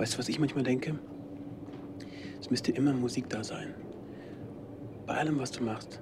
Weißt 0.00 0.14
du, 0.14 0.18
was 0.18 0.30
ich 0.30 0.38
manchmal 0.38 0.64
denke? 0.64 0.98
Es 2.40 2.48
müsste 2.48 2.72
immer 2.72 2.94
Musik 2.94 3.28
da 3.28 3.44
sein. 3.44 3.74
Bei 5.04 5.18
allem, 5.18 5.38
was 5.38 5.50
du 5.50 5.62
machst. 5.62 6.00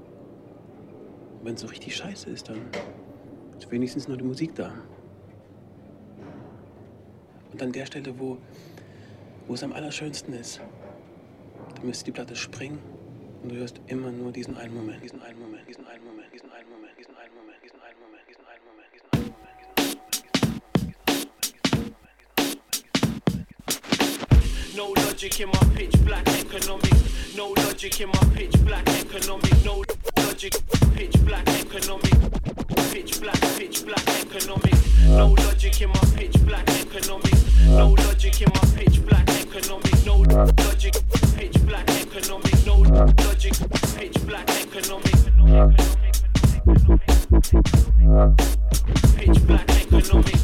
Wenn 1.43 1.55
es 1.55 1.63
so 1.63 1.67
richtig 1.67 1.97
scheiße 1.97 2.31
ist, 2.31 2.49
dann 2.49 2.61
ist 3.59 3.69
wenigstens 3.73 4.07
noch 4.07 4.17
die 4.17 4.23
Musik 4.23 4.55
da. 4.55 4.73
Und 7.51 7.61
an 7.61 7.73
der 7.73 7.87
Stelle, 7.87 8.17
wo, 8.21 8.39
wo 9.49 9.55
es 9.55 9.65
am 9.65 9.73
allerschönsten 9.73 10.33
ist, 10.33 10.61
da 11.75 11.83
müsste 11.83 12.05
die 12.05 12.13
Platte 12.13 12.37
springen 12.37 12.79
und 13.43 13.51
du 13.51 13.57
hörst 13.57 13.81
immer 13.89 14.13
nur 14.13 14.31
diesen 14.31 14.57
einen 14.59 14.75
Moment, 14.75 15.03
diesen 15.03 15.21
einen 15.23 15.41
Moment, 15.41 15.48
logic 25.19 25.41
in 25.41 25.49
my 25.49 25.59
pitch 25.75 26.05
black 26.05 26.29
economics. 26.29 27.35
No 27.37 27.49
logic 27.49 28.01
in 28.01 28.07
my 28.09 28.25
pitch 28.37 28.55
black 28.65 28.89
economic. 28.89 29.65
No 29.65 29.83
logic, 30.17 30.55
pitch 30.95 31.17
black 31.25 31.49
economic. 31.49 32.15
Pitch 32.93 33.21
black, 33.21 33.41
pitch 33.59 33.85
black 33.85 34.09
economic. 34.21 34.75
No 35.09 35.35
logic 35.43 35.81
in 35.81 35.89
my 35.89 36.01
pitch 36.15 36.39
black 36.47 36.69
economic. 36.69 37.35
No 37.67 37.89
logic 38.07 38.41
in 38.43 38.49
my 38.55 38.61
pitch 38.77 39.05
black 39.07 39.29
economic. 39.29 40.07
No 40.07 40.19
logic, 40.65 40.95
pitch 41.35 41.67
black 41.67 41.91
economic. 41.91 42.65
No 42.65 42.77
logic, 43.27 43.55
pitch 43.97 44.25
black 44.25 44.49
economic. 44.51 45.17
Pitch 49.17 49.47
black 49.47 49.69
economic. 49.93 50.39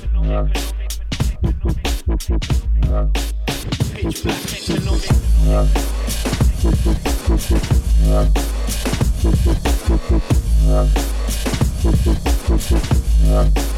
Yeah. 13.34 13.73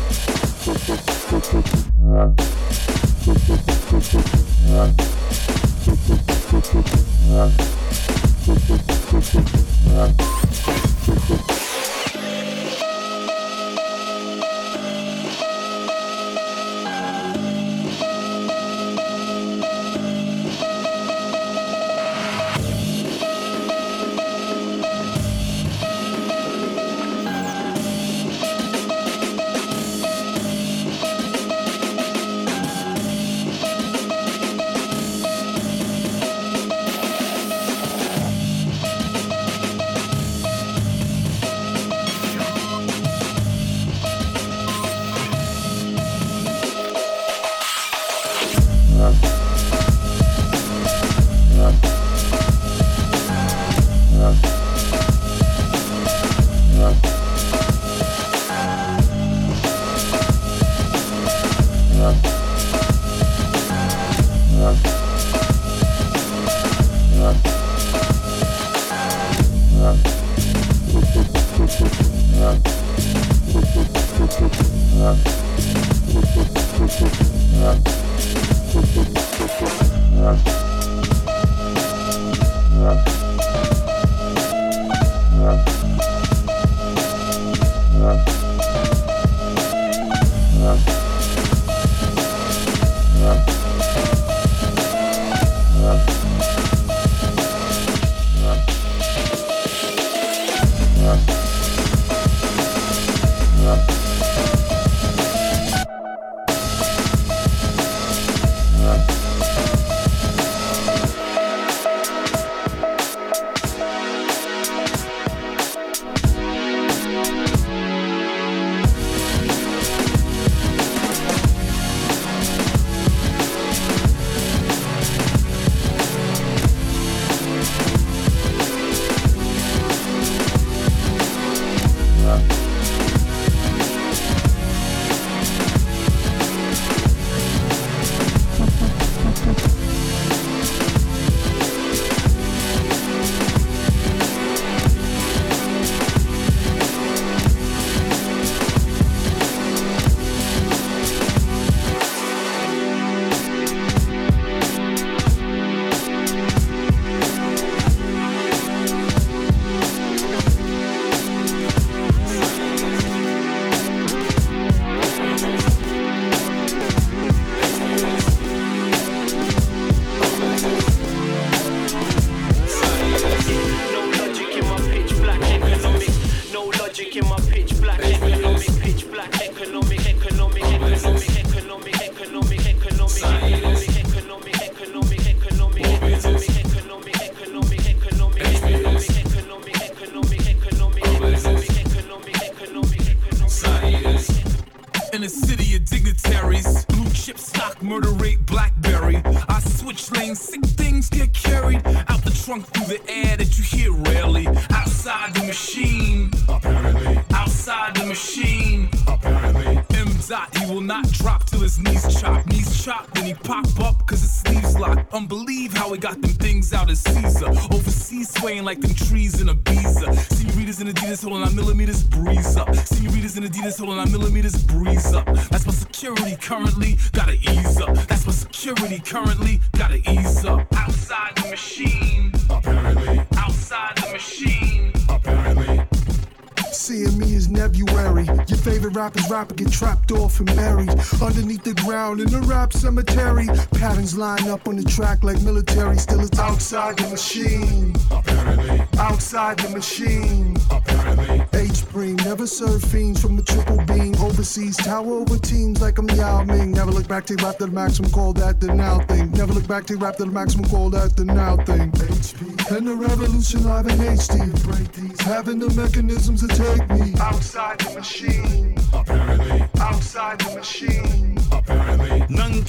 Rap 257.56 257.58
to 257.58 257.66
the 257.66 257.80
maximum. 257.80 258.10
Call 258.10 258.32
that 258.34 258.60
the 258.60 258.74
now 258.74 259.00
thing. 259.06 259.30
Never 259.32 259.52
look 259.52 259.66
back 259.66 259.86
to 259.86 259.96
rap 259.96 260.16
to 260.16 260.24
the 260.24 260.30
maximum. 260.30 260.68
Call 260.68 260.90
that 260.90 261.16
the 261.16 261.24
now 261.24 261.56
thing. 261.56 261.90
HP 261.92 262.76
and 262.76 262.86
the 262.86 262.94
revolution 262.94 263.64
live 263.64 263.86
in 263.86 263.98
HD. 263.98 265.20
Having 265.22 265.60
the 265.60 265.70
mechanisms 265.70 266.46
to 266.46 266.48
take 266.48 266.88
me 266.90 267.14
outside 267.20 267.78
the 267.78 267.94
machine. 267.94 268.76
Apparently. 268.92 269.64
Outside 269.80 270.38
the 270.40 270.56
machine. 270.56 270.75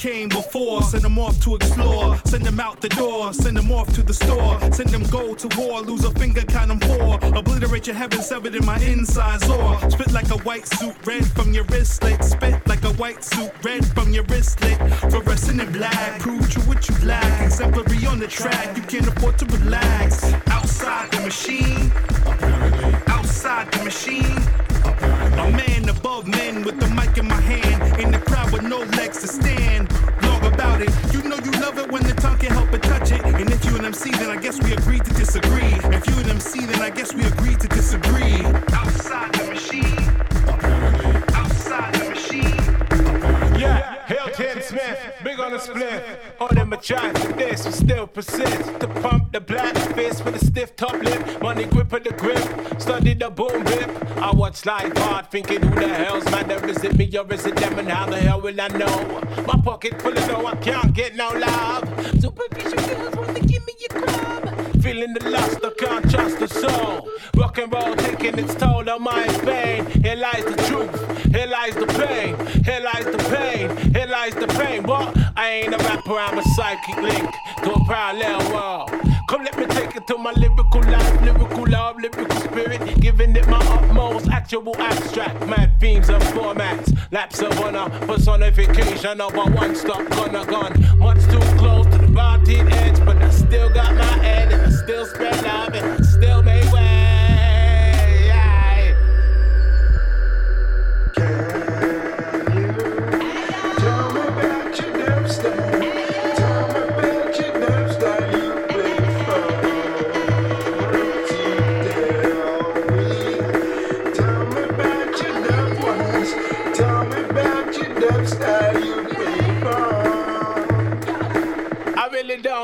Came 0.08 0.30
before. 0.30 0.84
Send 0.84 1.04
them 1.04 1.20
off 1.20 1.38
to 1.42 1.56
explore. 1.56 2.18
Send 2.24 2.46
them 2.46 2.62
out 2.62 2.80
the 2.80 2.88
door. 2.88 3.34
Send 3.34 3.58
them 3.58 3.70
off 3.74 3.94
to 3.94 4.02
the 4.02 4.14
store. 4.14 4.58
Send 4.72 4.88
them 4.88 5.04
go 5.12 5.36
to 5.36 5.60
war. 5.60 5.82
Lose 5.82 6.06
a 6.06 6.12
finger, 6.12 6.44
count 6.44 6.70
them 6.70 6.80
four. 6.80 7.20
Obliterate 7.38 7.88
your 7.88 7.96
heaven, 7.98 8.22
severed 8.22 8.56
in 8.56 8.66
my 8.66 8.80
insides. 8.80 9.50
Or 9.50 9.78
spit 9.92 10.14
like 10.14 10.30
a 10.30 10.38
white 10.48 10.66
suit, 10.66 10.96
red 11.06 11.26
from 11.26 11.52
your 11.52 11.66
wristlet. 11.66 12.24
Spit 12.24 12.66
like 12.68 12.86
a 12.86 12.94
white 12.94 13.22
suit, 13.22 13.52
red 13.66 13.86
from 13.88 14.14
your 14.14 14.24
wristlet. 14.24 14.78
Fluorescent 15.12 15.60
in 15.60 15.74
black. 15.74 16.22
Prove 16.22 16.56
you 16.56 16.62
what 16.62 16.88
you 16.88 16.96
lack. 17.06 17.42
Exemplary 17.44 18.06
on 18.06 18.20
the 18.20 18.28
track. 18.28 18.78
You 18.78 18.84
can't 18.84 19.08
afford 19.10 19.38
to 19.40 19.46
relax. 19.58 20.24
Outside 20.48 21.12
the 21.12 21.20
machine. 21.20 21.92
Apparently. 22.26 22.96
Outside 23.08 23.70
the 23.74 23.84
machine. 23.84 24.40
A 24.88 25.52
man 25.52 25.90
above 25.90 26.28
men 26.28 26.64
with 26.64 26.80
the 26.80 26.88
mic 26.96 27.18
in 27.18 27.28
my 27.28 27.42
hand. 27.42 28.00
In 28.00 28.10
the 28.10 28.20
crowd 28.20 28.54
with 28.54 28.64
no 28.64 28.80
legs 28.80 29.20
to 29.20 29.28
stand. 29.28 29.87
Love 31.78 31.86
it 31.86 31.92
when 31.92 32.04
the 32.04 32.14
tongue 32.14 32.38
can't 32.38 32.54
help 32.54 32.72
but 32.72 32.82
touch 32.84 33.12
it. 33.12 33.24
And 33.26 33.50
if 33.50 33.64
you 33.66 33.76
and 33.76 33.86
MC, 33.86 34.12
then 34.12 34.30
I 34.30 34.38
guess 34.38 34.62
we 34.62 34.74
agreed 34.74 35.04
to 35.06 35.14
disagree. 35.14 35.74
If 35.96 36.08
you 36.08 36.16
and 36.18 36.30
MC, 36.30 36.66
then 36.66 36.82
I 36.82 36.90
guess 36.90 37.14
we 37.14 37.24
agreed 37.26 37.60
to 37.60 37.68
disagree. 37.68 38.44
Outside 38.74 39.34
the 39.34 39.46
machine. 39.46 39.84
Outside 41.34 41.94
the 41.96 42.10
machine. 42.10 43.60
Yeah, 43.60 44.06
Hilton 44.08 44.62
Smith, 44.62 45.00
big 45.24 45.40
on 45.40 45.52
the 45.52 45.60
split. 45.60 46.04
On 46.40 46.54
them 46.56 46.67
try, 46.82 47.12
this 47.12 47.66
will 47.66 47.72
still 47.72 48.08
persist. 48.08 48.80
To 48.80 48.88
pump 49.02 49.32
the 49.32 49.42
black 49.42 49.76
fist 49.96 50.24
with 50.26 50.42
a 50.42 50.46
stiff 50.46 50.76
top 50.76 50.94
lip. 50.94 51.42
Money 51.42 51.66
grip 51.66 51.92
of 51.94 52.04
the 52.04 52.12
grip, 52.12 52.82
study 52.82 53.14
the 53.14 53.30
boom 53.30 53.64
bip. 53.64 53.90
I 54.18 54.32
watch 54.32 54.66
life 54.66 54.96
hard, 54.98 55.30
thinking 55.32 55.62
who 55.62 55.80
the 55.80 55.88
hell's 55.88 56.26
man 56.26 56.48
there? 56.48 56.66
Is 56.68 56.84
it 56.84 56.98
me 56.98 57.06
or 57.18 57.32
is 57.34 57.46
it 57.46 57.56
them? 57.56 57.80
And 57.80 57.90
how 57.90 58.08
the 58.10 58.18
hell 58.18 58.42
will 58.42 58.60
I 58.60 58.68
know? 58.70 59.22
My 59.46 59.60
pocket 59.64 60.02
full 60.02 60.18
of 60.18 60.28
dough, 60.28 60.46
I 60.46 60.56
can't 60.58 60.94
get 60.94 61.16
no 61.16 61.30
love. 61.30 61.84
Superficial 62.22 62.96
girls 62.96 63.16
want 63.16 63.36
to 63.36 63.44
give 63.46 63.66
me 63.66 63.74
your 63.80 64.02
crumb. 64.02 64.82
Feeling 64.82 65.14
the 65.14 65.30
lust, 65.30 65.60
I 65.64 65.72
can't 65.78 66.10
trust 66.10 66.40
the 66.40 66.48
soul. 66.48 67.10
Rock 67.36 67.58
and 67.58 67.72
roll 67.74 67.96
taking 67.96 68.38
its 68.40 68.56
toll 68.56 68.90
on 68.90 69.04
my 69.04 69.28
vein. 69.40 69.86
Here 70.04 70.16
lies 70.16 70.46
the 70.46 70.56
truth, 70.68 71.34
here 71.34 71.48
lies 71.48 71.76
the 71.76 71.88
pain, 71.88 72.36
here 72.64 72.80
lies 72.80 73.06
the 73.06 73.18
pain, 73.30 73.94
here 73.94 74.08
lies 74.08 74.36
the 74.36 74.48
pain. 74.48 74.84
But 74.84 75.17
I 75.48 75.62
ain't 75.62 75.74
a 75.74 75.78
rapper, 75.78 76.20
I'm 76.20 76.38
a 76.38 76.44
psychic 76.44 76.98
link 76.98 77.34
to 77.64 77.72
a 77.72 77.86
parallel 77.86 78.52
world. 78.52 78.90
Come 79.30 79.46
let 79.46 79.58
me 79.58 79.66
take 79.68 79.96
it 79.96 80.06
to 80.08 80.18
my 80.18 80.34
lyrical 80.34 80.82
life, 80.82 81.22
lyrical 81.22 81.66
love, 81.70 81.96
lyrical 81.96 82.30
spirit, 82.42 83.00
giving 83.00 83.34
it 83.34 83.48
my 83.48 83.58
utmost 83.58 84.28
actual 84.28 84.76
abstract. 84.76 85.48
Mad 85.48 85.72
themes 85.80 86.10
and 86.10 86.22
formats, 86.36 86.94
laps 87.14 87.42
of 87.42 87.58
honor, 87.62 87.90
personification 88.06 89.22
of 89.22 89.34
a 89.36 89.46
one-stop 89.52 90.10
gunner 90.10 90.46
gun. 90.46 91.00
Much 91.00 91.24
too 91.32 91.40
close 91.58 91.86
to 91.86 91.98
the 91.98 92.12
bounty 92.14 92.58
edge, 92.58 93.00
but 93.06 93.16
I 93.16 93.30
still 93.30 93.70
got 93.70 93.96
my 93.96 94.04
head 94.04 94.52
and 94.52 94.64
I 94.64 94.70
still 94.70 95.06
spread 95.06 95.42
love 95.44 95.74
and 95.74 95.86
I 95.94 96.04
still 96.04 96.44
make 96.44 96.67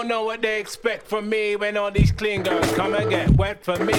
don't 0.03 0.09
know 0.09 0.25
what 0.25 0.41
they 0.41 0.59
expect 0.59 1.07
from 1.07 1.29
me 1.29 1.55
when 1.55 1.77
all 1.77 1.89
these 1.89 2.11
clean 2.11 2.44
girls 2.44 2.69
come 2.73 2.94
and 2.94 3.09
get 3.09 3.29
wet 3.38 3.63
for 3.63 3.77
me. 3.85 3.94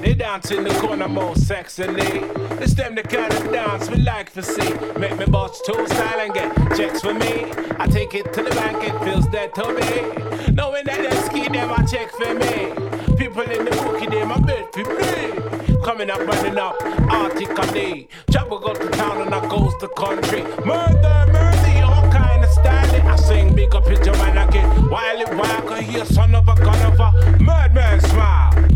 They 0.00 0.14
dance 0.14 0.52
in 0.52 0.62
the 0.62 0.70
corner 0.74 1.08
most 1.08 1.40
sexily. 1.40 2.22
It's 2.60 2.74
them 2.74 2.94
the 2.94 3.02
kind 3.02 3.32
of 3.32 3.50
dance 3.50 3.90
we 3.90 3.96
like 3.96 4.32
to 4.34 4.44
see. 4.44 4.72
Make 4.96 5.18
me 5.18 5.24
bust 5.24 5.66
two 5.66 5.88
style 5.88 6.20
and 6.20 6.32
get 6.32 6.54
checks 6.76 7.00
for 7.00 7.12
me. 7.12 7.50
I 7.80 7.88
take 7.88 8.14
it 8.14 8.32
to 8.32 8.44
the 8.44 8.50
bank, 8.50 8.78
it 8.84 8.96
feels 9.04 9.26
dead 9.26 9.52
to 9.56 9.66
me. 9.74 10.52
Knowing 10.54 10.84
that 10.84 10.98
they 10.98 11.16
ski 11.22 11.48
them, 11.48 11.72
I 11.72 11.84
check 11.84 12.12
for 12.12 12.32
me. 12.32 13.16
People 13.16 13.42
in 13.42 13.64
the 13.64 13.72
bookie, 13.72 14.06
they 14.06 14.24
my 14.24 14.38
bet 14.38 14.72
for 14.72 14.84
me. 14.84 15.82
Coming 15.84 16.10
up, 16.10 16.20
running 16.20 16.58
up, 16.58 16.80
artically. 17.10 18.08
Travel 18.30 18.60
go 18.60 18.72
to 18.72 18.88
town 18.90 19.22
and 19.22 19.34
I 19.34 19.48
goes 19.48 19.74
to 19.80 19.88
country. 19.88 20.42
Murder, 20.64 21.26
murder, 21.32 21.49
style. 22.60 23.08
I 23.08 23.16
sing 23.16 23.54
big 23.54 23.74
up 23.74 23.84
picture 23.86 24.12
man 24.12 24.50
get 24.50 24.66
while 24.90 25.20
it 25.20 25.34
walk. 25.36 25.70
I 25.70 25.82
hear 25.82 26.04
son 26.04 26.34
of 26.34 26.48
a 26.48 26.54
gun 26.54 26.92
of 26.92 27.00
a 27.00 27.42
madman 27.42 28.00
smile. 28.00 28.70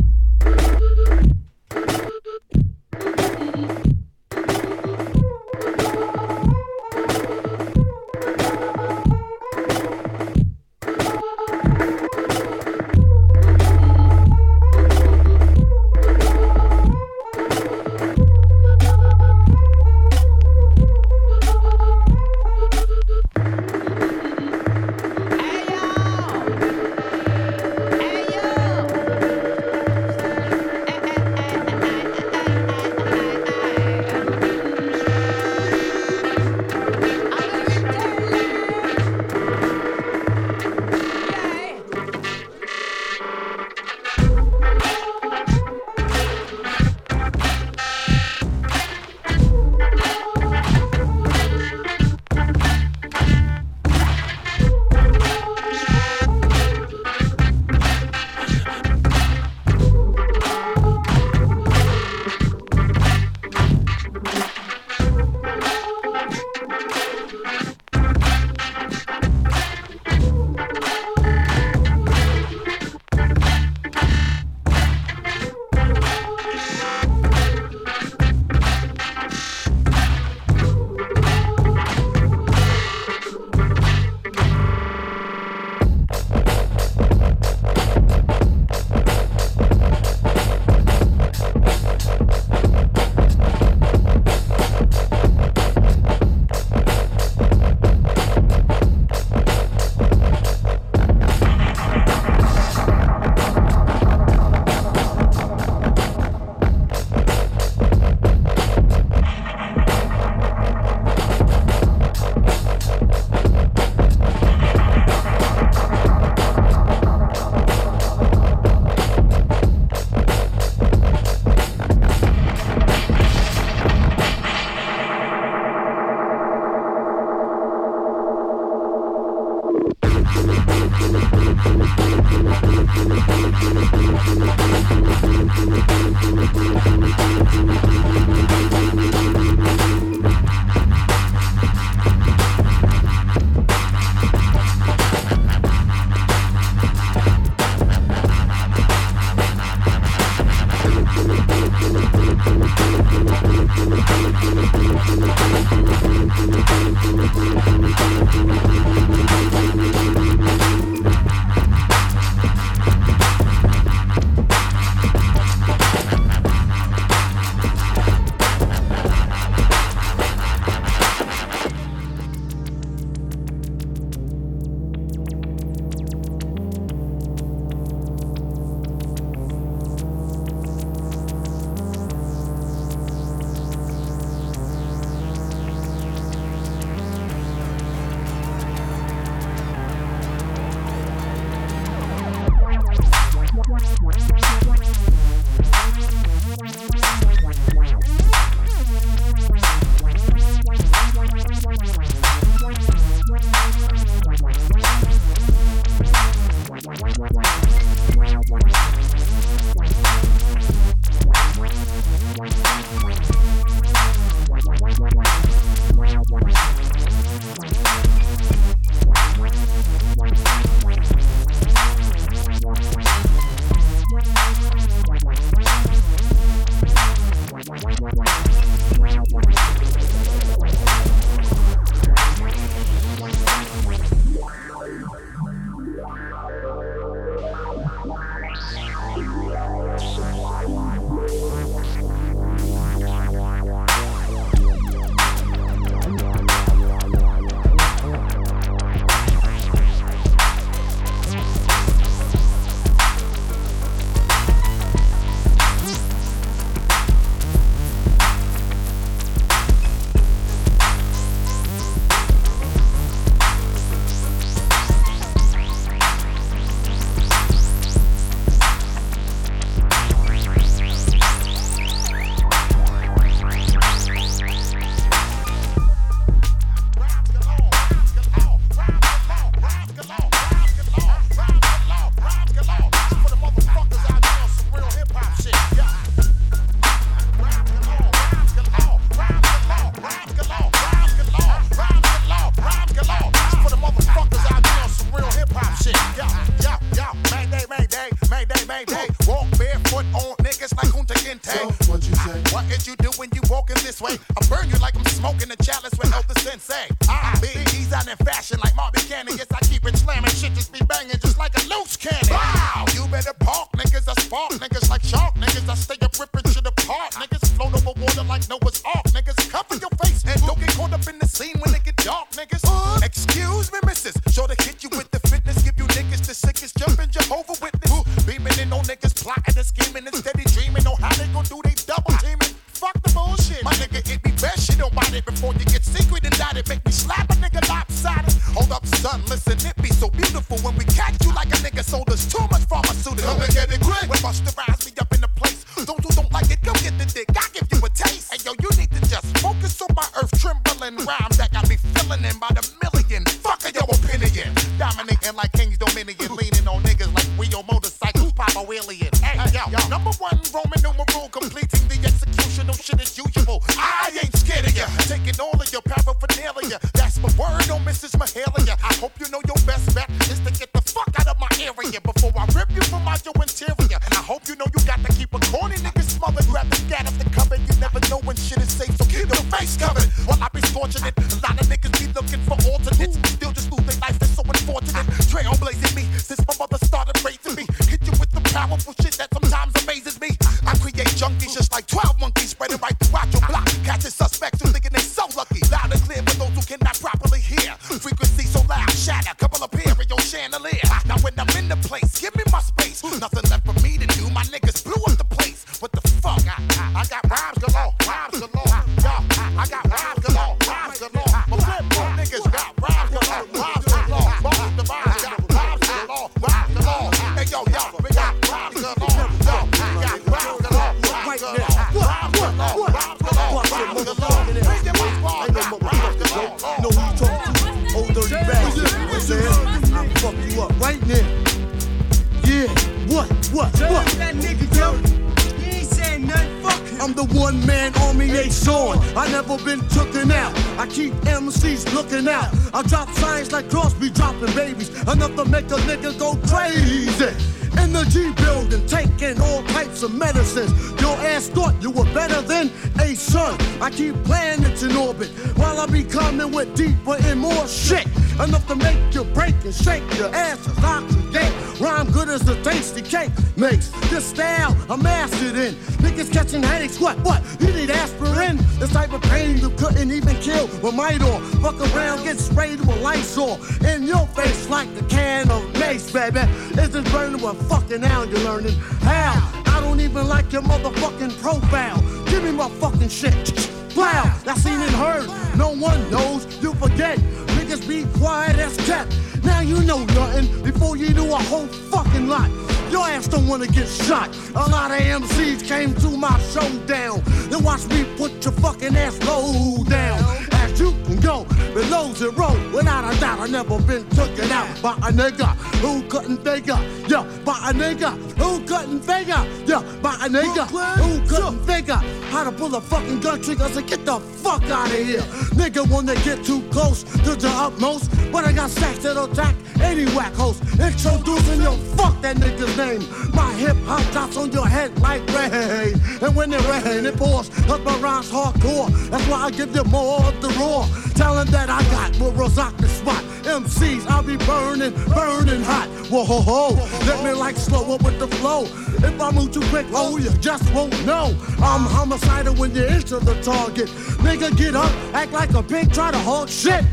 Heard. 485.04 485.56
No 485.56 485.70
one 485.70 486.00
knows, 486.10 486.42
you 486.62 486.74
forget. 486.74 487.18
Niggas 487.56 487.86
be 487.86 488.04
quiet 488.18 488.56
as 488.58 488.76
kept. 488.86 489.16
Now 489.44 489.60
you 489.60 489.78
know 489.84 490.04
nothing 490.20 490.46
before 490.62 490.96
you 490.96 491.10
knew 491.12 491.30
a 491.32 491.42
whole 491.50 491.66
fucking 491.92 492.28
lot. 492.28 492.50
Your 492.90 493.06
ass 493.06 493.26
don't 493.28 493.46
wanna 493.46 493.66
get 493.66 493.88
shot. 493.88 494.28
A 494.54 494.64
lot 494.76 494.90
of 494.90 495.00
MCs 495.00 495.66
came 495.66 495.94
to 495.96 496.08
my 496.16 496.38
showdown. 496.52 497.22
Then 497.50 497.62
watch 497.62 497.86
me 497.88 498.04
put 498.16 498.32
your 498.44 498.54
fucking 498.64 498.96
ass 498.96 499.16
low 499.24 499.82
down. 499.84 500.18
As 500.52 500.80
you 500.80 500.92
can 501.04 501.20
go 501.20 501.46
below 501.74 502.12
zero, 502.14 502.48
without 502.72 503.12
a 503.12 503.20
doubt, 503.20 503.40
I 503.40 503.46
never 503.48 503.80
been 503.82 504.08
taken 504.10 504.50
out 504.50 504.80
by 504.80 504.92
a 504.92 505.12
nigga 505.12 505.48
who 505.82 506.02
couldn't 506.08 506.42
figure. 506.44 506.78
Yeah, 507.08 507.24
by 507.44 507.70
a 507.70 507.72
nigga 507.74 508.12
who 508.38 508.64
couldn't 508.64 509.00
figure. 509.00 509.42
Yeah, 509.66 509.82
by 510.00 510.14
a 510.14 510.28
nigga 510.28 510.66
who 511.02 511.26
couldn't 511.26 511.66
figure 511.66 512.00
how 512.30 512.44
to 512.44 512.52
pull 512.52 512.74
a 512.76 512.80
fucking 512.80 513.20
gun 513.20 513.42
trigger. 513.42 513.68
So 513.68 513.82
get 513.82 514.04
the 514.06 514.20
fuck 514.20 514.62
out 514.70 514.86
of 514.86 514.94
here. 514.94 515.20
Nigga 515.58 515.84
When 515.90 516.06
they 516.06 516.16
get 516.22 516.44
too 516.44 516.62
close 516.70 517.02
to 517.02 517.34
the 517.34 517.48
utmost, 517.48 518.10
but 518.30 518.44
I 518.44 518.52
got 518.52 518.70
stacks 518.70 519.00
that'll 519.00 519.30
attack 519.30 519.54
any 519.80 520.04
whack 520.16 520.32
host. 520.34 520.62
Introducing 520.78 521.62
your 521.62 521.76
fuck 521.96 522.20
that 522.22 522.36
nigga's 522.36 522.76
name. 522.76 523.02
My 523.34 523.52
hip 523.54 523.76
hop 523.84 524.04
drops 524.12 524.36
on 524.36 524.52
your 524.52 524.66
head 524.66 524.98
like 525.00 525.26
rain. 525.32 526.00
And 526.22 526.34
when 526.34 526.52
it 526.52 526.66
rain, 526.68 527.06
it 527.06 527.16
pours. 527.16 527.48
Cause 527.66 527.80
my 527.80 527.96
rhymes 527.98 528.30
hardcore. 528.30 528.88
That's 529.10 529.26
why 529.28 529.44
I 529.44 529.50
give 529.50 529.74
you 529.74 529.84
more 529.84 530.22
of 530.24 530.40
the 530.40 530.48
raw. 530.60 530.86
Talent 531.14 531.50
that 531.50 531.70
I 531.70 531.82
got 531.90 532.18
will 532.18 532.32
rock 532.32 532.76
the 532.78 532.88
spot. 532.88 533.22
MCs, 533.44 534.06
I'll 534.08 534.22
be 534.22 534.36
burning, 534.38 534.92
burning 535.12 535.62
hot. 535.62 535.88
Whoa 536.10 536.24
ho 536.24 536.40
ho. 536.40 536.74
Let 537.06 537.24
me 537.24 537.32
like 537.32 537.56
slow 537.56 537.94
up 537.94 538.02
with 538.02 538.18
the 538.18 538.28
flow. 538.28 538.64
If 539.06 539.20
I 539.20 539.30
move 539.32 539.52
too 539.52 539.60
quick, 539.68 539.86
oh, 539.92 540.16
you 540.16 540.30
just 540.38 540.72
won't 540.72 540.94
know. 541.04 541.36
I'm 541.58 541.82
homicidal 541.82 542.54
when 542.54 542.74
you 542.74 542.84
enter 542.84 543.20
the 543.20 543.34
target. 543.42 543.88
Nigga, 544.24 544.56
get 544.56 544.74
up, 544.74 544.90
act 545.12 545.32
like 545.32 545.52
a 545.52 545.62
pig, 545.62 545.92
try 545.92 546.10
to 546.10 546.18
hog 546.18 546.48
shit. 546.48 546.84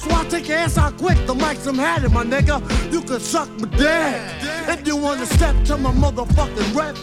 So 0.00 0.10
I 0.12 0.24
take 0.30 0.48
your 0.48 0.56
ass 0.56 0.78
out 0.78 0.96
quick, 0.96 1.18
the 1.26 1.34
mic's 1.34 1.66
I'm 1.66 1.76
had 1.76 2.04
it, 2.04 2.10
my 2.10 2.24
nigga. 2.24 2.56
You 2.90 3.02
can 3.02 3.20
suck 3.20 3.50
my 3.60 3.68
dick. 3.68 4.16
If 4.66 4.86
you 4.86 4.96
wanna 4.96 5.26
step 5.26 5.62
to 5.66 5.76
my 5.76 5.92
motherfucking 5.92 6.74
rep, 6.74 6.96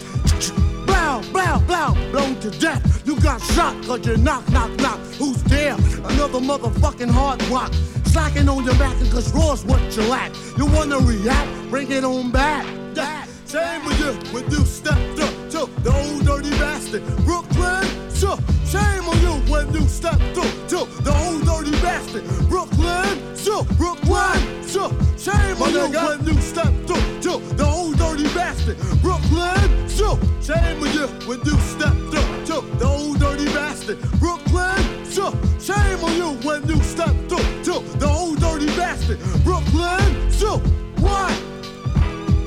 blow, 0.88 1.21
blow, 1.31 1.60
blow, 1.67 2.12
blown 2.12 2.39
to 2.39 2.49
death. 2.60 2.81
You 3.05 3.19
got 3.21 3.39
shot 3.53 3.75
cause 3.86 4.03
you 4.07 4.17
knock, 4.17 4.49
knock, 4.49 4.71
knock. 4.79 4.99
Who's 5.19 5.43
there? 5.43 5.75
Another 5.75 6.39
motherfucking 6.39 7.12
hard 7.12 7.43
rock. 7.49 7.71
Slacking 8.05 8.49
on 8.49 8.63
your 8.63 8.75
back 8.79 8.97
cause 9.12 9.31
raw's 9.31 9.63
what 9.63 9.79
you 9.95 10.01
lack. 10.03 10.31
You 10.57 10.65
wanna 10.65 10.97
react? 10.97 11.69
Bring 11.69 11.91
it 11.91 12.03
on 12.03 12.31
back. 12.31 12.65
Yeah. 12.95 13.25
Shame 13.47 13.86
with 13.86 13.99
you 13.99 14.13
when 14.33 14.49
you 14.49 14.65
stepped 14.65 15.19
up 15.19 15.33
to 15.51 15.69
the 15.83 15.93
old 15.93 16.25
dirty 16.25 16.49
bastard. 16.57 17.05
Brooklyn, 17.25 17.86
so 18.10 18.39
shame 18.65 19.07
on 19.07 19.21
you 19.21 19.36
when 19.51 19.71
you 19.71 19.88
stepped 19.88 20.38
up 20.38 20.51
to 20.71 20.79
the 21.03 21.13
old 21.25 21.46
bastard. 21.97 22.23
Brooklyn, 22.47 23.36
so 23.36 23.63
Brooklyn, 23.75 24.63
so 24.63 24.89
shame 25.17 25.62
on 25.62 25.71
you 25.71 25.89
when 25.89 26.25
you 26.25 26.41
stepped 26.41 26.89
up 26.91 27.21
to 27.21 27.38
the 27.55 27.65
old 27.65 27.97
dirty 27.97 28.27
bastard. 28.36 28.77
Brooklyn, 29.01 29.89
so 29.89 30.19
shame 30.41 30.81
on 30.83 30.93
you 30.93 31.07
when 31.27 31.41
you 31.43 31.57
stepped 31.60 32.13
up 32.15 32.45
to 32.45 32.62
the 32.77 32.86
old 32.86 33.19
dirty 33.19 33.45
bastard. 33.45 33.99
Brooklyn, 34.19 35.05
so 35.05 35.31
shame 35.60 36.03
on 36.03 36.15
you 36.15 36.29
when 36.47 36.67
you 36.67 36.81
stepped 36.83 37.31
up 37.31 37.47
to 37.65 37.79
the 37.97 38.07
old 38.07 38.39
dirty 38.39 38.67
bastard. 38.77 39.19
Brooklyn, 39.43 40.31
so 40.31 40.57
what? 40.99 41.33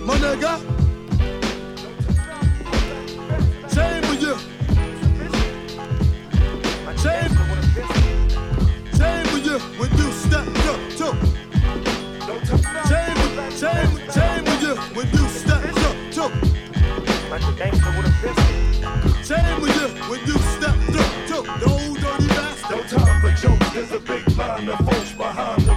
My 0.06 0.16
nigga. 0.16 0.60
Shame 3.74 4.04
on 4.04 4.20
you. 4.20 4.36
Shame. 7.02 7.49
When 9.78 9.90
you 9.98 10.12
stepped 10.12 10.66
up 10.66 10.80
to. 10.98 11.08
Shame, 12.88 13.20
shame, 13.50 13.94
shame 14.10 14.44
on 14.48 14.58
you 14.62 14.74
when 14.94 15.06
you 15.10 15.24
stepped 15.28 15.84
up 15.88 15.96
to. 16.16 16.24
Shame 19.24 19.62
on 19.62 19.68
you 19.68 19.88
when 20.08 20.20
you 20.26 20.36
stepped 20.38 20.96
up 20.96 21.10
old 21.68 21.98
dirty 21.98 22.28
bastard. 22.28 22.70
No 22.70 22.82
time 22.82 23.20
for 23.20 23.32
jokes, 23.40 23.70
there's 23.72 23.92
a 23.92 24.00
big 24.00 24.28
line 24.36 24.68
of 24.68 24.78
folks 24.78 25.12
behind 25.12 25.69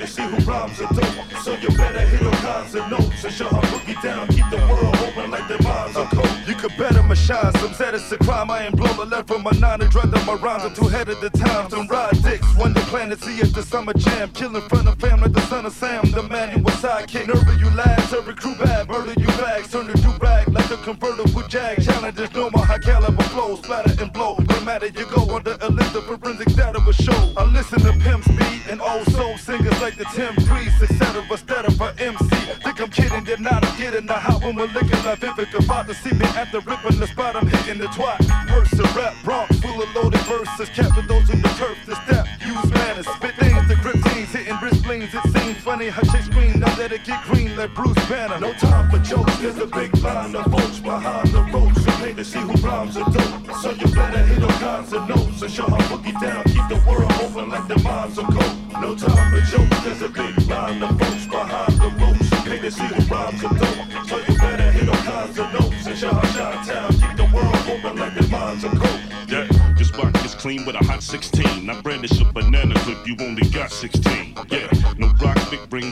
to 0.00 0.06
see 0.06 0.22
who 0.22 0.36
rhymes 0.50 0.80
are 0.80 0.92
dope. 0.94 1.32
So 1.44 1.52
you 1.56 1.68
better 1.76 2.00
hit 2.00 2.22
all 2.22 2.32
kinds 2.32 2.74
of 2.74 2.90
notes 2.90 3.22
and 3.22 3.32
shut 3.32 3.52
her 3.52 3.60
boogie 3.60 4.02
down. 4.02 4.26
Keep 4.28 4.48
the 4.50 4.56
world 4.68 4.96
open 4.96 5.30
like 5.30 5.46
their 5.46 5.60
minds 5.60 5.96
are 5.96 6.08
cold. 6.08 6.28
You 6.46 6.54
could 6.54 6.74
better 6.78 7.02
my 7.02 7.14
shine, 7.14 7.52
some 7.58 7.74
said 7.74 7.94
it's 7.94 8.10
a 8.10 8.16
crime. 8.18 8.50
I 8.50 8.66
ain't 8.66 8.76
blow 8.76 8.92
the 8.94 9.04
left 9.04 9.28
from 9.28 9.42
my 9.42 9.52
nine 9.52 9.82
and 9.82 9.90
drug 9.90 10.10
my 10.26 10.34
rhymes. 10.34 10.64
I'm 10.64 10.74
too 10.74 10.88
head 10.88 11.08
of 11.10 11.20
the 11.20 11.30
times 11.30 11.74
and 11.74 11.88
ride 11.90 12.22
dicks. 12.22 12.48
When 12.56 12.72
the 12.72 12.80
planet 12.92 13.20
see 13.20 13.40
at 13.40 13.52
the 13.52 13.62
summer 13.62 13.92
jam. 13.92 14.30
Kill 14.30 14.56
in 14.56 14.62
front 14.68 14.88
of 14.88 14.98
fam 14.98 15.20
like 15.20 15.32
the 15.32 15.42
son 15.42 15.66
of 15.66 15.72
Sam. 15.72 16.10
The 16.10 16.22
man 16.22 16.48
who 16.50 16.62
was 16.62 16.74
sidekick. 16.74 17.26
Nerve 17.26 17.60
you 17.60 17.70
lads, 17.76 18.12
every 18.14 18.34
crew 18.34 18.54
bad. 18.54 18.88
Murder 18.88 19.14
you 19.20 19.26
bags, 19.26 19.70
turn 19.70 19.86
the 19.86 19.94
do 19.94 20.12
rag 20.20 20.48
like 20.48 20.69
convertible 20.84 21.42
jag. 21.48 21.82
Challenges 21.84 22.32
no 22.34 22.50
more 22.50 22.64
high 22.64 22.78
caliber 22.78 23.22
flow. 23.24 23.56
Splatter 23.56 24.02
and 24.02 24.12
blow. 24.12 24.36
No 24.48 24.60
matter 24.60 24.86
you 24.86 25.06
go 25.14 25.36
under 25.36 25.56
a 25.60 25.68
list 25.68 25.94
of 25.94 26.04
forensic 26.04 26.54
data 26.54 26.80
will 26.84 26.92
show. 26.92 27.32
I 27.36 27.44
listen 27.44 27.80
to 27.80 27.92
Pimp 28.04 28.24
Speed 28.24 28.62
and 28.70 28.80
old 28.80 29.06
soul 29.12 29.36
singers 29.38 29.78
like 29.80 29.96
the 29.96 30.04
Tim 30.14 30.34
Priest, 30.46 30.82
etc. 30.82 31.24
Instead 31.30 31.64
of 31.66 31.80
an 31.80 31.98
MC. 31.98 32.28
Think 32.64 32.80
I'm 32.80 32.90
kidding, 32.90 33.24
they're 33.24 33.38
not. 33.38 33.64
I'm 33.64 33.78
getting 33.78 34.06
the 34.06 34.14
hot 34.14 34.42
when 34.42 34.56
we're 34.56 34.66
licking 34.66 35.02
like 35.04 35.20
Vivica. 35.20 35.64
About 35.64 35.86
to 35.88 35.94
see 35.94 36.12
me 36.14 36.26
at 36.36 36.50
the 36.52 36.60
ripping 36.60 36.98
the 36.98 37.06
spot. 37.06 37.36
I'm 37.36 37.46
hitting 37.46 37.78
the 37.78 37.86
twat. 37.86 38.18
Verse 38.48 38.72
a 38.72 38.84
rap 38.98 39.14
Bronx 39.24 39.58
full 39.60 39.82
of 39.82 39.94
loaded 39.94 40.20
verses. 40.22 40.68
Captain 40.70 41.06
those 41.06 41.28
in 41.30 41.42
the 41.42 41.48
turf 41.60 41.78
to 41.86 41.94
step. 42.04 42.26
Use 42.46 42.70
manners. 42.72 43.06
Spit 43.06 43.34
things 43.36 43.68
to 43.68 43.76
grip 43.76 43.98
things. 44.10 44.28
Hitting 44.32 44.56
wrist 44.62 44.82
blings. 44.82 45.10
It 45.12 45.22
seems 45.32 45.58
funny 45.58 45.88
how 45.88 46.02
she 46.02 46.22
scream. 46.22 46.60
Now 46.60 46.74
let 46.76 46.92
it 46.92 47.04
get 47.04 47.22
green 47.24 47.56
like 47.56 47.74
Bruce 47.74 47.98
Banner. 48.08 48.38
No 48.40 48.52
time 48.54 48.90
for 48.90 48.98
jokes. 48.98 49.36
There's 49.38 49.58
a 49.58 49.66
big 49.66 49.96
line 49.98 50.34
of 50.34 50.50
behind 50.78 51.28
the 51.28 51.42
ropes. 51.52 51.84
You 51.84 51.92
pay 51.92 52.12
to 52.14 52.24
see 52.24 52.38
who 52.38 52.52
rhymes 52.66 52.96
are 52.96 53.10
dope. 53.10 53.56
So 53.62 53.70
you 53.70 53.86
better 53.94 54.22
hit 54.24 54.42
all 54.42 54.58
kinds 54.60 54.92
of 54.92 55.08
notes 55.08 55.42
and 55.42 55.50
show 55.50 55.66
her 55.66 55.82
boogie 55.90 56.18
down. 56.20 56.44
Keep 56.44 56.68
the 56.68 56.82
world 56.86 57.12
open 57.22 57.48
like 57.48 57.66
the 57.66 57.78
minds 57.80 58.18
are 58.18 58.30
cold. 58.30 58.56
No 58.80 58.94
time 58.94 59.30
for 59.32 59.40
jokes. 59.50 59.80
There's 59.84 60.02
a 60.02 60.08
big 60.08 60.48
line 60.48 60.82
of 60.82 60.98
folks 61.00 61.26
behind 61.26 61.72
the 61.80 61.90
ropes. 61.98 62.30
You 62.30 62.50
pay 62.50 62.58
to 62.60 62.70
see 62.70 62.84
who 62.84 63.00
rhymes 63.12 63.42
are 63.44 63.54
dope. 63.58 64.08
So 64.08 64.16
you 64.18 64.38
better 64.38 64.70
hit 64.70 64.88
all 64.88 65.02
kinds 65.02 65.38
of 65.38 65.52
notes 65.52 65.86
and 65.86 65.98
show 65.98 66.12
her 66.14 66.26
shine 66.28 66.64
town. 66.66 66.92
Keep 66.92 67.16
the 67.16 67.28
world 67.34 67.56
open 67.66 67.96
like 67.98 68.14
the 68.14 68.28
minds 68.28 68.64
are 68.64 68.76
cold. 68.76 69.00
Yeah, 69.28 69.46
this 69.76 69.90
block 69.90 70.14
is 70.24 70.34
clean 70.34 70.64
with 70.66 70.76
a 70.76 70.84
hot 70.84 71.02
16. 71.02 71.68
I 71.68 71.80
brandish 71.80 72.20
a 72.20 72.24
banana 72.24 72.74
clip, 72.80 73.06
you 73.06 73.16
only 73.20 73.48
got 73.50 73.70
16. 73.70 74.29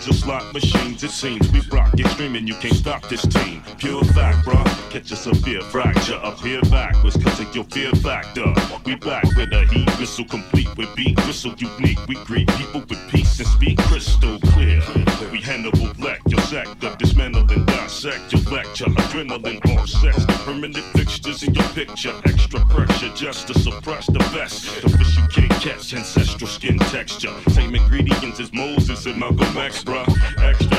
Or 0.06 0.12
slot 0.12 0.54
machines. 0.54 1.02
It 1.02 1.10
seems 1.10 1.50
we 1.50 1.60
rock 1.72 1.92
and 1.92 2.48
you 2.48 2.54
can't 2.54 2.74
stop 2.74 3.08
this 3.08 3.22
team. 3.22 3.62
Pure 3.78 4.04
fact, 4.04 4.44
bro. 4.44 4.62
Catch 4.90 5.10
a 5.10 5.16
severe 5.16 5.60
fracture 5.60 6.18
up 6.22 6.38
here 6.38 6.60
backwards 6.70 7.16
cause 7.22 7.40
of 7.40 7.54
your 7.54 7.64
fear 7.64 7.90
factor. 7.92 8.52
We 8.84 8.94
back 8.94 9.24
with 9.36 9.52
a 9.52 9.64
heat 9.72 9.90
whistle 9.98 10.24
complete 10.24 10.68
with 10.76 10.94
beat 10.94 11.16
whistle 11.26 11.54
unique. 11.56 11.98
We 12.06 12.14
greet 12.24 12.48
people 12.56 12.82
with 12.88 13.00
peace 13.10 13.38
and 13.40 13.48
speak 13.48 13.78
crystal 13.78 14.38
clear. 14.52 14.82
We 15.32 15.40
Hannibal 15.40 15.92
Black, 15.94 16.20
your 16.28 16.40
sector, 16.42 16.94
dismantle 16.98 17.37
and 17.37 17.37
dissect 18.00 18.32
your 18.32 18.42
lecture. 18.52 18.84
Adrenaline 18.84 19.88
sex, 19.88 20.24
permanent 20.44 20.84
fixtures 20.96 21.42
in 21.42 21.54
your 21.54 21.68
picture. 21.70 22.12
Extra 22.24 22.60
pressure 22.66 23.12
just 23.14 23.48
to 23.48 23.58
suppress 23.58 24.06
the 24.06 24.18
best. 24.34 24.82
The 24.82 24.88
fish 24.90 25.16
you 25.16 25.26
can't 25.28 25.62
catch, 25.62 25.94
ancestral 25.94 26.48
skin 26.48 26.78
texture. 26.78 27.34
Same 27.48 27.74
ingredients 27.74 28.40
as 28.40 28.52
Moses 28.52 29.06
and 29.06 29.18
Malcolm 29.18 29.56
X, 29.56 29.82
bruh. 29.82 30.06
Extra, 30.38 30.78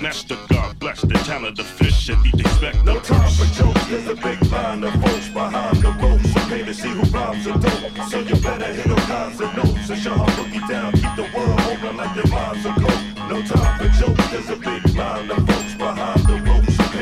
snatch 0.00 0.24
the 0.26 0.38
God 0.48 0.78
bless 0.78 1.00
the 1.02 1.14
talent 1.24 1.58
of 1.58 1.66
fish 1.66 2.08
and 2.08 2.24
eat 2.26 2.40
expect 2.40 2.84
No 2.84 2.98
time 3.00 3.30
for 3.30 3.46
jokes, 3.54 3.86
there's 3.86 4.08
a 4.08 4.14
big 4.14 4.42
line 4.50 4.84
of 4.84 4.92
folks 5.02 5.28
behind 5.28 5.76
the 5.78 5.92
ropes. 6.02 6.32
So 6.32 6.40
pay 6.48 6.62
to 6.64 6.74
see 6.74 6.88
who 6.88 7.02
rhymes 7.10 7.46
are 7.46 7.58
dope. 7.58 8.08
So 8.08 8.18
you 8.20 8.36
better 8.36 8.72
hit 8.72 8.90
all 8.90 9.06
kinds 9.06 9.40
of 9.40 9.56
notes 9.56 9.90
and 9.90 10.00
show 10.00 10.14
how 10.14 10.26
boogie 10.36 10.68
down. 10.68 10.92
Keep 10.92 11.16
the 11.16 11.28
world 11.34 11.60
open 11.60 11.96
like 11.96 12.14
their 12.14 12.26
minds 12.26 12.66
are 12.66 12.74
cold. 12.74 13.30
No 13.30 13.42
time 13.42 13.78
for 13.78 13.88
jokes, 14.00 14.30
there's 14.30 14.50
a 14.50 14.56
big 14.56 14.96
line 14.96 15.30
of 15.30 15.46
folks 15.46 15.59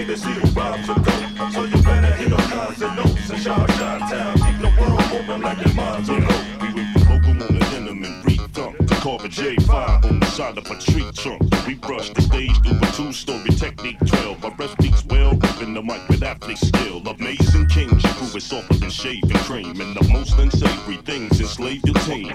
to 0.09 0.17
see 0.17 0.31
who 0.31 0.49
rhymes 0.59 0.89
are 0.89 0.95
dope. 0.95 1.53
So 1.53 1.65
you 1.65 1.83
better 1.83 2.15
hit 2.15 2.33
all 2.33 2.39
kinds 2.39 2.81
of 2.81 2.97
notes 2.97 3.29
and 3.29 3.47
how 3.47 3.67
shine 3.67 4.01
town. 4.01 4.35
Keep 4.39 4.59
the 4.63 4.73
world 4.81 5.03
open 5.13 5.43
like 5.43 5.59
their 5.59 5.75
minds 5.75 6.09
are 6.09 6.21
cold. 6.23 6.63
We 6.63 6.73
went 6.73 6.93
from 6.95 7.13
local 7.13 7.31
on 7.31 7.59
the 7.59 7.61
tenement 7.71 8.25
re-thump 8.25 8.79
to 8.89 8.95
Carver 8.95 9.29
J5 9.29 10.05
on 10.07 10.21
the 10.21 10.27
side 10.27 10.57
of 10.57 10.65
a 10.71 10.79
tree 10.79 11.05
trunk. 11.15 11.43
We 11.67 11.75
brushed 11.75 12.15
the 12.15 12.23
stage 12.23 12.57
through 12.63 12.79
a 12.79 12.93
two-story 12.93 13.51
technique 13.51 13.99
12. 14.07 14.43
My 14.43 14.49
breath 14.49 14.71
speaks 14.71 15.05
well, 15.05 15.35
ripping 15.35 15.75
the 15.75 15.83
mic 15.83 16.09
with 16.09 16.23
athlete 16.23 16.57
skill. 16.57 17.07
Amazing 17.07 17.67
king, 17.67 17.91
your 17.91 18.13
crew 18.15 18.35
is 18.35 18.45
softer 18.45 18.75
than 18.75 18.89
shaving 18.89 19.37
cream. 19.45 19.79
And 19.79 19.95
the 19.95 20.09
most 20.11 20.39
unsavory 20.39 20.97
things 21.05 21.39
enslave 21.39 21.83
your 21.85 21.97
team. 22.09 22.35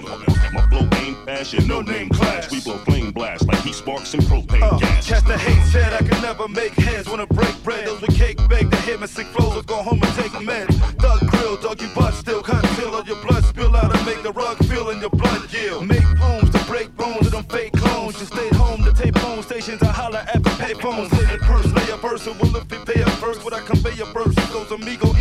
My 0.52 0.64
flow 0.70 0.88
ain't 1.02 1.13
fashion, 1.24 1.66
no 1.66 1.80
name 1.80 2.08
class. 2.10 2.50
We 2.50 2.60
blow 2.60 2.78
flame 2.78 3.10
blast 3.12 3.46
like 3.46 3.60
heat 3.62 3.74
sparks 3.74 4.14
and 4.14 4.22
propane 4.24 4.62
Uh, 4.62 4.78
gas. 4.78 5.06
catch 5.08 5.24
the 5.24 5.36
hate 5.38 5.64
said 5.72 5.92
I 5.92 5.98
can 5.98 6.20
never 6.22 6.48
make 6.48 6.72
heads. 6.74 7.08
Wanna 7.08 7.26
break 7.26 7.54
bread, 7.64 7.86
those 7.86 8.00
with 8.00 8.16
cake 8.16 8.38
bake. 8.48 8.70
The 8.70 8.76
hit 8.76 9.00
me 9.00 9.06
sick 9.06 9.26
flows, 9.28 9.56
or 9.56 9.62
go 9.62 9.76
home 9.82 10.00
and 10.02 10.14
take 10.14 10.32
a 10.34 10.42
meds. 10.42 10.74
Thug 11.00 11.20
grill, 11.30 11.56
doggy 11.56 11.86
butt 11.94 12.14
still 12.14 12.42
cut 12.42 12.62
till 12.76 12.94
all 12.94 13.04
your 13.04 13.20
blood 13.24 13.44
spill 13.44 13.74
out 13.76 13.94
and 13.96 14.06
make 14.06 14.22
the 14.22 14.32
rug 14.32 14.56
feel 14.66 14.90
in 14.90 15.00
your 15.00 15.10
blood 15.10 15.48
gill. 15.50 15.82
Make 15.82 16.04
poems 16.18 16.50
to 16.50 16.58
break 16.64 16.94
bones 16.96 17.26
of 17.26 17.32
them 17.32 17.44
fake 17.44 17.72
clones. 17.72 18.18
Just 18.18 18.32
stay 18.32 18.48
home 18.56 18.82
to 18.84 18.92
tape 18.92 19.16
phone 19.18 19.42
stations. 19.42 19.82
I 19.82 19.86
holler 19.86 20.24
at 20.34 20.42
the 20.42 20.50
pay 20.50 20.74
phones. 20.74 21.12
Lay 21.12 21.24
the 21.24 21.38
purse, 21.38 21.66
lay 21.72 21.88
a 21.90 21.96
person. 21.98 22.36
Will 22.38 22.54
if 22.56 22.68
they 22.68 22.78
pay 22.84 23.02
up 23.02 23.10
first, 23.22 23.44
would 23.44 23.54
I 23.54 23.60
convey 23.60 23.98
a 24.00 24.06
verse? 24.06 24.34
Goes 24.52 24.70
amigo, 24.70 25.12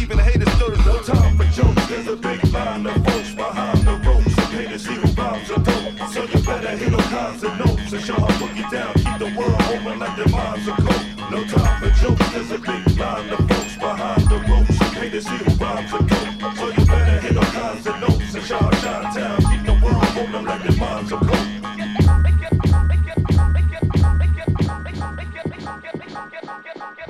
kinds 7.24 7.44
of 7.44 7.58
notes 7.58 7.94
and 7.94 8.04
show 8.04 8.14
how 8.16 8.28
boogie 8.40 8.70
down. 8.70 8.94
Keep 8.96 9.18
the 9.20 9.38
world 9.38 9.62
open 9.72 10.00
like 10.00 10.16
their 10.18 10.28
minds 10.28 10.68
are 10.68 10.76
cold. 10.76 11.32
No 11.32 11.44
time 11.46 11.82
for 11.82 11.90
jokes, 12.02 12.34
there's 12.34 12.52
a 12.52 12.60
big 12.60 12.98
line 13.00 13.30
of 13.30 13.40
folks 13.48 13.76
behind 13.78 14.24
the 14.30 14.40
ropes. 14.50 14.84
To 15.14 15.22
see 15.22 15.30
who 15.30 15.56
rhymes 15.64 15.94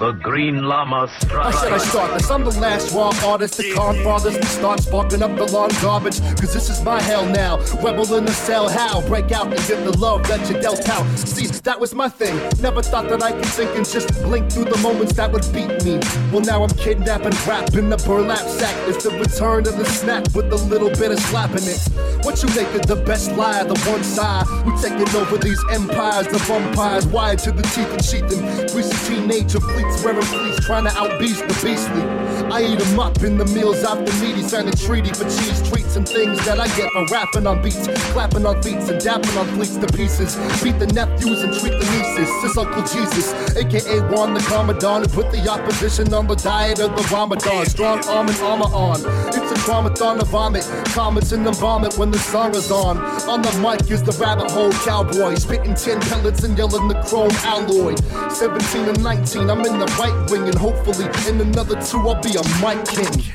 The 0.04 0.12
Green 0.12 0.64
Llama 0.64 1.10
I 1.32 1.52
said 1.52 1.72
I 1.72 1.78
start 1.78 2.14
this. 2.14 2.30
I'm 2.30 2.44
the 2.44 2.52
last 2.60 2.94
raw 2.94 3.14
artist. 3.24 3.56
The 3.56 3.72
con 3.72 4.04
fathers 4.04 4.36
we 4.36 4.44
start 4.44 4.82
sparking 4.82 5.24
up 5.24 5.34
the 5.38 5.46
lawn 5.46 5.70
garbage. 5.82 6.20
Cause 6.20 6.54
this 6.54 6.70
is 6.70 6.82
my 6.84 7.02
hell 7.02 7.26
now. 7.26 7.60
Rebel 7.82 8.14
in 8.16 8.26
the 8.26 8.34
cell, 8.34 8.68
how? 8.68 9.00
Break 9.08 9.32
out 9.32 9.46
and 9.46 9.66
get 9.66 9.82
the 9.86 9.98
love 9.98 10.28
that 10.28 10.42
you 10.50 10.60
dealt 10.60 10.90
out. 10.90 11.06
See, 11.20 11.48
that 11.48 11.80
was 11.80 11.96
my 11.96 12.10
thing. 12.10 12.36
Never 12.62 12.82
thought 12.82 13.08
that 13.08 13.24
I 13.24 13.32
could 13.32 13.46
think 13.46 13.78
and 13.78 13.88
just 13.88 14.14
blink 14.24 14.52
through 14.52 14.66
the 14.66 14.78
moments 14.80 15.14
that 15.14 15.32
would 15.32 15.48
beat 15.54 15.72
me. 15.86 16.02
Well, 16.34 16.42
now 16.42 16.64
I'm 16.64 16.72
kidnapping 16.72 17.38
rap 17.48 17.74
in 17.74 17.90
the 17.90 17.96
burlap 17.96 18.46
sack. 18.46 18.76
It's 18.90 19.06
the 19.06 19.12
return 19.12 19.66
of 19.68 19.78
the 19.78 19.86
snap 19.86 20.36
with 20.36 20.52
a 20.52 20.58
little 20.68 20.90
bit 20.90 21.12
of 21.12 21.20
slapping 21.32 21.64
it. 21.64 21.80
What 22.26 22.44
you 22.44 22.50
make 22.50 22.74
of 22.76 22.88
the 22.88 22.98
best 22.98 23.32
liar, 23.32 23.64
the 23.64 23.80
one 23.90 24.04
side 24.04 24.48
who 24.66 24.76
taking 24.82 25.16
over 25.16 25.38
these 25.38 25.64
empires, 25.72 26.28
the 26.28 26.40
vampires 26.40 27.08
wired 27.08 27.40
to 27.40 27.54
the 27.54 27.64
teeth 27.64 27.92
and 27.94 28.04
sheathing. 28.04 28.42
Greasy 28.74 28.98
teenager 29.08 29.62
fleets 29.94 30.04
wearing 30.04 30.22
fleece, 30.22 30.66
trying 30.66 30.86
to 30.86 30.98
outbeast 30.98 31.48
the 31.48 31.54
beastly. 31.64 32.04
I 32.52 32.62
eat 32.62 32.82
'em 32.82 33.00
up 33.00 33.24
in 33.24 33.38
the 33.38 33.46
meals 33.46 33.84
after 33.84 34.12
meaty, 34.22 34.44
sign 34.44 34.68
a 34.68 34.72
treaty 34.72 35.12
for 35.14 35.24
cheese 35.24 35.62
treats 35.70 35.96
and 35.96 36.08
things 36.08 36.44
that 36.46 36.60
I 36.60 36.68
get 36.76 36.90
for 36.92 37.06
rapping 37.12 37.48
on 37.48 37.62
beats, 37.62 37.88
clapping 38.12 38.46
on 38.46 38.62
beats 38.62 38.90
and 38.90 39.02
dapping 39.02 39.38
on 39.40 39.48
fleets 39.56 39.76
to 39.78 39.88
pieces. 39.88 40.36
Beat 40.62 40.80
the 40.80 40.88
nephews 40.88 41.42
and 41.44 41.54
treat 41.60 41.74
the 41.80 41.86
nieces. 41.94 42.30
This 42.42 42.58
Uncle 42.58 42.84
Jesus, 42.84 43.34
aka 43.56 44.00
Juan 44.10 44.34
the 44.34 44.42
Commandant, 44.42 45.06
who 45.06 45.22
put 45.22 45.32
the 45.32 45.48
opposition 45.50 46.14
on 46.14 46.28
the 46.28 46.36
diet 46.36 46.80
of 46.80 46.96
the 46.96 47.04
Ramadan. 47.14 47.66
Strong 47.66 48.06
arm 48.08 48.28
and 48.30 48.40
armor 48.42 48.72
on. 48.74 49.00
It's 49.28 49.52
a 49.52 49.60
dramathon 49.66 50.20
of 50.22 50.28
vomit, 50.28 50.68
comets 50.94 51.32
in 51.32 51.44
the 51.44 51.52
vomit 51.52 51.98
when 51.98 52.12
the 52.12 52.20
song 52.20 52.56
is 52.56 52.72
on. 52.72 52.98
On 53.28 53.42
the 53.42 53.54
mic 53.60 53.90
is 53.90 54.04
the 54.04 54.12
rabbit 54.24 54.52
hole 54.52 54.72
cowboy, 54.72 55.36
spitting 55.36 55.76
10 55.76 56.00
pellets 56.02 56.44
and 56.44 56.58
yelling 56.58 56.88
the 56.88 56.96
chrome 57.08 57.32
alloy. 57.44 57.96
17 58.30 58.90
and 58.90 59.04
19, 59.04 59.50
I'm 59.50 59.66
in 59.66 59.80
the 59.80 59.83
right 59.98 60.32
wing, 60.32 60.44
and 60.44 60.56
hopefully 60.56 61.06
in 61.28 61.42
another 61.42 61.82
two, 61.82 62.00
I'll 62.00 62.22
be 62.22 62.36
a 62.36 62.44
mic 62.62 62.86
king. 62.86 63.34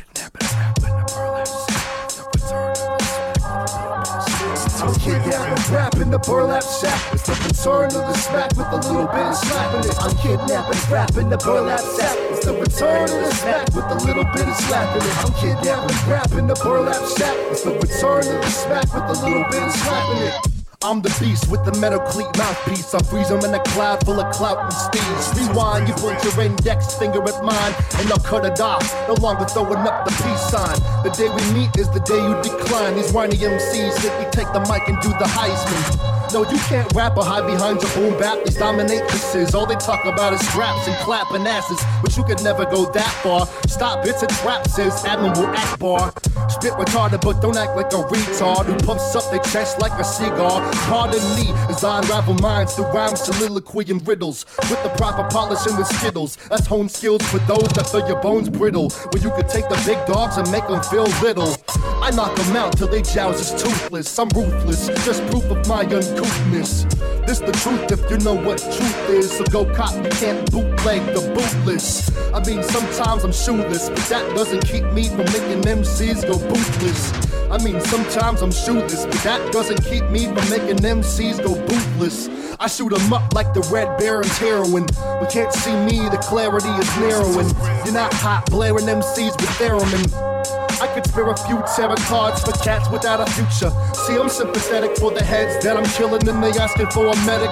Kidnapping 5.08 6.10
the 6.10 6.18
burlap 6.18 6.62
sack. 6.62 7.00
It's 7.12 7.24
the 7.24 7.32
return 7.32 7.86
of 7.86 7.92
the 7.92 8.14
smack 8.14 8.50
with 8.56 8.68
a 8.72 8.76
little 8.88 9.06
bit 9.06 9.26
of 9.26 9.36
slapping 9.36 9.90
it. 9.90 9.96
I'm 10.00 10.16
kidnapping 10.16 10.92
rap 10.92 11.16
in 11.16 11.28
the 11.28 11.36
burlap 11.38 11.80
sack. 11.80 12.16
It's 12.30 12.44
the 12.44 12.52
return 12.52 13.02
of 13.04 13.08
the 13.08 13.30
smack 13.32 13.66
with 13.74 13.84
a 13.84 14.06
little 14.06 14.24
bit 14.24 14.48
of 14.48 14.56
slapping 14.56 15.02
it. 15.02 15.16
I'm 15.24 15.32
kidnapping 15.34 16.10
rap 16.10 16.32
in 16.32 16.46
the 16.46 16.54
burlap 16.54 17.04
sack. 17.16 17.36
It's 17.50 17.62
the 17.62 17.72
return 17.72 18.36
of 18.36 18.42
the 18.42 18.50
smack 18.50 18.92
with 18.92 19.18
a 19.18 19.24
little 19.24 19.44
bit 19.44 19.62
of 19.62 19.72
slapping 19.72 20.22
it. 20.22 20.47
I'm 20.84 21.02
the 21.02 21.10
beast 21.18 21.50
with 21.50 21.64
the 21.64 21.76
metal 21.80 21.98
cleat 21.98 22.28
mouthpiece. 22.38 22.94
I 22.94 23.02
freeze 23.02 23.32
'em 23.32 23.44
in 23.44 23.52
a 23.52 23.58
cloud 23.74 24.04
full 24.06 24.20
of 24.20 24.32
clout 24.32 24.58
and 24.62 24.72
steeds. 24.72 25.34
Rewind, 25.34 25.88
you 25.88 25.94
point 25.94 26.22
your 26.22 26.40
index 26.40 26.94
finger 26.94 27.20
at 27.20 27.42
mine, 27.42 27.74
and 27.98 28.12
I'll 28.12 28.20
cut 28.20 28.44
it 28.44 28.60
off. 28.60 28.86
No 29.08 29.14
longer 29.14 29.44
throwing 29.44 29.84
up 29.88 30.04
the 30.04 30.12
peace 30.22 30.50
sign. 30.52 30.78
The 31.02 31.10
day 31.10 31.28
we 31.30 31.42
meet 31.50 31.76
is 31.76 31.88
the 31.90 31.98
day 31.98 32.22
you 32.22 32.40
decline. 32.42 32.94
These 32.94 33.12
whiny 33.12 33.36
MCs 33.42 33.96
we 34.04 34.24
take 34.30 34.52
the 34.52 34.60
mic 34.70 34.86
and 34.86 35.00
do 35.00 35.08
the 35.18 35.26
Heisman. 35.26 36.17
No, 36.32 36.44
you 36.44 36.58
can't 36.68 36.92
rap 36.94 37.16
or 37.16 37.24
hide 37.24 37.46
behind 37.46 37.80
your 37.80 37.90
boom 37.94 38.18
bap. 38.18 38.44
These 38.44 38.56
dominate 38.56 39.02
pieces, 39.08 39.54
all 39.54 39.64
they 39.64 39.76
talk 39.76 40.04
about 40.04 40.34
is 40.34 40.46
straps 40.48 40.86
and 40.86 40.96
clapping 40.98 41.46
asses. 41.46 41.82
But 42.02 42.16
you 42.16 42.22
could 42.22 42.42
never 42.42 42.66
go 42.66 42.84
that 42.92 43.10
far. 43.22 43.46
Stop, 43.66 44.04
it's 44.04 44.22
a 44.22 44.26
trap, 44.26 44.66
says 44.68 45.04
Admiral 45.06 45.48
Ackbar. 45.54 46.12
Spit 46.50 46.72
retarded, 46.72 47.22
but 47.22 47.40
don't 47.40 47.56
act 47.56 47.76
like 47.76 47.92
a 47.92 48.02
retard 48.04 48.66
who 48.66 48.74
pumps 48.86 49.14
up 49.16 49.30
their 49.30 49.42
chest 49.52 49.80
like 49.80 49.92
a 49.98 50.04
cigar. 50.04 50.70
Pardon 50.88 51.22
me 51.36 51.50
as 51.70 51.82
I 51.82 52.00
unravel 52.00 52.34
minds 52.34 52.74
through 52.74 52.86
rhymes, 52.86 53.20
soliloquy, 53.20 53.90
and 53.90 54.06
riddles. 54.06 54.44
With 54.70 54.82
the 54.82 54.90
proper 54.96 55.28
polish 55.30 55.66
and 55.66 55.78
the 55.78 55.84
skittles. 55.84 56.36
That's 56.50 56.66
hone 56.66 56.88
skills 56.88 57.22
for 57.22 57.38
those 57.40 57.68
that 57.68 57.88
feel 57.90 58.06
your 58.06 58.20
bones 58.20 58.50
brittle. 58.50 58.90
Where 58.90 59.22
you 59.22 59.30
could 59.30 59.48
take 59.48 59.68
the 59.68 59.82
big 59.86 60.04
dogs 60.06 60.36
and 60.36 60.50
make 60.50 60.66
them 60.68 60.82
feel 60.84 61.08
little. 61.22 61.56
I 62.02 62.10
knock 62.10 62.36
them 62.36 62.56
out 62.56 62.76
till 62.76 62.88
they 62.88 63.02
joust 63.02 63.40
is 63.40 63.62
toothless. 63.62 64.18
I'm 64.18 64.28
ruthless, 64.30 64.88
just 65.04 65.26
proof 65.30 65.44
of 65.44 65.66
my 65.66 65.84
uncouthness. 66.18 66.84
This 67.26 67.40
the 67.40 67.52
truth 67.52 67.92
if 67.92 68.10
you 68.10 68.18
know 68.18 68.34
what 68.34 68.58
truth 68.58 69.10
is. 69.10 69.30
So 69.30 69.44
go 69.44 69.64
cop, 69.74 69.94
you 69.94 70.10
can't 70.10 70.50
bootleg 70.50 71.04
the 71.14 71.20
bootless. 71.34 72.16
I 72.32 72.42
mean, 72.44 72.62
sometimes 72.62 73.24
I'm 73.24 73.32
shoeless, 73.32 73.88
but 73.88 74.04
that 74.08 74.34
doesn't 74.34 74.64
keep 74.66 74.84
me 74.92 75.08
from 75.08 75.26
making 75.26 75.62
MCs 75.62 76.22
go 76.22 76.38
bootless. 76.38 77.12
I 77.50 77.62
mean, 77.62 77.80
sometimes 77.80 78.42
I'm 78.42 78.52
shoeless, 78.52 79.04
but 79.06 79.20
that 79.24 79.52
doesn't 79.52 79.82
keep 79.84 80.04
me 80.10 80.26
from 80.26 80.48
making 80.50 80.78
MCs 80.78 81.42
go 81.42 81.54
bootless. 81.66 82.28
I 82.60 82.66
shoot 82.66 82.92
'em 82.92 83.12
up 83.12 83.34
like 83.34 83.54
the 83.54 83.60
Red 83.70 83.98
Baron's 83.98 84.36
heroin. 84.38 84.86
We 85.20 85.26
can't 85.28 85.52
see 85.52 85.76
me, 85.76 86.08
the 86.08 86.18
clarity 86.18 86.68
is 86.68 86.96
narrowing. 86.98 87.50
You're 87.84 87.94
not 87.94 88.12
hot, 88.14 88.50
blaring 88.50 88.88
MCs 88.88 89.36
with 89.36 89.50
theremin. 89.58 90.57
I 90.80 90.86
could 90.94 91.06
spare 91.06 91.28
a 91.28 91.36
few 91.36 91.60
tarot 91.74 91.96
cards 92.06 92.40
for 92.42 92.52
cats 92.62 92.88
without 92.88 93.20
a 93.20 93.26
future. 93.32 93.72
See, 94.06 94.14
I'm 94.14 94.28
sympathetic 94.28 94.96
for 94.96 95.10
the 95.10 95.24
heads 95.24 95.64
that 95.64 95.76
I'm 95.76 95.84
killing 95.98 96.26
and 96.28 96.42
they 96.42 96.50
asking 96.50 96.90
for 96.90 97.06
a 97.06 97.16
medic. 97.26 97.50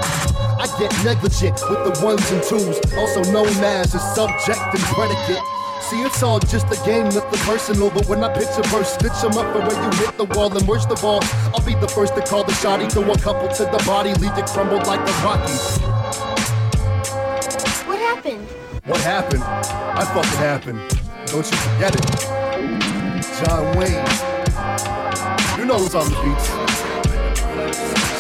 I 0.62 0.67
get 0.79 0.95
negligent 1.05 1.59
with 1.69 1.83
the 1.83 2.05
ones 2.05 2.31
and 2.31 2.41
twos, 2.43 2.79
also 2.95 3.25
known 3.33 3.49
as 3.65 3.95
a 3.95 3.99
subject 4.15 4.62
and 4.71 4.83
predicate. 4.95 5.43
See, 5.91 6.03
it's 6.03 6.23
all 6.23 6.39
just 6.39 6.67
a 6.71 6.79
game, 6.87 7.05
nothing 7.05 7.41
personal. 7.41 7.91
But 7.91 8.07
when 8.07 8.23
I 8.23 8.33
pitch 8.33 8.55
a 8.59 8.62
verse, 8.69 8.95
stitch 8.95 9.19
'em 9.25 9.37
up 9.39 9.53
for 9.53 9.61
where 9.61 9.83
you 9.83 9.91
hit 9.99 10.17
the 10.19 10.25
wall. 10.25 10.57
And 10.57 10.67
worst 10.67 10.91
of 10.91 11.05
all, 11.05 11.21
I'll 11.53 11.67
be 11.67 11.75
the 11.75 11.89
first 11.89 12.15
to 12.15 12.23
call 12.23 12.45
the 12.45 12.53
shotty. 12.53 12.91
Throw 12.91 13.11
a 13.11 13.19
couple 13.19 13.49
to 13.49 13.65
the 13.65 13.83
body, 13.87 14.15
leave 14.15 14.39
it 14.39 14.47
crumbled 14.47 14.87
like 14.87 15.05
the 15.05 15.12
Rockies. 15.25 15.79
What 17.87 17.99
happened? 17.99 18.47
What 18.87 19.01
happened? 19.01 19.43
I 19.43 20.05
fucking 20.15 20.39
happened. 20.39 20.81
Don't 21.27 21.51
you 21.51 21.57
forget 21.57 21.95
it. 21.95 22.36
John 23.44 23.77
Wayne. 23.77 23.92
You 25.59 25.66
know 25.66 25.77
who's 25.77 25.94
on 25.94 26.09
the 26.09 26.16
beats. 26.25 26.49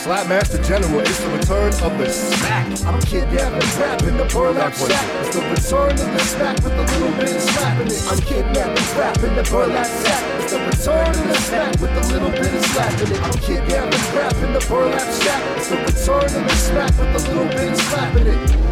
Slapmaster 0.04 0.62
General, 0.62 1.00
it's 1.00 1.18
the 1.18 1.28
return 1.30 1.72
of 1.72 1.96
the 1.96 2.10
smack. 2.10 2.66
I'm 2.84 3.00
kidnapping 3.00 3.80
rap 3.80 4.02
in 4.02 4.18
the 4.18 4.26
burlap 4.26 4.74
sack. 4.74 5.24
It's 5.24 5.34
the 5.34 5.42
return 5.42 5.92
of 5.92 6.12
the 6.12 6.18
smack 6.18 6.56
with 6.62 6.74
a 6.74 6.82
little 6.92 7.16
bit 7.16 7.34
of 7.34 7.40
slapping 7.40 7.86
it. 7.86 8.02
I'm 8.12 8.18
kidnapping 8.20 8.98
rap 8.98 9.16
in 9.24 9.34
the 9.36 9.42
burlap 9.50 9.86
sack. 9.86 10.42
It's 10.42 10.52
the 10.52 10.58
return 10.60 11.08
of 11.08 11.28
the 11.28 11.34
smack 11.34 11.80
with 11.80 11.90
a 11.90 12.12
little 12.12 12.30
bit 12.30 12.54
of 12.54 12.64
slapping 12.66 13.12
it. 13.12 13.22
I'm 13.22 13.38
kidnapping 13.40 14.16
rap 14.16 14.34
in 14.34 14.52
the 14.52 14.66
burlap 14.68 15.00
sack. 15.00 15.56
It's 15.56 15.68
the 15.68 15.76
return 15.76 16.24
of 16.24 16.48
the 16.48 16.56
smack 16.56 16.90
with 16.98 17.24
a 17.24 17.28
little 17.32 17.48
bit 17.48 17.72
of 17.72 17.80
slapping 17.80 18.26
it. 18.26 18.65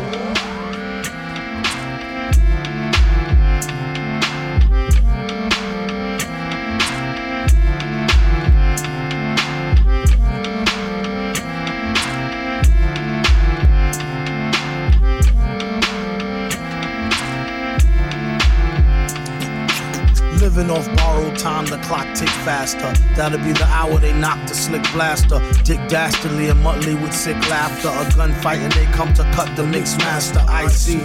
Time, 21.44 21.66
the 21.66 21.76
clock 21.87 22.07
tick 22.14 22.30
faster. 22.48 22.90
That'll 23.14 23.38
be 23.38 23.52
the 23.52 23.66
hour 23.66 23.98
they 23.98 24.14
knock 24.14 24.40
the 24.48 24.54
slick 24.54 24.83
blaster. 24.94 25.40
Dick 25.62 25.78
Dastardly 25.90 26.48
and 26.48 26.59
Muttley 26.64 26.94
with 27.02 27.12
sick 27.12 27.37
laughter. 27.50 27.88
A 27.88 28.04
gunfight 28.16 28.61
and 28.64 28.72
they 28.72 28.87
come 28.87 29.12
to 29.12 29.24
cut 29.37 29.54
the 29.54 29.62
mix 29.62 29.94
master. 29.98 30.42
ICE 30.48 30.96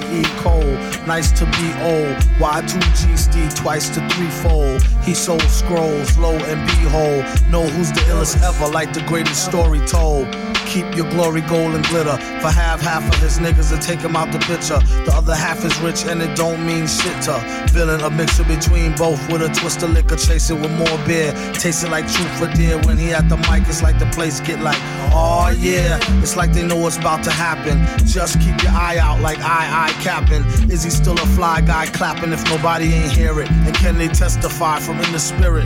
Cole, 0.42 0.74
nice 1.06 1.34
to 1.34 1.46
be 1.60 1.68
old. 1.84 2.16
Y2G 2.40 3.18
Steve 3.18 3.54
twice 3.54 3.90
to 3.90 4.00
threefold. 4.12 4.82
He 5.04 5.14
sold 5.14 5.42
scrolls, 5.42 6.18
low 6.18 6.38
and 6.52 6.62
behold. 6.68 7.26
Know 7.52 7.68
who's 7.68 7.92
the 7.92 8.00
illest 8.12 8.42
ever, 8.42 8.72
like 8.72 8.94
the 8.94 9.04
greatest 9.12 9.44
story 9.44 9.86
told. 9.88 10.26
Keep 10.70 10.96
your 10.96 11.10
glory 11.10 11.42
gold 11.42 11.74
and 11.74 11.84
glitter. 11.88 12.16
For 12.42 12.52
half, 12.52 12.80
half 12.80 13.04
of 13.12 13.20
his 13.20 13.40
niggas 13.40 13.74
to 13.74 13.82
take 13.82 14.00
him 14.00 14.16
out 14.16 14.32
the 14.32 14.38
picture. 14.38 14.78
The 15.06 15.14
other 15.16 15.36
half 15.36 15.66
is 15.66 15.76
rich 15.82 16.06
and 16.06 16.22
it 16.22 16.38
don't 16.38 16.64
mean 16.64 16.86
shit 16.86 17.24
to. 17.24 17.42
Villain, 17.72 18.02
a 18.02 18.10
mixture 18.12 18.44
between 18.44 18.96
both 18.96 19.20
with 19.32 19.42
a 19.42 19.50
twist 19.50 19.82
of 19.82 19.90
liquor, 19.90 20.16
chasing 20.16 20.62
with 20.62 20.72
more 20.72 20.98
beer. 21.08 21.34
Tasting 21.54 21.90
like 21.90 22.08
truth 22.08 22.38
for 22.38 22.54
dear. 22.54 22.78
When 22.84 23.00
he 23.00 23.12
at 23.14 23.28
the 23.30 23.38
mic, 23.38 23.68
it's 23.68 23.82
like 23.82 23.98
the 23.98 24.06
place 24.08 24.40
get 24.42 24.60
like, 24.62 24.78
oh 25.12 25.52
yeah. 25.58 25.98
It's 26.22 26.36
like 26.36 26.54
they 26.54 26.66
know 26.66 26.78
what's 26.78 26.98
about 26.98 27.24
to 27.24 27.32
happen. 27.32 27.80
Just 28.06 28.40
keep 28.40 28.62
your 28.62 28.72
eye 28.72 29.00
out 29.00 29.22
like 29.22 29.40
I, 29.40 29.88
I 29.88 30.04
capping. 30.04 30.46
Is 30.70 30.84
he 30.84 30.92
still 30.92 31.16
a 31.16 31.26
fly 31.36 31.62
guy 31.62 31.88
clapping 31.88 32.32
if 32.32 32.44
nobody 32.46 32.94
ain't 32.94 33.12
hear 33.12 33.42
it? 33.42 33.50
And 33.50 33.76
can 33.76 33.98
they 33.98 34.08
testify 34.08 34.80
from 34.80 35.00
in 35.00 35.12
the 35.12 35.20
spirit? 35.20 35.66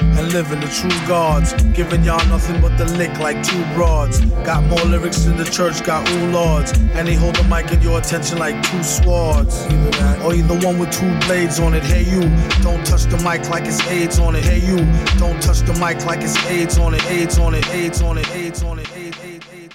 And 0.00 0.32
living 0.32 0.60
the 0.60 0.68
true 0.68 1.06
gods. 1.06 1.52
Giving 1.74 2.04
y'all 2.04 2.24
nothing 2.28 2.60
but 2.60 2.76
the 2.76 2.84
lick 2.96 3.18
like 3.18 3.42
two 3.42 3.62
broads. 3.74 4.20
Got 4.44 4.64
more 4.64 4.84
lyrics 4.84 5.24
than 5.24 5.36
the 5.36 5.44
church 5.44 5.84
got 5.84 6.08
ooh 6.10 6.30
lords. 6.30 6.72
And 6.94 7.06
they 7.06 7.14
hold 7.14 7.36
the 7.36 7.44
mic 7.44 7.70
in 7.72 7.80
your 7.82 7.98
attention 7.98 8.38
like 8.38 8.60
two 8.62 8.82
swords. 8.82 9.64
Either 9.66 9.90
that 9.98 10.22
or 10.24 10.34
either 10.34 10.58
one 10.66 10.78
with 10.78 10.90
two 10.92 11.18
blades 11.26 11.58
on 11.60 11.74
it. 11.74 11.82
Hey 11.82 12.02
you, 12.02 12.22
don't 12.62 12.84
touch 12.84 13.04
the 13.04 13.18
mic 13.18 13.48
like 13.48 13.64
it's 13.66 13.80
AIDS 13.88 14.18
on 14.18 14.34
it. 14.36 14.44
Hey 14.44 14.60
you, 14.60 14.78
don't 15.18 15.40
touch 15.42 15.60
the 15.60 15.74
mic 15.74 16.04
like 16.04 16.22
it's 16.22 16.36
AIDS 16.46 16.78
on 16.78 16.94
it. 16.94 17.04
AIDS 17.06 17.38
on 17.38 17.54
it, 17.54 17.68
AIDS 17.70 18.02
on 18.02 18.18
it, 18.18 18.30
AIDS 18.30 18.62
on 18.62 18.78
it, 18.78 18.90
AIDS, 18.96 19.18
AIDS, 19.22 19.46
AIDS, 19.52 19.74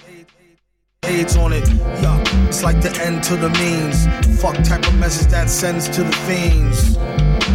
AIDS, 1.04 1.36
on 1.36 1.52
it. 1.52 1.68
Yeah, 2.02 2.22
it's 2.48 2.62
like 2.62 2.80
the 2.80 2.90
end 3.02 3.22
to 3.24 3.36
the 3.36 3.50
means. 3.50 4.06
Fuck 4.40 4.56
type 4.64 4.86
of 4.86 4.94
message 4.96 5.28
that 5.28 5.50
sends 5.50 5.88
to 5.90 6.02
the 6.02 6.12
fiends. 6.12 6.96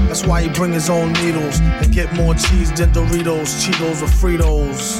That's 0.09 0.25
why 0.25 0.41
he 0.41 0.49
bring 0.49 0.73
his 0.73 0.89
own 0.89 1.13
needles 1.13 1.59
and 1.59 1.93
get 1.93 2.11
more 2.15 2.33
cheese 2.33 2.71
than 2.73 2.91
Doritos, 2.91 3.61
Cheetos, 3.61 4.01
or 4.01 4.07
Fritos. 4.07 4.99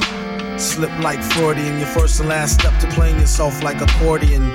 Slip 0.60 0.92
like 1.00 1.20
Freudian, 1.34 1.80
your 1.80 1.88
first 1.88 2.20
and 2.20 2.30
last 2.30 2.60
step 2.60 2.80
to 2.80 2.88
playing 2.90 3.20
yourself 3.20 3.64
like 3.64 3.82
accordion. 3.82 4.52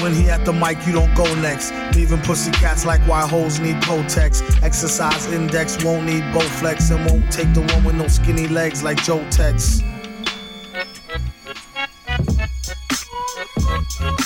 When 0.00 0.14
he 0.14 0.30
at 0.30 0.46
the 0.46 0.54
mic, 0.54 0.86
you 0.86 0.94
don't 0.94 1.14
go 1.14 1.26
next. 1.42 1.70
Leaving 1.94 2.22
pussy 2.22 2.50
cats 2.52 2.86
like 2.86 3.06
why 3.06 3.26
hoes 3.28 3.60
need 3.60 3.76
Protex. 3.82 4.42
Exercise 4.62 5.26
index 5.26 5.84
won't 5.84 6.06
need 6.06 6.22
Bowflex 6.32 6.90
and 6.96 7.04
won't 7.10 7.30
take 7.30 7.52
the 7.52 7.60
one 7.60 7.84
with 7.84 7.96
no 7.96 8.08
skinny 8.08 8.48
legs 8.48 8.82
like 8.82 9.02
Joe 9.04 9.22
Tex. 9.28 9.82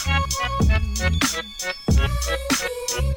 Stars. 0.07 0.37
Wearing 1.97 3.16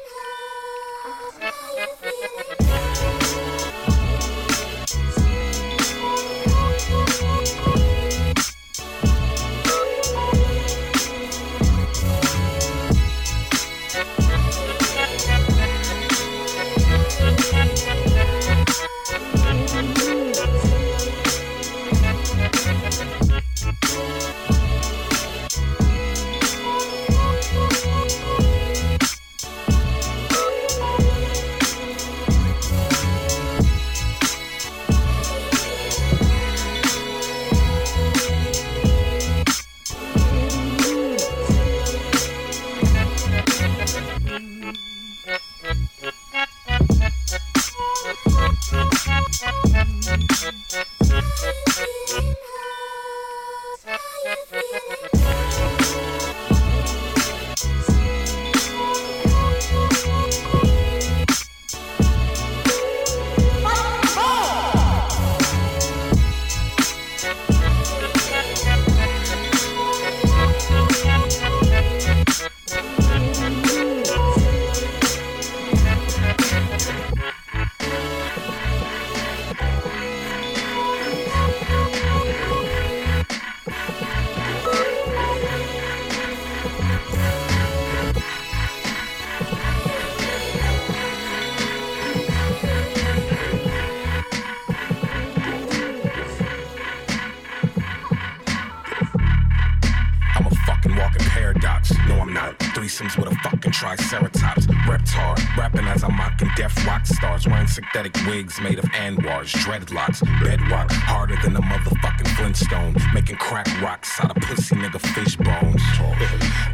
synthetic 108.00 108.26
wigs 108.26 108.60
made 108.60 108.78
of 108.78 108.84
anwars, 108.92 109.52
dreadlocks, 109.56 110.22
bedrock, 110.42 110.90
harder 110.90 111.36
than 111.42 111.54
a 111.56 111.60
motherfucking 111.60 112.28
Flintstone. 112.36 112.94
Making 113.12 113.36
crack 113.36 113.66
rocks 113.82 114.18
out 114.20 114.34
of 114.34 114.42
pussy 114.42 114.74
nigga 114.76 115.00
fish 115.14 115.36
bones. 115.36 115.82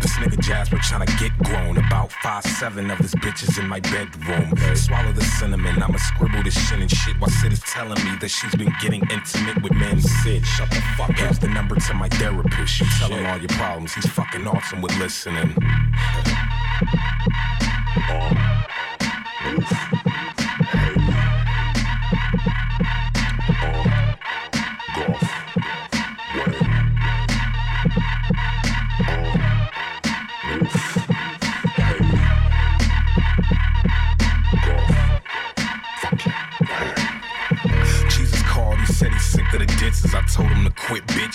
This 0.00 0.12
nigga 0.18 0.38
Jasper 0.40 0.78
trying 0.78 1.06
to 1.06 1.16
get 1.16 1.36
grown. 1.38 1.78
About 1.78 2.12
five 2.22 2.44
seven 2.44 2.90
of 2.90 2.98
his 2.98 3.14
bitches 3.16 3.58
in 3.58 3.66
my 3.68 3.80
bedroom. 3.80 4.54
Swallow 4.76 5.12
the 5.12 5.24
cinnamon. 5.24 5.82
I'ma 5.82 5.98
scribble 5.98 6.44
this 6.44 6.54
shit 6.68 6.78
and 6.78 6.90
shit 6.90 7.18
while 7.18 7.30
Sid 7.30 7.52
is 7.52 7.60
telling 7.60 8.02
me 8.04 8.16
that 8.20 8.28
she's 8.28 8.54
been 8.54 8.72
getting 8.80 9.02
intimate 9.10 9.62
with 9.62 9.72
men. 9.72 10.00
Sid, 10.00 10.46
shut 10.46 10.70
the 10.70 10.80
fuck 10.96 11.10
up. 11.10 11.16
Here's 11.16 11.38
the 11.40 11.48
number 11.48 11.74
to 11.74 11.94
my 11.94 12.08
therapist. 12.08 12.80
You 12.80 12.86
tell 12.98 13.10
him 13.10 13.26
all 13.26 13.38
your 13.38 13.48
problems. 13.48 13.94
He's 13.94 14.06
fucking 14.06 14.46
awesome 14.46 14.80
with 14.80 14.96
listening. 14.98 15.56
Oh. 18.08 18.46
Jesus 19.46 19.78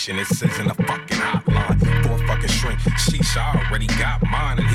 bitching. 0.01 0.19
It 0.19 0.27
says 0.27 0.59
in 0.59 0.67
the 0.67 0.90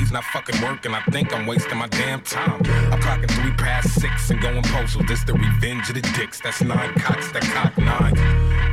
he's 0.07 0.13
not 0.13 0.23
fucking 0.23 0.61
working. 0.61 0.93
I 0.93 1.01
think 1.11 1.33
I'm 1.33 1.45
wasting 1.45 1.77
my 1.77 1.87
damn 1.87 2.21
time. 2.21 2.61
I'm 2.91 3.01
clocking 3.01 3.29
three 3.31 3.51
past 3.51 3.99
six 3.99 4.29
and 4.29 4.39
going 4.41 4.63
postal. 4.63 5.03
This 5.03 5.23
the 5.25 5.33
revenge 5.33 5.89
of 5.89 5.95
the 5.95 6.01
dicks. 6.15 6.39
That's 6.39 6.61
nine 6.61 6.93
cocks 6.93 7.29
that 7.33 7.43
cock 7.43 7.77
nine. 7.77 8.13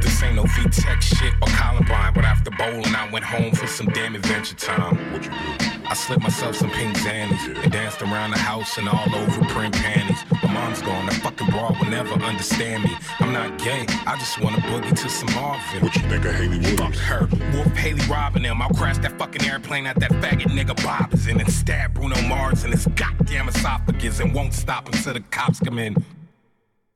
This 0.00 0.22
ain't 0.22 0.36
no 0.36 0.44
V-Tech 0.44 1.02
shit 1.02 1.34
or 1.42 1.48
Columbine, 1.48 2.14
but 2.14 2.24
after 2.24 2.52
bowling, 2.52 2.94
I 2.94 3.10
went 3.10 3.24
home 3.24 3.52
for 3.52 3.66
some 3.66 3.86
damn 3.86 4.14
adventure 4.14 4.54
time. 4.54 5.12
What 5.12 5.24
you 5.24 5.30
do? 5.30 5.74
I 5.86 5.94
slipped 5.94 6.22
myself 6.22 6.56
some 6.56 6.70
pink 6.70 6.96
zannies 6.96 7.62
and 7.62 7.70
danced 7.70 8.00
around 8.00 8.30
the 8.30 8.38
house 8.38 8.78
and 8.78 8.88
all 8.88 9.14
over 9.14 9.44
print 9.46 9.74
panties. 9.74 10.18
My 10.42 10.52
mom's 10.52 10.80
gone, 10.80 11.06
that 11.06 11.14
fucking 11.16 11.48
broad 11.48 11.78
will 11.78 11.90
never 11.90 12.14
understand 12.14 12.84
me. 12.84 12.96
I'm 13.20 13.32
not 13.32 13.58
gay, 13.58 13.84
I 14.06 14.16
just 14.18 14.40
wanna 14.40 14.58
boogie 14.58 14.96
to 15.02 15.08
some 15.08 15.32
Marvin. 15.34 15.82
What 15.82 15.94
you 15.94 16.02
think 16.02 16.24
of 16.24 16.34
Hayley 16.34 16.58
Williams? 16.58 16.80
Fuck 16.80 16.94
her. 16.94 17.28
Wolf 17.52 17.76
Haley 17.76 18.00
robbing 18.08 18.44
them. 18.44 18.62
I'll 18.62 18.70
crash 18.70 18.98
that 18.98 19.18
fucking 19.18 19.44
airplane 19.44 19.86
at 19.86 19.98
that 20.00 20.10
faggot 20.12 20.52
nigga 20.52 20.74
B.o.B 20.76 21.23
and 21.26 21.50
stab 21.52 21.94
Bruno 21.94 22.20
Mars 22.22 22.64
in 22.64 22.72
his 22.72 22.86
goddamn 22.86 23.48
esophagus 23.48 24.20
and 24.20 24.34
won't 24.34 24.52
stop 24.52 24.86
until 24.86 25.14
the 25.14 25.20
cops 25.20 25.58
come 25.58 25.78
in. 25.78 25.96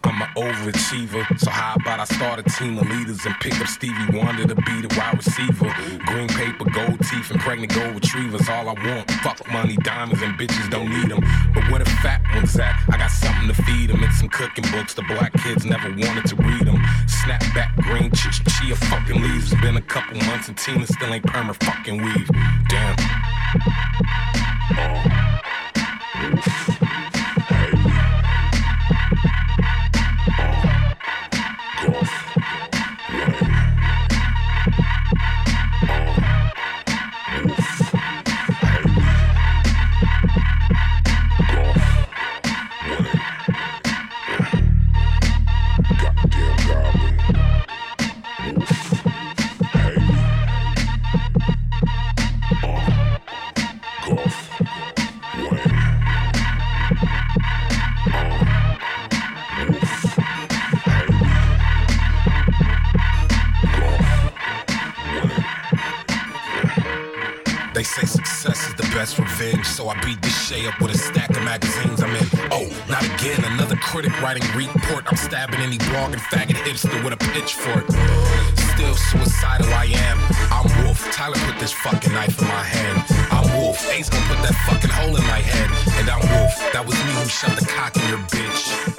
I'm 0.05 0.23
an 0.23 0.29
overachiever, 0.37 1.41
so 1.41 1.51
how 1.51 1.75
about 1.75 1.99
I 1.99 2.05
start 2.05 2.39
a 2.39 2.45
team 2.45 2.79
of 2.79 2.89
leaders 2.89 3.27
and 3.27 3.35
pick 3.41 3.61
up 3.61 3.67
Stevie 3.67 4.17
Wonder 4.17 4.47
to 4.47 4.55
be 4.55 4.81
the 4.81 4.95
wide 4.97 5.17
receiver? 5.17 5.75
Green 6.07 6.29
paper, 6.29 6.71
gold 6.71 7.01
teeth, 7.01 7.33
and 7.33 7.41
pregnant 7.41 7.75
gold 7.75 7.95
retrievers, 7.97 8.49
all 8.49 8.69
I 8.69 8.75
want. 8.75 9.11
Fuck 9.23 9.51
money, 9.51 9.77
diamonds, 9.79 10.23
and 10.23 10.39
bitches 10.39 10.71
don't 10.71 10.89
need 10.89 11.11
them. 11.11 11.19
But 11.53 11.69
where 11.69 11.81
the 11.81 11.91
fat 12.03 12.23
ones 12.33 12.57
at? 12.61 12.79
I 12.89 12.97
got 12.97 13.11
something 13.11 13.49
to 13.49 13.63
feed 13.65 13.91
them. 13.91 14.05
It's 14.05 14.21
some 14.21 14.29
cooking 14.29 14.71
books 14.71 14.95
the 14.95 15.03
black 15.03 15.33
kids 15.43 15.65
never 15.65 15.89
wanted 15.91 16.27
to 16.27 16.37
read 16.37 16.65
them. 16.65 16.77
Snapback, 17.07 17.75
green 17.83 18.13
ch- 18.13 18.45
chia 18.47 18.77
fucking 18.77 19.21
leaves. 19.21 19.53
It's 19.53 19.61
been 19.61 19.79
a 19.79 19.83
couple 19.83 20.17
months 20.27 20.47
and 20.47 20.57
Tina 20.57 20.87
still 20.87 21.13
ain't 21.13 21.27
perma 21.27 21.61
fucking 21.65 22.01
weave. 22.01 22.31
Damn. 22.69 22.97
They 26.19 26.78
so 69.79 69.89
I 69.89 69.95
beat 70.01 70.21
this 70.23 70.35
Shay 70.49 70.67
up 70.67 70.81
with 70.81 70.93
a 70.93 70.99
stack 70.99 71.31
of 71.31 71.45
magazines 71.45 72.03
I'm 72.03 72.11
in. 72.11 72.27
Oh, 72.51 72.67
not 72.91 73.05
again, 73.15 73.39
another 73.45 73.77
critic 73.77 74.11
writing 74.21 74.43
report. 74.57 75.05
I'm 75.07 75.17
stabbing 75.17 75.61
any 75.61 75.79
blogging 75.79 76.19
faggot 76.19 76.59
hipster 76.67 76.99
with 77.05 77.13
a 77.13 77.17
pitchfork. 77.31 77.87
Still 78.75 78.97
suicidal 78.97 79.73
I 79.73 79.85
am. 79.85 80.19
I'm 80.51 80.67
Wolf. 80.83 81.09
Tyler 81.13 81.39
put 81.47 81.61
this 81.61 81.73
fucking 81.73 82.13
knife 82.13 82.43
in 82.43 82.49
my 82.49 82.65
hand. 82.65 83.05
I'm 83.31 83.47
Wolf. 83.57 83.79
Ace 83.93 84.11
gonna 84.11 84.27
put 84.27 84.43
that 84.43 84.57
fucking 84.67 84.91
hole 84.91 85.15
in 85.15 85.23
my 85.29 85.39
head. 85.39 85.71
And 86.01 86.11
I'm 86.11 86.27
Wolf. 86.27 86.73
That 86.73 86.85
was 86.85 86.97
me 87.07 87.13
who 87.13 87.29
shot 87.29 87.57
the 87.57 87.65
cock 87.65 87.95
in 87.99 88.09
your 88.09 88.19
bitch. 88.35 88.98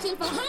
qu'il 0.00 0.16
faut. 0.16 0.47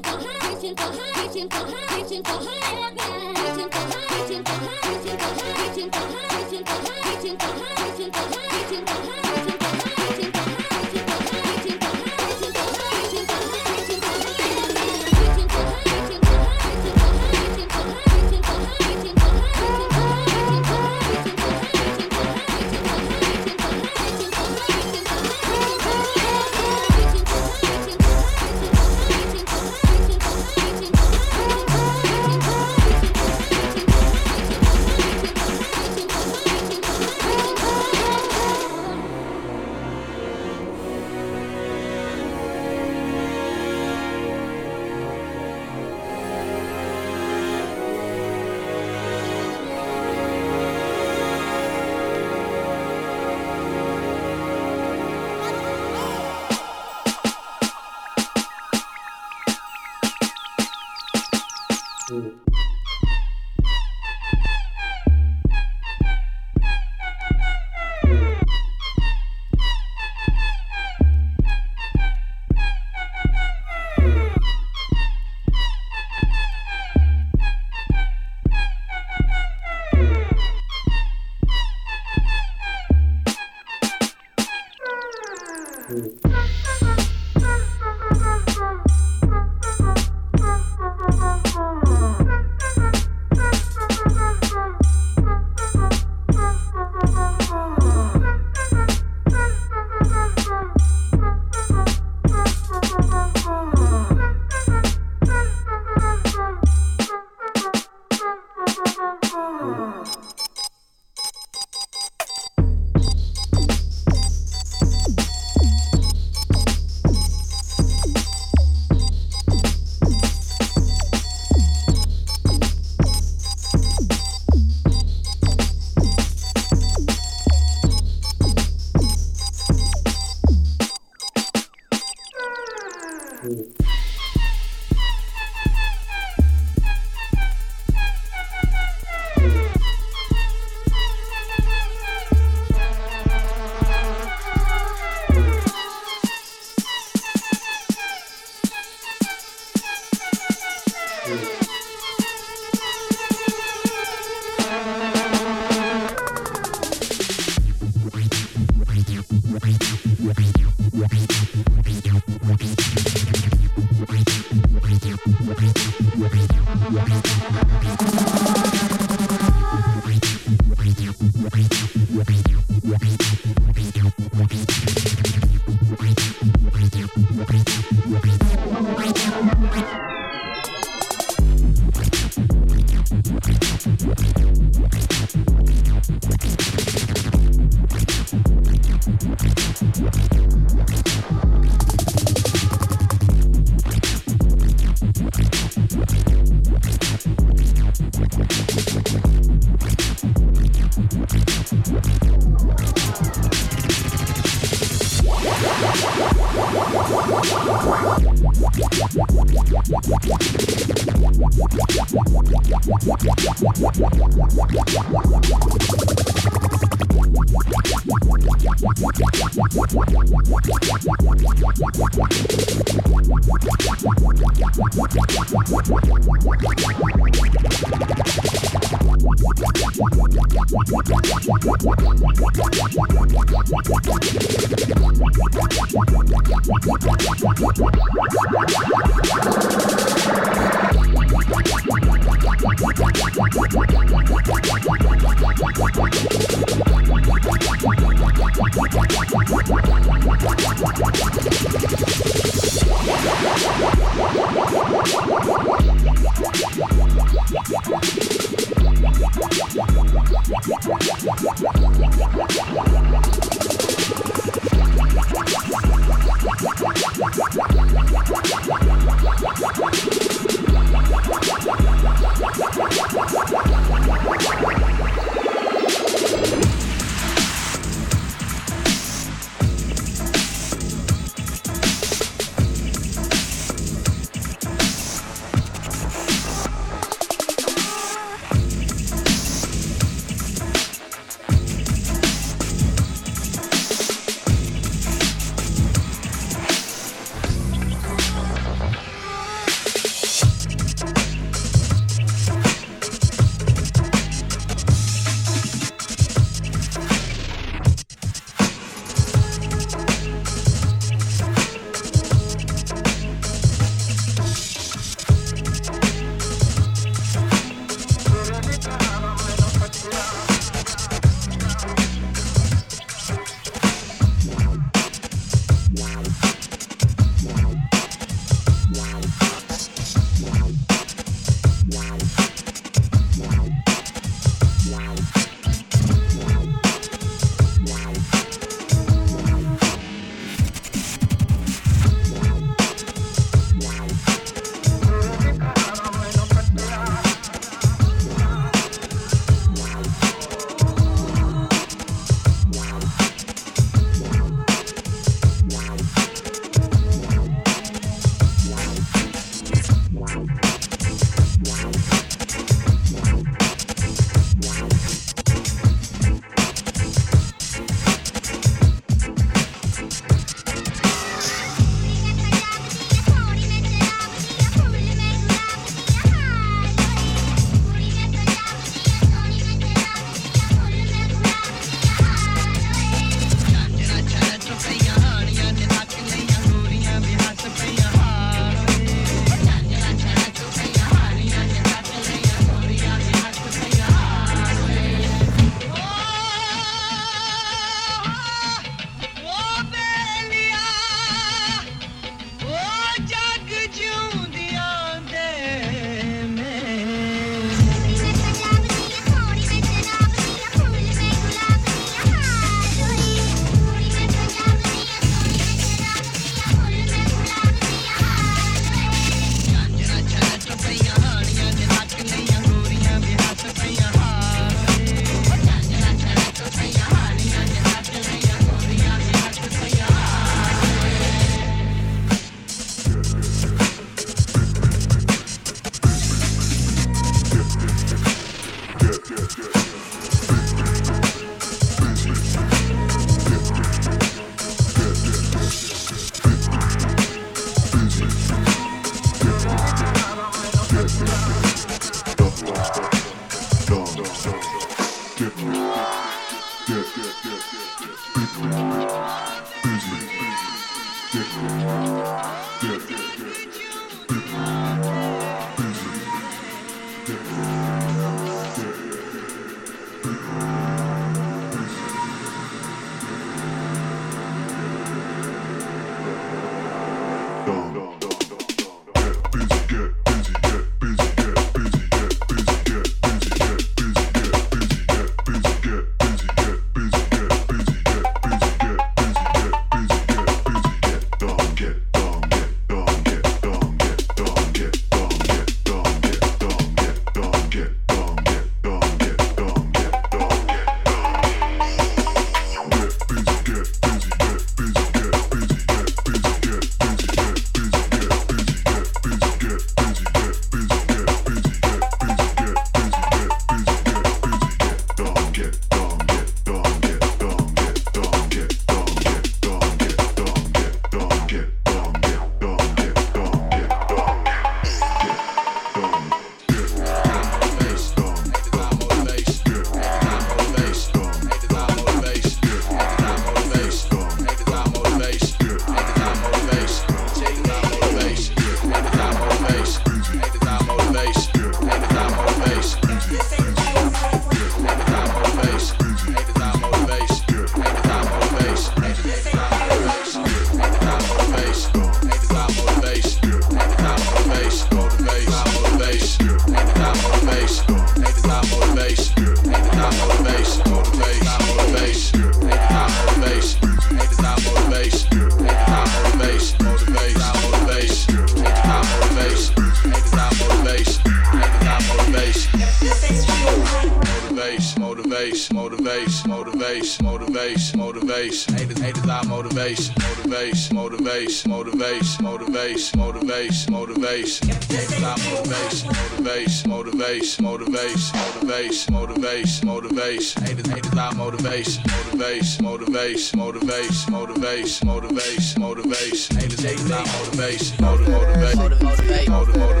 Motivation, 582.91 583.19
motivation, 583.19 583.93
motivation, 583.93 584.67
motivation. 584.67 584.67
Haters, 584.91 585.23
I 585.23 585.35
motivation, 585.53 586.89
motivation, 586.89 587.63
motivation, 587.63 588.35
motivation, 588.35 589.13
motivation, 589.13 589.13
motivation, 589.13 589.87
motivation. 589.87 590.63
Haters, 590.63 590.87
haters, 590.87 591.13
I 591.17 591.33
motivation, 591.33 592.03
motivation, 592.03 592.85
motivation, 592.85 593.59
motivation, 593.59 594.31
motivation, 594.31 595.07
motivation, 595.07 595.81
motivation. 595.81 596.57
Haters, 596.57 596.83
haters, 596.83 597.11
I 597.11 597.23
motivation, 597.23 598.03
motivation, 598.03 598.35
motivation, 598.35 598.75
motivation, 598.75 599.07
motivation, 599.07 599.51
motivation, 599.51 600.00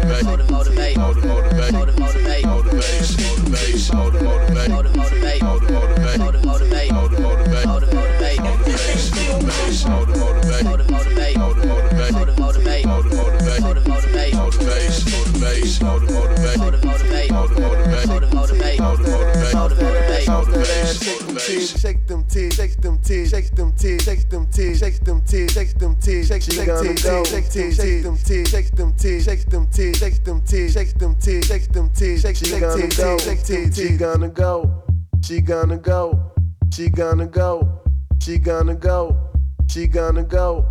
them 26.47 26.67
titties, 26.67 27.29
shake 27.29 27.31
them 27.31 27.43
titties, 27.43 27.75
shake 27.75 28.01
them 28.01 28.17
titties, 28.17 28.49
shake 28.49 28.75
them 28.75 28.91
titties, 28.93 29.23
shake 29.25 29.45
them 29.45 29.67
titties, 29.67 29.97
shake 29.99 30.23
them 30.23 30.41
titties, 30.41 30.73
shake 30.73 30.93
them 30.97 31.15
titties, 31.15 31.47
shake 31.47 31.71
them 31.71 31.89
titties, 31.89 32.21
shake 32.21 32.39
them 32.39 32.69
titties, 32.69 33.21
shake 33.21 33.43
them 33.45 33.71
titties, 33.71 33.75
She 33.75 33.97
gonna 33.97 34.29
go. 34.29 34.83
She 35.23 35.39
gonna 35.41 35.77
go. 35.77 36.33
She 36.71 36.89
gonna 36.89 37.27
go. 37.27 37.81
She 38.19 38.37
gonna 38.37 38.75
go. 38.75 39.29
She 39.69 39.87
gonna 39.87 40.23
go. 40.23 40.65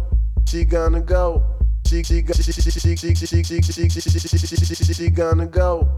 She 0.47 0.64
gonna 0.64 1.01
go. 1.01 1.43
She 1.87 2.03
she 2.03 2.23
she 2.27 2.43
she 2.43 2.53
she 2.53 2.97
she 2.97 2.97
she 2.97 3.89
she 3.89 3.91
she 3.91 4.95
she 4.95 5.11
gonna 5.11 5.47
go. 5.47 5.89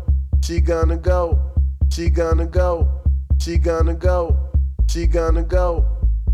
She 0.45 0.61
gonna 0.61 0.97
go. 0.97 1.53
She 1.91 2.11
gonna 2.11 2.47
go. 2.47 3.03
She 3.39 3.59
gonna 3.59 3.95
go. 3.95 4.51
She 4.89 5.07
gonna 5.07 5.43
go. 5.43 5.87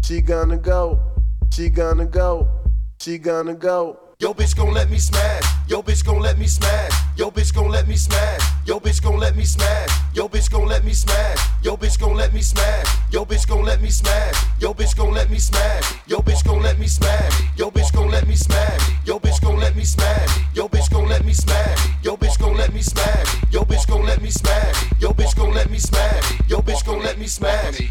She 0.04 0.20
gonna 0.20 0.56
go. 0.58 1.00
She 1.52 1.70
gonna 1.70 2.06
go. 2.06 2.57
She 3.00 3.16
gonna 3.16 3.54
go. 3.54 3.96
Yo 4.18 4.34
bitch 4.34 4.56
gon' 4.56 4.74
let 4.74 4.90
me 4.90 4.98
smash. 4.98 5.44
Yo 5.68 5.80
bitch 5.80 6.04
gon' 6.04 6.18
let 6.18 6.36
me 6.36 6.48
smash. 6.48 6.90
Yo 7.16 7.30
bitch 7.30 7.54
gon' 7.54 7.68
let 7.70 7.86
me 7.86 7.94
smash. 7.94 8.42
Yo 8.66 8.80
bitch 8.80 9.00
gon' 9.00 9.18
let 9.20 9.36
me 9.36 9.44
smash. 9.44 9.88
Yo 10.12 10.26
bitch 10.28 10.50
gon' 10.50 10.66
let 10.66 10.84
me 10.84 10.92
smash. 10.92 11.38
Yo 11.62 11.76
bitch 11.76 12.00
gon' 12.00 12.16
let 12.16 12.34
me 12.34 12.40
smash. 12.42 12.96
Yo 13.12 13.22
bitch 13.24 13.46
gon' 13.46 13.62
let 13.62 13.80
me 13.80 13.88
smash. 13.88 14.34
Yo 14.58 14.74
bitch 14.74 14.96
gon' 14.96 15.12
let 15.12 15.30
me 15.30 15.38
smash. 15.38 15.94
Yo 16.08 16.20
bitch 16.20 16.44
gon' 16.44 16.60
let 16.60 16.80
me 16.80 16.88
smash. 16.88 17.44
Yo 17.56 17.70
bitch 17.70 17.92
gon' 17.92 18.10
let 18.10 18.26
me 18.26 18.34
smash. 18.34 18.98
Yo 19.06 19.18
bitch 19.20 19.40
gon' 19.42 19.58
let 19.60 19.76
me 19.76 19.84
smash. 19.84 20.38
Yo 20.52 20.66
bitch 20.66 20.90
gon' 20.90 21.06
let 21.08 21.24
me 21.24 21.32
smash. 21.32 21.88
Yo 22.02 22.16
bitch 22.16 22.38
gon' 22.40 22.56
let 22.56 22.74
me 22.74 22.82
smash. 22.82 23.36
Yo 23.52 23.62
bitch 23.64 23.86
gon' 23.86 24.04
let 24.06 24.20
me 24.22 24.30
smash. 24.30 24.84
Yo 25.00 25.12
bitch 25.12 25.36
gon' 25.36 25.54
let 25.54 25.70
me 25.70 25.78
smash. 25.78 26.48
Yo 26.48 26.58
bitch 26.60 26.84
gon' 26.84 27.02
let 27.02 27.18
me 27.18 27.26
smash. 27.26 27.87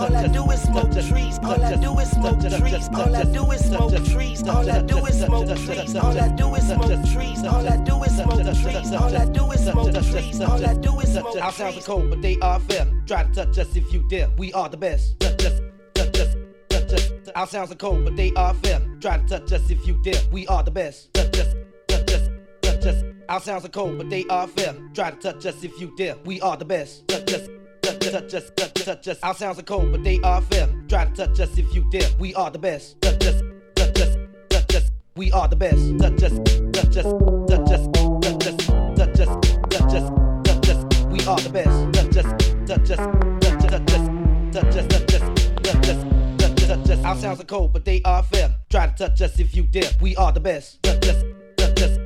All 0.00 0.16
I 0.16 0.26
do 0.28 0.50
is 0.50 0.62
smoke 0.62 0.92
trees. 0.92 1.38
All 1.42 1.62
I 1.62 1.76
do 1.76 1.98
is 1.98 2.10
smoke 2.10 2.40
trees. 2.40 2.88
All 2.88 3.14
I 3.14 3.22
do 3.24 3.50
is 3.50 3.66
smoke 3.66 3.92
trees. 4.06 4.42
All 4.48 4.70
I 4.70 4.80
do 4.80 5.04
is 5.04 5.20
smoke 5.20 5.46
trees. 5.58 5.94
All 5.94 6.18
I 6.18 6.28
do 6.28 6.54
is 6.54 6.68
smoke 6.68 6.88
trees. 7.12 7.44
All 7.44 7.68
I 7.68 7.76
do 7.76 8.02
is 8.02 8.16
smoke 8.16 8.40
trees. 8.62 8.92
All 8.94 9.14
I 9.14 9.26
do 9.26 9.50
is 9.52 9.60
smoke 9.62 9.92
trees. 9.92 10.40
All 10.40 10.64
I 10.64 10.74
do 10.74 11.00
is 11.00 11.12
smoke 11.12 11.34
trees. 11.34 11.42
Our 11.42 11.52
sounds 11.52 11.76
are 11.76 11.82
cold, 11.82 12.08
but 12.08 12.22
they 12.22 12.38
are 12.40 12.60
fair. 12.60 12.86
Try 13.06 13.24
to 13.24 13.32
touch 13.34 13.58
us 13.58 13.76
if 13.76 13.92
you 13.92 14.08
dare. 14.08 14.30
We 14.38 14.54
are 14.54 14.70
the 14.70 14.78
best. 14.78 15.16
Our 17.36 17.46
sounds 17.46 17.70
are 17.70 17.76
cold, 17.76 18.04
but 18.06 18.16
they 18.16 18.32
are 18.36 18.54
fair. 18.54 18.80
Try 19.00 19.18
to 19.18 19.26
touch 19.26 19.52
us 19.52 19.68
if 19.68 19.86
you 19.86 20.00
dare. 20.02 20.22
We 20.32 20.46
are 20.46 20.62
the 20.62 20.70
best. 20.70 21.10
Our 23.28 23.40
sounds 23.40 23.66
are 23.66 23.68
cold, 23.68 23.98
but 23.98 24.08
they 24.08 24.24
are 24.30 24.48
fair. 24.48 24.74
Try 24.94 25.10
to 25.10 25.16
touch 25.16 25.44
us 25.44 25.62
if 25.62 25.78
you 25.78 25.94
dare. 25.96 26.16
We 26.24 26.40
are 26.40 26.56
the 26.56 26.64
best. 26.64 27.06
Touch 27.06 27.34
us 27.34 27.48
touch 27.98 28.06
us, 28.12 28.12
touch 28.22 28.34
us, 28.34 28.50
touch 28.52 28.88
us, 28.88 29.04
touch. 29.04 29.18
Our 29.22 29.34
sounds 29.34 29.58
are 29.58 29.62
cold, 29.62 29.92
but 29.92 30.02
they 30.04 30.18
are 30.20 30.40
fair. 30.42 30.68
Try 30.88 31.04
to 31.06 31.12
touch 31.12 31.40
us 31.40 31.58
if 31.58 31.74
you 31.74 31.88
dare. 31.90 32.08
We 32.18 32.34
are 32.34 32.50
the 32.50 32.58
best. 32.58 33.00
Touch 33.00 33.24
us, 33.26 33.42
touch 33.74 34.00
us, 34.00 34.16
touch 34.48 34.74
us. 34.74 34.90
We 35.16 35.32
are 35.32 35.48
the 35.48 35.56
best. 35.56 35.98
Touch 35.98 36.22
us, 36.22 36.32
touch 36.72 36.96
us, 36.96 37.06
touch 37.48 37.70
us, 37.70 37.86
touch 38.22 38.46
us, 38.46 38.56
touch 38.96 39.20
us, 39.20 39.28
touch 39.70 39.94
us, 39.94 40.10
touch 40.44 40.68
us. 40.68 41.04
We 41.06 41.20
are 41.26 41.40
the 41.40 41.50
best. 41.50 41.92
Touch 41.92 42.16
us, 42.16 42.26
touch 42.66 42.90
us, 42.90 42.98
touch 43.40 43.64
us, 43.64 43.70
touch 43.70 43.94
us, 43.94 44.08
touch 44.52 44.76
us, 44.76 44.86
touch 44.86 45.14
us, 45.14 45.22
touch 45.62 45.88
us. 45.88 46.20
Touch 46.70 46.90
us. 46.90 47.04
Our 47.04 47.16
sounds 47.16 47.40
are 47.40 47.44
cold, 47.44 47.72
but 47.72 47.84
they 47.84 48.00
are 48.04 48.22
fair. 48.22 48.54
Try 48.68 48.86
to 48.86 48.94
touch 48.94 49.20
us 49.22 49.38
if 49.40 49.56
you 49.56 49.64
dare. 49.64 49.90
We 50.00 50.14
are 50.14 50.30
the 50.30 50.38
best. 50.38 50.80
Touch 50.84 51.08
us, 51.08 51.24
touch 51.56 51.82
us, 51.82 51.98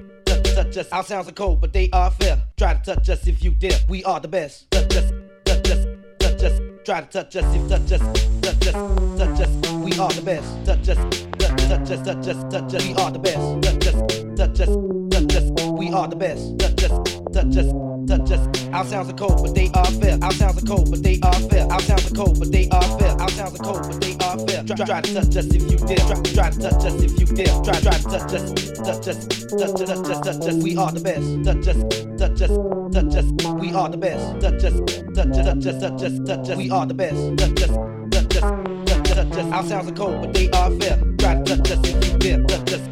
touch 0.54 0.76
us. 0.78 0.88
Our 0.90 1.04
sounds 1.04 1.28
are 1.28 1.32
cold, 1.32 1.60
but 1.60 1.74
they 1.74 1.90
are 1.92 2.10
fair. 2.10 2.42
Try 2.56 2.74
to 2.74 2.94
touch 2.94 3.10
us 3.10 3.26
if 3.26 3.44
you 3.44 3.50
dare. 3.50 3.78
We 3.90 4.02
are 4.04 4.20
the 4.20 4.28
best. 4.28 4.70
Touch 4.70 4.96
us 4.96 5.23
touch 5.44 5.70
us, 5.70 5.86
touch 6.18 6.42
us. 6.42 6.60
Try 6.84 7.00
to 7.00 7.06
touch 7.06 7.36
us, 7.36 7.54
if 7.54 7.68
touch 7.68 7.92
us, 7.92 8.00
touch 8.42 8.66
us, 8.66 9.18
touch 9.18 9.40
us. 9.40 9.70
We 9.72 9.92
are 9.98 10.10
the 10.10 10.22
best. 10.22 10.66
Touch 10.66 10.88
us, 10.88 10.98
touch, 11.38 11.68
touch 11.68 11.90
us, 11.90 12.06
touch 12.06 12.28
us, 12.28 12.52
touch 12.52 12.74
us. 12.74 12.86
We 12.86 12.94
are 12.94 13.10
the 13.10 13.18
best. 13.18 13.62
Touch 13.62 13.86
us, 13.86 13.96
touch 14.36 14.60
us, 14.60 14.76
touch 15.10 15.36
us. 15.36 15.70
We 15.70 15.90
are 15.90 16.08
the 16.08 16.16
best. 16.16 16.58
Touch 16.58 16.84
us. 16.90 17.13
Dutch. 17.34 18.30
Our 18.72 18.84
sounds 18.84 19.10
are 19.10 19.12
cold, 19.14 19.42
but 19.42 19.54
they 19.54 19.70
are 19.74 19.84
fair. 19.86 20.18
Our 20.22 20.32
sounds 20.32 20.62
are 20.62 20.66
cold, 20.66 20.90
but 20.90 21.02
they 21.02 21.18
are 21.22 21.32
fair. 21.50 21.66
Our 21.70 21.80
sounds 21.80 22.10
are 22.12 22.14
cold, 22.14 22.38
but 22.38 22.52
they 22.52 22.68
are 22.70 22.98
fair. 22.98 23.10
Our 23.20 23.28
sounds 23.30 23.58
are 23.58 23.64
cold, 23.64 23.82
but 23.88 24.00
they 24.00 24.14
are 24.20 24.38
fair. 24.46 24.62
Try, 24.64 24.86
try 24.86 25.00
to 25.00 25.14
touch 25.14 25.36
us 25.36 25.46
if 25.46 25.70
you 25.70 25.78
dare. 25.78 25.96
Try, 25.96 26.22
try 26.22 26.50
to 26.50 26.60
touch 26.60 26.84
us 26.84 27.02
if 27.02 27.18
you 27.18 27.26
dare. 27.26 27.62
Try, 27.64 27.80
try 27.80 27.96
to 27.96 28.04
touch 28.04 28.32
us, 28.34 28.52
touch 28.78 29.08
us, 29.08 29.26
touch 29.26 29.80
us, 29.80 29.88
touch 29.88 30.10
us, 30.10 30.20
touch 30.20 30.46
us. 30.46 30.54
We 30.62 30.76
are 30.76 30.92
the 30.92 31.00
best. 31.00 31.44
Touch 31.44 31.66
us, 31.68 31.76
touch 32.18 32.42
us, 32.42 32.50
touch 32.94 33.14
us. 33.16 33.54
We 33.60 33.72
are 33.72 33.88
the 33.88 33.96
best. 33.96 34.40
Touch 34.40 34.64
us, 34.64 34.74
touch 35.14 35.38
us, 35.38 35.44
touch 35.44 35.66
us, 35.66 35.80
touch 35.80 36.02
us, 36.02 36.18
touch 36.26 36.48
us. 36.50 36.56
We 36.56 36.70
are 36.70 36.86
the 36.86 36.94
best. 36.94 37.38
Touch 37.38 37.62
us, 37.62 37.70
touch 38.10 38.36
us, 38.36 38.44
touch 38.86 39.10
us, 39.10 39.16
touch 39.16 39.38
us. 39.38 39.52
Our 39.52 39.64
sounds 39.64 39.90
are 39.90 39.94
cold, 39.94 40.22
but 40.22 40.34
they 40.34 40.50
are 40.50 40.70
fair. 40.78 41.02
Try 41.18 41.34
to 41.42 41.56
touch 41.56 41.70
us 41.72 41.78
if 41.82 42.12
you 42.12 42.18
dare. 42.18 42.44
Touch 42.44 42.72
us, 42.72 42.82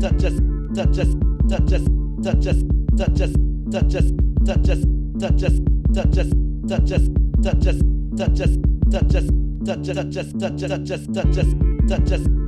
touch 0.00 0.24
us, 0.24 0.40
touch 0.74 0.98
us, 0.98 1.14
touch 1.48 1.72
us, 1.72 1.82
touch 2.22 2.46
us, 2.46 2.62
touch 2.96 3.20
us 3.22 3.45
such 3.72 3.94
as 3.94 4.12
such 4.44 4.68
as 4.68 4.84
such 5.18 5.42
as 5.42 5.60
such 5.94 6.18
as 6.18 6.30
such 6.68 6.90
as 6.92 7.02
such 7.42 7.66
as 7.66 7.78
such 8.16 8.40
as 8.40 8.50
such 8.96 9.14
as 9.14 9.26
such 9.66 9.88
as 9.88 9.96
such 9.96 10.90
as 10.90 11.00
such 11.02 11.36
as 11.36 11.48
such 11.88 12.08
as 12.08 12.16
such 12.16 12.40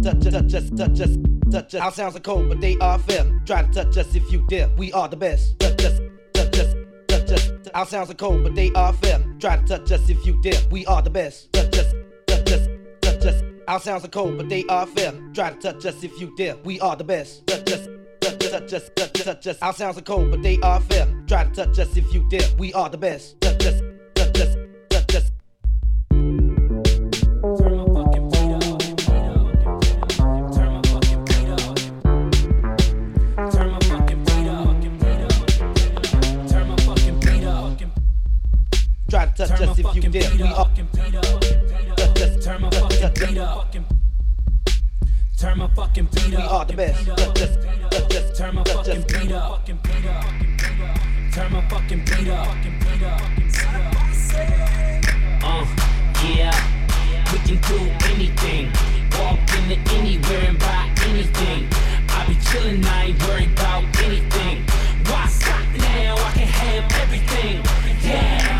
as 0.00 0.30
such 0.32 0.54
as 0.54 0.70
such 0.76 1.00
as 1.00 1.18
such 1.50 1.74
our 1.74 1.92
sounds 1.92 2.16
are 2.16 2.20
cold 2.20 2.48
but 2.48 2.60
they 2.60 2.76
are 2.78 2.98
fair 2.98 3.24
try 3.46 3.62
to 3.62 3.70
touch 3.72 3.96
us 3.96 4.14
if 4.14 4.32
you 4.32 4.44
dare 4.48 4.68
we 4.76 4.92
are 4.92 5.08
the 5.08 5.16
best 5.16 5.54
such 5.62 5.84
as 5.84 6.00
such 6.34 7.68
our 7.74 7.86
sounds 7.86 8.10
are 8.10 8.14
cold 8.14 8.42
but 8.42 8.54
they 8.54 8.70
are 8.72 8.92
fair 8.94 9.22
try 9.38 9.56
to 9.56 9.64
touch 9.64 9.92
us 9.92 10.08
if 10.08 10.24
you 10.26 10.40
dare 10.42 10.60
we 10.70 10.84
are 10.86 11.02
the 11.02 11.10
best 11.10 11.59
our 13.70 13.78
sounds 13.78 14.04
are 14.04 14.08
cold, 14.08 14.36
but 14.36 14.48
they 14.48 14.64
are 14.64 14.84
fair. 14.84 15.12
Try 15.32 15.50
to 15.50 15.56
touch 15.56 15.86
us 15.86 16.02
if 16.02 16.20
you 16.20 16.34
dare. 16.36 16.56
We 16.64 16.80
are 16.80 16.96
the 16.96 17.04
best. 17.04 17.46
Touch 17.46 17.70
us. 17.70 17.86
Touch 18.20 18.42
us, 18.42 18.90
touch 18.96 19.20
us, 19.20 19.24
touch 19.24 19.46
us. 19.46 19.58
Our 19.62 19.72
sounds 19.72 19.96
are 19.96 20.02
cold, 20.02 20.32
but 20.32 20.42
they 20.42 20.58
are 20.58 20.80
fair. 20.80 21.06
Try 21.28 21.44
to 21.44 21.50
touch 21.52 21.78
us 21.78 21.96
if 21.96 22.12
you 22.12 22.28
dare. 22.28 22.42
We 22.58 22.74
are 22.74 22.90
the 22.90 22.98
best. 22.98 23.40
Touch 23.40 23.64
us, 23.64 23.80
touch 24.16 24.40
us, 24.40 24.56
touch 24.88 25.14
us. 25.14 25.30
Try 39.08 39.26
to 39.26 39.32
touch 39.36 39.60
us 39.60 39.78
if 39.78 39.94
you 39.94 40.02
dare. 40.10 40.30
We 40.32 40.42
are. 40.42 40.68
Touch 41.96 42.22
us, 42.22 42.44
Turn 42.44 42.62
my 42.62 42.70
fucking 42.70 42.80
touch 42.80 42.89
beat 43.20 43.38
up. 43.38 43.74
Turn 45.38 45.58
my 45.58 45.68
fucking 45.74 46.08
beat 46.14 46.28
We 46.30 46.36
up. 46.36 46.52
are 46.52 46.64
the 46.64 46.74
best. 46.74 47.06
Touch 47.06 47.42
us, 47.42 47.56
touch 47.90 48.16
us, 48.16 48.38
Turn 48.38 48.54
my 48.54 48.64
fucking 48.64 49.02
beat 49.02 49.32
up. 49.32 49.66
Turn 51.32 51.52
my 51.52 51.68
fucking 51.68 52.04
beat 52.04 52.28
up. 52.28 52.48
Uh, 55.42 55.66
yeah, 56.24 56.54
we 57.32 57.38
can 57.46 57.58
do 57.68 57.78
anything. 58.12 58.72
Walk 59.18 59.38
into 59.58 59.76
anywhere 59.94 60.44
and 60.48 60.58
buy 60.58 60.90
anything. 61.06 61.68
I 62.08 62.24
be 62.26 62.34
chillin', 62.34 62.84
I 62.84 63.04
ain't 63.04 63.22
worried 63.26 63.52
about 63.52 63.84
anything. 64.04 64.64
Why 65.06 65.26
stop 65.26 65.64
now? 65.76 66.14
I 66.16 66.30
can 66.32 66.48
have 66.48 66.92
everything. 67.02 67.62
Yeah, 68.02 68.59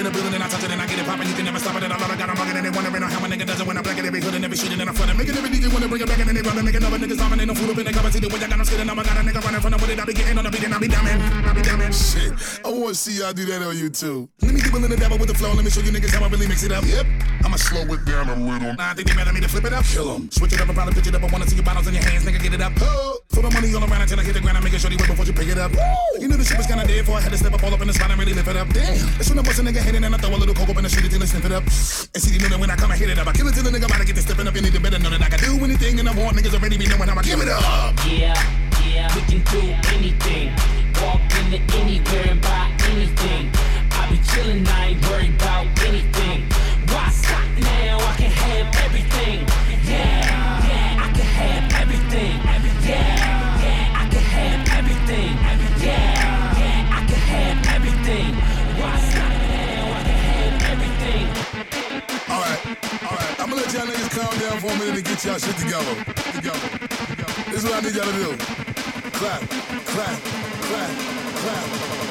in 0.00 0.06
the 0.08 0.12
building 0.16 0.32
and 0.32 0.42
I 0.42 0.48
touch 0.48 0.64
it 0.64 0.70
and 0.72 0.80
I 0.80 0.86
get 0.86 0.98
it 0.98 1.04
poppin', 1.04 1.28
you 1.28 1.34
can 1.34 1.44
never 1.44 1.60
stop 1.60 1.76
it. 1.76 1.84
And 1.84 1.92
I 1.92 1.96
love 2.00 2.10
it, 2.10 2.18
got 2.18 2.30
'em 2.30 2.36
bugging 2.36 2.56
and 2.56 2.64
they 2.64 2.72
wondering 2.72 3.02
how 3.02 3.20
my 3.20 3.28
nigga 3.28 3.46
does 3.46 3.60
it 3.60 3.66
when 3.66 3.76
I 3.76 3.82
black 3.82 3.98
it 3.98 4.04
every 4.04 4.20
hood 4.20 4.34
and 4.34 4.44
every 4.44 4.56
shit 4.56 4.72
and 4.72 4.82
I'm 4.82 4.94
front. 4.94 5.16
Making 5.16 5.36
every 5.36 5.50
DJ 5.50 5.68
wanna 5.68 5.88
bring 5.88 6.00
it 6.00 6.08
back 6.08 6.18
and 6.18 6.36
they 6.36 6.42
run 6.42 6.64
make 6.64 6.74
another 6.74 6.98
niggas 6.98 7.18
dominate 7.18 7.46
no 7.46 7.54
food 7.54 7.70
up 7.70 7.78
in 7.78 7.84
the 7.84 7.92
cover. 7.92 8.10
See 8.10 8.20
the 8.20 8.28
way 8.28 8.40
I 8.40 8.48
got 8.48 8.56
them 8.56 8.64
scared 8.64 8.80
and 8.80 8.90
I'm 8.90 8.96
got 8.96 9.16
a 9.20 9.22
nigga 9.28 9.40
running 9.44 9.60
from 9.60 9.72
the 9.72 9.92
it. 9.92 10.00
I 10.00 10.04
be 10.04 10.14
getting 10.14 10.38
on 10.38 10.44
the 10.44 10.50
beat 10.50 10.64
and 10.64 10.74
I 10.74 10.78
be 10.78 10.88
damning. 10.88 11.20
I 11.20 11.52
be 11.52 11.62
damning. 11.62 11.92
Shit, 11.92 12.32
I 12.64 12.68
wanna 12.68 12.94
see 12.94 13.18
y'all 13.20 13.32
do 13.32 13.44
that 13.44 13.60
on 13.60 13.74
YouTube. 13.76 14.28
Let 14.50 14.58
me 14.58 14.62
get 14.66 14.72
willing 14.72 14.90
to 14.90 14.96
dabble 14.98 15.14
with 15.14 15.30
the 15.30 15.38
flow. 15.38 15.54
Let 15.54 15.62
me 15.62 15.70
show 15.70 15.78
you 15.78 15.94
niggas 15.94 16.10
how 16.10 16.26
I 16.26 16.28
really 16.28 16.50
mix 16.50 16.66
it 16.66 16.72
up. 16.72 16.82
Yep, 16.82 17.06
I'ma 17.46 17.54
slow 17.54 17.86
it 17.86 18.02
down 18.02 18.26
a 18.26 18.34
little. 18.34 18.74
Nah, 18.74 18.90
I 18.90 18.94
think 18.98 19.06
they 19.06 19.14
better 19.14 19.30
me 19.30 19.38
to 19.38 19.48
flip 19.48 19.62
it 19.62 19.72
up. 19.72 19.86
Kill 19.86 20.10
'em. 20.10 20.26
Switch 20.26 20.52
it 20.52 20.60
up 20.60 20.66
and 20.66 20.74
probably 20.74 20.92
pitch 20.92 21.06
it 21.06 21.14
up. 21.14 21.22
I 21.22 21.30
wanna 21.30 21.46
see 21.46 21.54
your 21.54 21.62
bottles 21.62 21.86
in 21.86 21.94
your 21.94 22.02
hands, 22.02 22.26
nigga. 22.26 22.42
Get 22.42 22.54
it 22.54 22.60
up. 22.60 22.72
Oh. 22.82 23.22
Throw 23.30 23.46
the 23.46 23.50
money 23.54 23.70
all 23.72 23.84
around 23.86 24.02
until 24.02 24.18
I 24.18 24.24
hit 24.26 24.34
the 24.34 24.40
ground. 24.40 24.58
I'm 24.58 24.64
making 24.64 24.80
sure 24.80 24.90
you 24.90 24.98
wait 24.98 25.06
before 25.06 25.24
you 25.24 25.32
pick 25.32 25.46
it 25.46 25.56
up. 25.56 25.70
You 26.18 26.26
knew 26.26 26.34
the 26.36 26.42
shit 26.42 26.58
was 26.58 26.66
kinda 26.66 26.82
dead 26.82 27.06
before 27.06 27.18
I 27.18 27.20
had 27.22 27.30
to 27.30 27.38
step 27.38 27.54
up 27.54 27.62
all 27.62 27.72
up 27.72 27.80
in 27.80 27.86
the 27.86 27.94
spot 27.94 28.10
and 28.10 28.18
really 28.18 28.34
lift 28.34 28.48
it 28.48 28.56
up. 28.56 28.66
Damn. 28.74 29.22
As 29.22 29.30
soon 29.30 29.38
as 29.38 29.44
I 29.44 29.46
bust 29.46 29.60
a 29.60 29.62
nigga 29.62 29.82
head 29.86 29.94
in 29.94 30.02
and 30.02 30.16
I 30.16 30.18
throw 30.18 30.34
a 30.34 30.40
little 30.42 30.54
coke 30.54 30.70
up 30.70 30.78
in 30.78 30.82
the 30.82 30.90
street 30.90 31.06
until 31.06 31.22
I 31.22 31.26
sniff 31.26 31.44
it 31.44 31.52
up. 31.52 31.62
And 31.62 32.18
see, 32.18 32.34
you 32.34 32.40
know 32.42 32.48
that 32.48 32.58
when 32.58 32.70
I 32.72 32.74
come, 32.74 32.90
I 32.90 32.96
hit 32.96 33.08
it 33.08 33.20
up. 33.22 33.28
I 33.28 33.32
kill 33.32 33.46
it 33.46 33.54
till 33.54 33.62
the 33.62 33.70
nigga 33.70 33.86
about 33.86 34.02
to 34.02 34.04
get 34.04 34.16
to 34.16 34.22
stepping 34.22 34.48
up. 34.48 34.54
You 34.56 34.62
need 34.62 34.74
to 34.74 34.80
better 34.80 34.98
know 34.98 35.10
that 35.10 35.22
I 35.22 35.28
can 35.30 35.38
do 35.38 35.62
anything 35.62 36.00
and 36.00 36.08
I 36.08 36.12
want 36.12 36.36
niggas 36.36 36.54
already 36.58 36.76
be 36.76 36.90
knowing 36.90 37.06
how 37.06 37.14
I 37.16 37.22
give 37.22 37.38
it 37.38 37.48
up. 37.48 37.94
Yeah, 38.02 38.34
yeah, 38.82 39.14
we 39.14 39.22
can 39.30 39.46
do 39.46 39.62
anything. 39.94 40.50
Walk 40.98 41.22
into 41.38 41.62
anywhere 41.78 42.34
and 42.34 42.42
buy 42.42 42.66
anything. 42.90 43.52
Be 44.10 44.16
chillin', 44.26 44.66
I 44.66 44.86
ain't 44.88 45.00
worried 45.08 45.34
about 45.38 45.66
anything. 45.86 46.42
Why 46.90 47.08
stop 47.10 47.46
now? 47.62 47.98
I 48.10 48.14
can 48.18 48.30
have 48.30 48.66
everything. 48.84 49.46
Yeah, 49.86 50.66
yeah, 50.66 51.04
I 51.04 51.08
can 51.14 51.28
have 51.40 51.64
everything. 51.82 52.34
Yeah, 52.90 53.62
yeah, 53.62 54.00
I 54.02 54.04
can 54.10 54.24
have 54.34 54.62
everything. 54.78 55.30
Yeah, 55.78 56.58
yeah, 56.58 56.98
I 56.98 57.00
can 57.06 57.22
have 57.34 57.58
everything. 57.76 58.30
Why 58.82 58.94
stop 58.98 59.30
now? 59.54 59.94
I 59.94 60.02
can 60.08 60.18
have 60.26 60.56
everything. 60.74 61.24
Alright, 62.34 62.60
alright, 63.06 63.34
I'ma 63.40 63.54
let 63.54 63.72
y'all 63.72 63.86
niggas 63.86 64.10
calm 64.10 64.34
down 64.42 64.58
for 64.58 64.70
a 64.74 64.78
minute 64.78 64.96
and 64.98 65.06
get 65.06 65.24
y'all 65.24 65.38
shit 65.38 65.54
together. 65.54 65.94
Together. 66.34 66.68
together. 67.14 67.34
This 67.50 67.62
is 67.62 67.70
what 67.70 67.78
I 67.78 67.80
need 67.86 67.94
y'all 67.94 68.10
to 68.10 68.16
do. 68.18 68.30
Clap, 69.14 69.40
clap, 69.86 70.18
clap, 70.66 70.90
clap, 71.46 71.64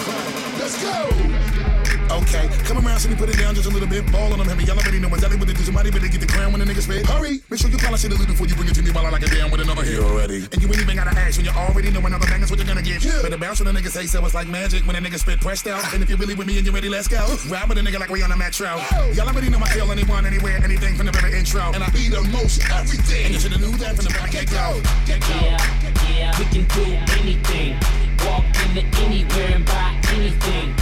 clap. 0.06 0.30
Let's 0.60 0.84
go! 0.84 1.79
Okay, 2.10 2.50
come 2.66 2.84
around, 2.84 3.00
see 3.00 3.10
me 3.10 3.16
put 3.16 3.30
it 3.30 3.38
down 3.38 3.54
just 3.54 3.70
a 3.70 3.70
little 3.70 3.88
bit. 3.88 4.02
Ball 4.12 4.34
on 4.34 4.40
them 4.40 4.48
heavy. 4.48 4.66
Y'all 4.66 4.78
already 4.78 5.00
know 5.00 5.10
exactly 5.10 5.38
what 5.38 5.48
to 5.48 5.54
do. 5.54 5.62
Somebody 5.62 5.92
better 5.92 6.08
get 6.08 6.20
the 6.20 6.28
crown 6.28 6.52
when 6.52 6.60
the 6.60 6.66
nigga 6.66 6.82
spit. 6.82 7.06
Hurry! 7.06 7.42
Make 7.50 7.60
sure 7.60 7.70
you 7.70 7.78
polish 7.78 8.04
it 8.04 8.12
a 8.12 8.18
little 8.18 8.26
before 8.26 8.48
you 8.48 8.56
bring 8.56 8.68
it 8.68 8.76
to 8.76 8.82
me 8.82 8.90
while 8.92 9.06
I 9.06 9.10
like 9.10 9.22
it 9.22 9.32
down 9.32 9.52
with 9.52 9.62
another 9.62 9.84
hit 9.84 10.00
already. 10.00 10.50
And 10.52 10.58
you 10.58 10.68
ain't 10.68 10.82
even 10.82 10.96
gotta 10.98 11.14
ask 11.14 11.38
when 11.38 11.46
you 11.46 11.54
already 11.54 11.92
know 11.92 12.02
another 12.02 12.26
bang 12.26 12.42
is 12.42 12.50
what 12.50 12.58
you're 12.58 12.68
gonna 12.68 12.82
get. 12.82 13.04
Better 13.04 13.38
bounce 13.38 13.62
when 13.62 13.74
the 13.74 13.80
nigga 13.80 13.90
say 13.90 14.06
so. 14.08 14.26
It's 14.26 14.34
like 14.34 14.48
magic 14.48 14.86
when 14.90 14.96
a 14.96 15.00
nigga 15.00 15.20
spit 15.20 15.40
pressed 15.40 15.68
out. 15.68 15.86
And 15.94 16.02
if 16.02 16.10
you're 16.10 16.18
really 16.18 16.34
with 16.34 16.48
me 16.48 16.58
and 16.58 16.66
you're 16.66 16.74
ready, 16.74 16.90
let's 16.90 17.08
go. 17.08 17.22
Ride 17.48 17.70
with 17.70 17.78
a 17.78 17.82
nigga 17.82 18.00
like 18.00 18.10
we 18.10 18.24
on 18.24 18.32
a 18.32 18.38
metro. 18.38 18.82
Y'all 19.14 19.30
already 19.30 19.50
know 19.50 19.60
I 19.60 19.70
kill 19.70 19.92
anyone, 19.92 20.26
anywhere, 20.26 20.58
anything 20.64 20.96
from 20.96 21.06
the 21.06 21.14
very 21.14 21.38
intro. 21.38 21.72
And 21.74 21.84
I 21.84 21.90
be 21.90 22.10
the 22.10 22.24
most 22.34 22.66
everything. 22.74 23.26
And 23.26 23.34
you 23.36 23.40
should've 23.40 23.62
knew 23.62 23.78
that 23.78 23.96
from 23.96 24.06
the 24.06 24.14
very 24.18 24.32
get 24.32 24.50
go. 24.50 24.82
Get 25.06 25.22
go. 25.22 25.38
Yeah, 25.46 25.62
yeah, 26.10 26.40
we 26.40 26.46
can 26.50 26.66
do 26.74 26.86
anything. 27.22 27.78
Walk 28.26 28.44
into 28.66 28.82
anywhere 29.06 29.62
and 29.62 29.66
buy 29.66 29.96
anything. 30.10 30.76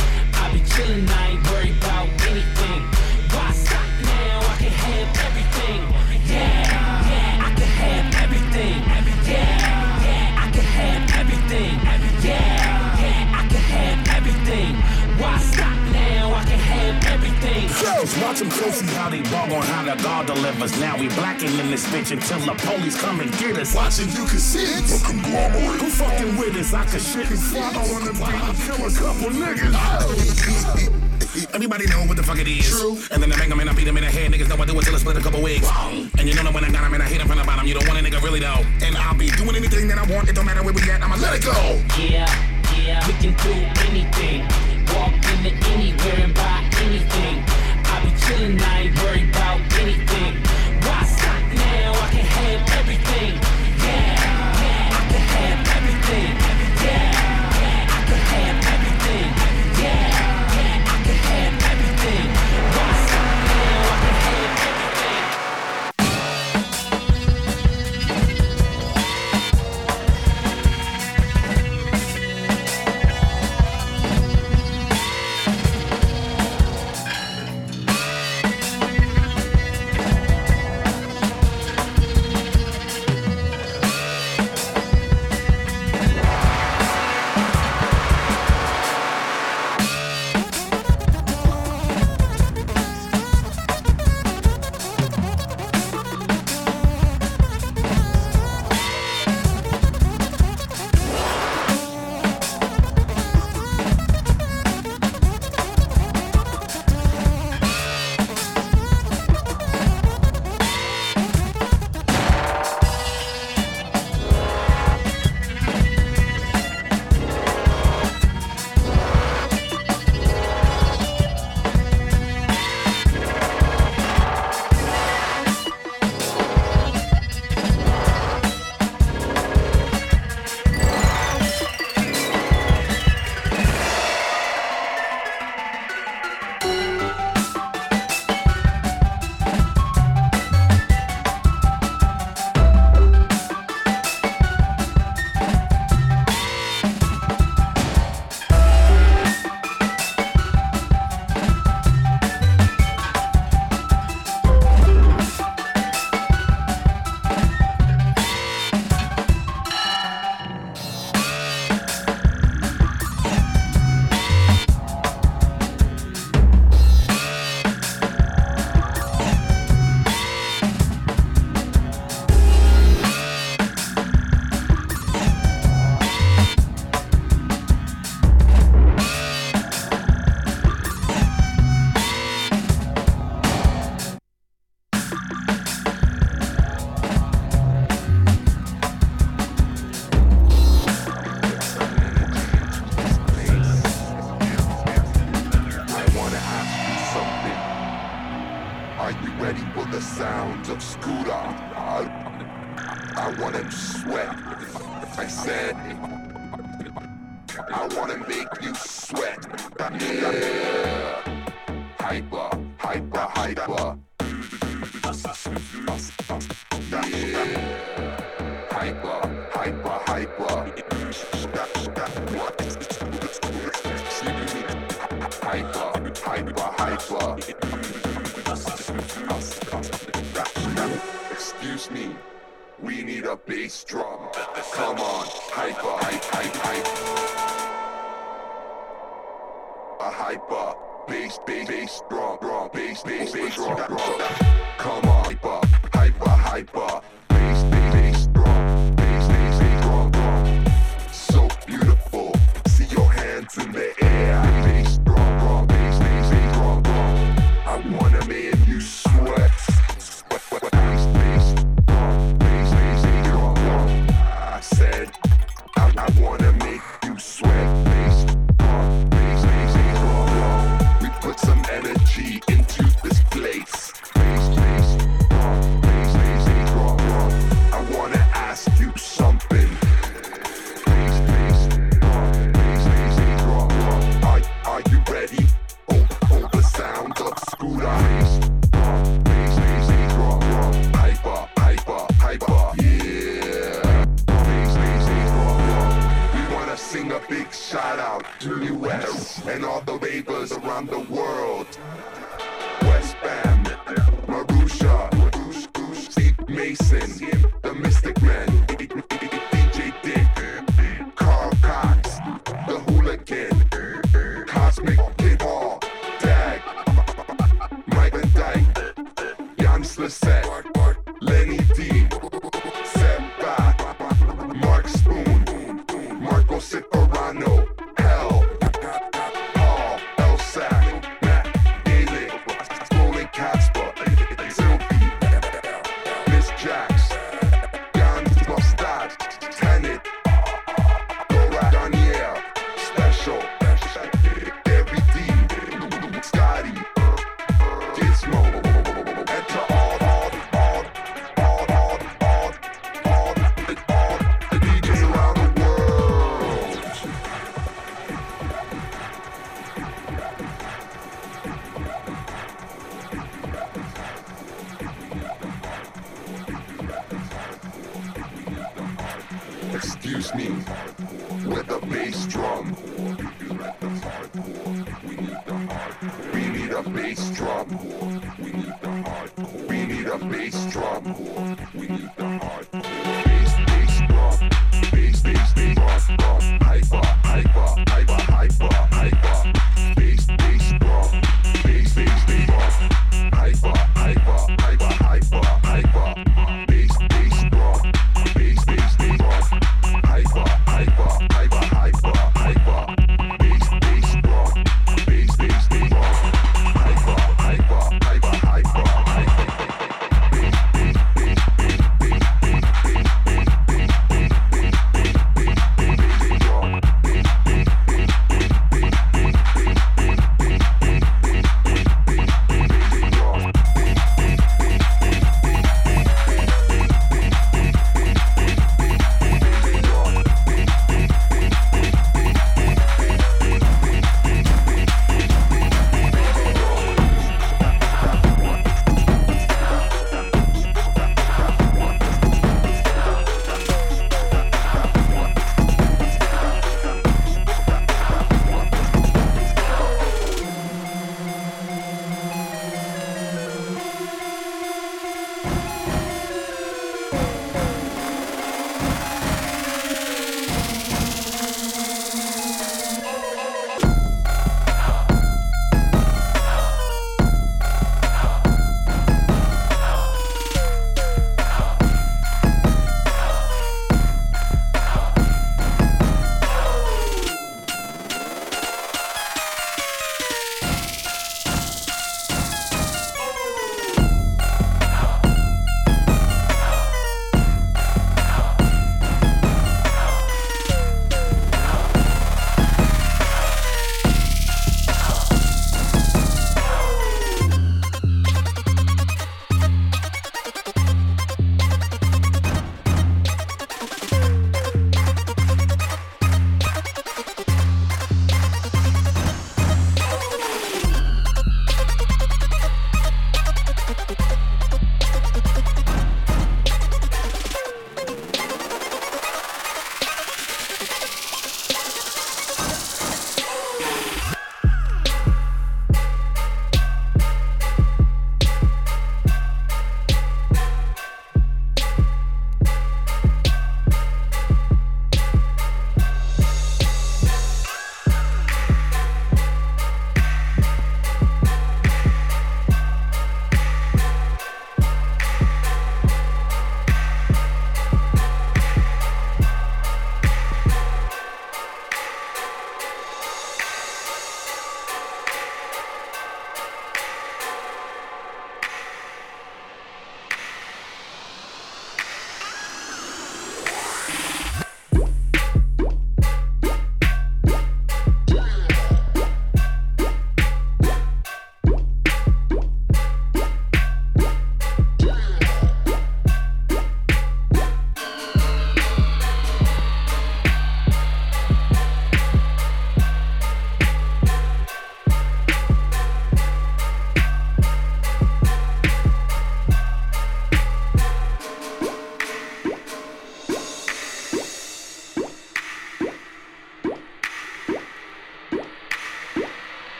Be 0.58 0.64
chillin', 0.64 1.08
I 1.08 1.28
ain't 1.28 1.52
worried 1.52 1.78
about 1.78 2.08
anything. 2.30 2.82
Why 3.30 3.52
stop 3.52 3.86
now? 4.02 4.40
I 4.40 4.56
can 4.58 4.72
have 4.72 5.10
everything. 5.28 5.82
Yeah, 6.26 6.67
Just 17.88 18.22
watch 18.22 18.40
them 18.40 18.50
closely 18.50 18.88
how 18.94 19.10
they 19.10 19.22
bug 19.22 19.52
on 19.52 19.64
how 19.64 19.84
the 19.84 20.02
God 20.04 20.28
delivers. 20.28 20.80
Now 20.80 20.98
we 20.98 21.08
blacking 21.10 21.58
in 21.60 21.72
this 21.72 21.86
bitch 21.88 22.12
until 22.12 22.40
the 22.40 22.54
police 22.62 23.00
come 23.00 23.20
and 23.20 23.32
get 23.40 23.58
us. 23.58 23.74
Watching 23.74 24.10
you 24.10 24.26
can 24.26 24.40
see 24.40 24.64
it. 24.64 24.86
A 24.92 25.06
conglomerate. 25.06 25.82
Who 25.82 25.90
fucking 25.90 26.38
with 26.38 26.56
us? 26.56 26.74
I 26.74 26.86
could 26.86 27.02
shit 27.02 27.30
and 27.30 27.40
follow 27.40 27.84
on 27.96 28.06
the 28.06 28.14
beat 28.14 28.42
and 28.48 28.58
kill 28.58 28.86
a 28.86 28.92
couple 28.92 29.32
niggas. 29.32 29.74
Oh. 29.74 31.04
Everybody 31.54 31.86
know 31.88 32.02
what 32.06 32.18
the 32.18 32.24
fuck 32.24 32.40
it 32.40 32.48
is. 32.48 32.70
True. 32.70 32.98
And 33.12 33.22
then 33.22 33.32
I 33.32 33.38
bang 33.38 33.52
'em 33.52 33.60
and 33.60 33.70
I 33.70 33.74
beat 33.74 33.88
'em 33.88 33.98
in 33.98 34.04
the 34.04 34.10
head. 34.10 34.32
Niggas 34.32 34.50
know 34.50 34.62
I 34.62 34.66
do 34.66 34.80
it 34.80 34.84
till 34.86 34.96
I 34.96 34.98
split 34.98 35.18
a 35.18 35.22
couple 35.22 35.42
wigs. 35.42 35.68
And 36.18 36.28
you 36.28 36.34
know 36.36 36.44
that 36.44 36.54
when 36.54 36.64
I 36.64 36.72
got 36.72 36.78
got 36.78 36.86
'em 36.86 36.94
and 36.94 37.04
I 37.04 37.08
hit 37.08 37.22
'em 37.22 37.28
from 37.28 37.38
the 37.38 37.44
bottom, 37.44 37.68
you 37.68 37.74
don't 37.74 37.88
want 37.88 38.00
a 38.00 38.04
nigga 38.04 38.22
really 38.22 38.40
though. 38.40 38.66
And 38.86 38.98
I'll 38.98 39.14
be 39.14 39.30
doing 39.32 39.56
anything 39.56 39.88
that 39.90 39.98
I 39.98 40.04
want. 40.04 40.30
It 40.30 40.36
don't 40.36 40.46
matter 40.46 40.64
where 40.64 40.74
we 40.74 40.82
at. 40.90 41.02
I'ma 41.04 41.16
let 41.16 41.34
it 41.36 41.44
go. 41.44 41.82
Yeah, 41.98 42.30
yeah, 42.86 43.06
we 43.08 43.14
can 43.22 43.34
do 43.34 43.54
anything. 43.90 44.48
Walk 44.94 45.14
into 45.14 45.52
anywhere 45.74 46.20
and 46.26 46.34
buy 46.34 46.64
anything. 46.86 47.44
Ain't 48.30 48.62
worried 49.00 49.30
about 49.30 49.62
anything. 49.80 50.47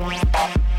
Música 0.00 0.69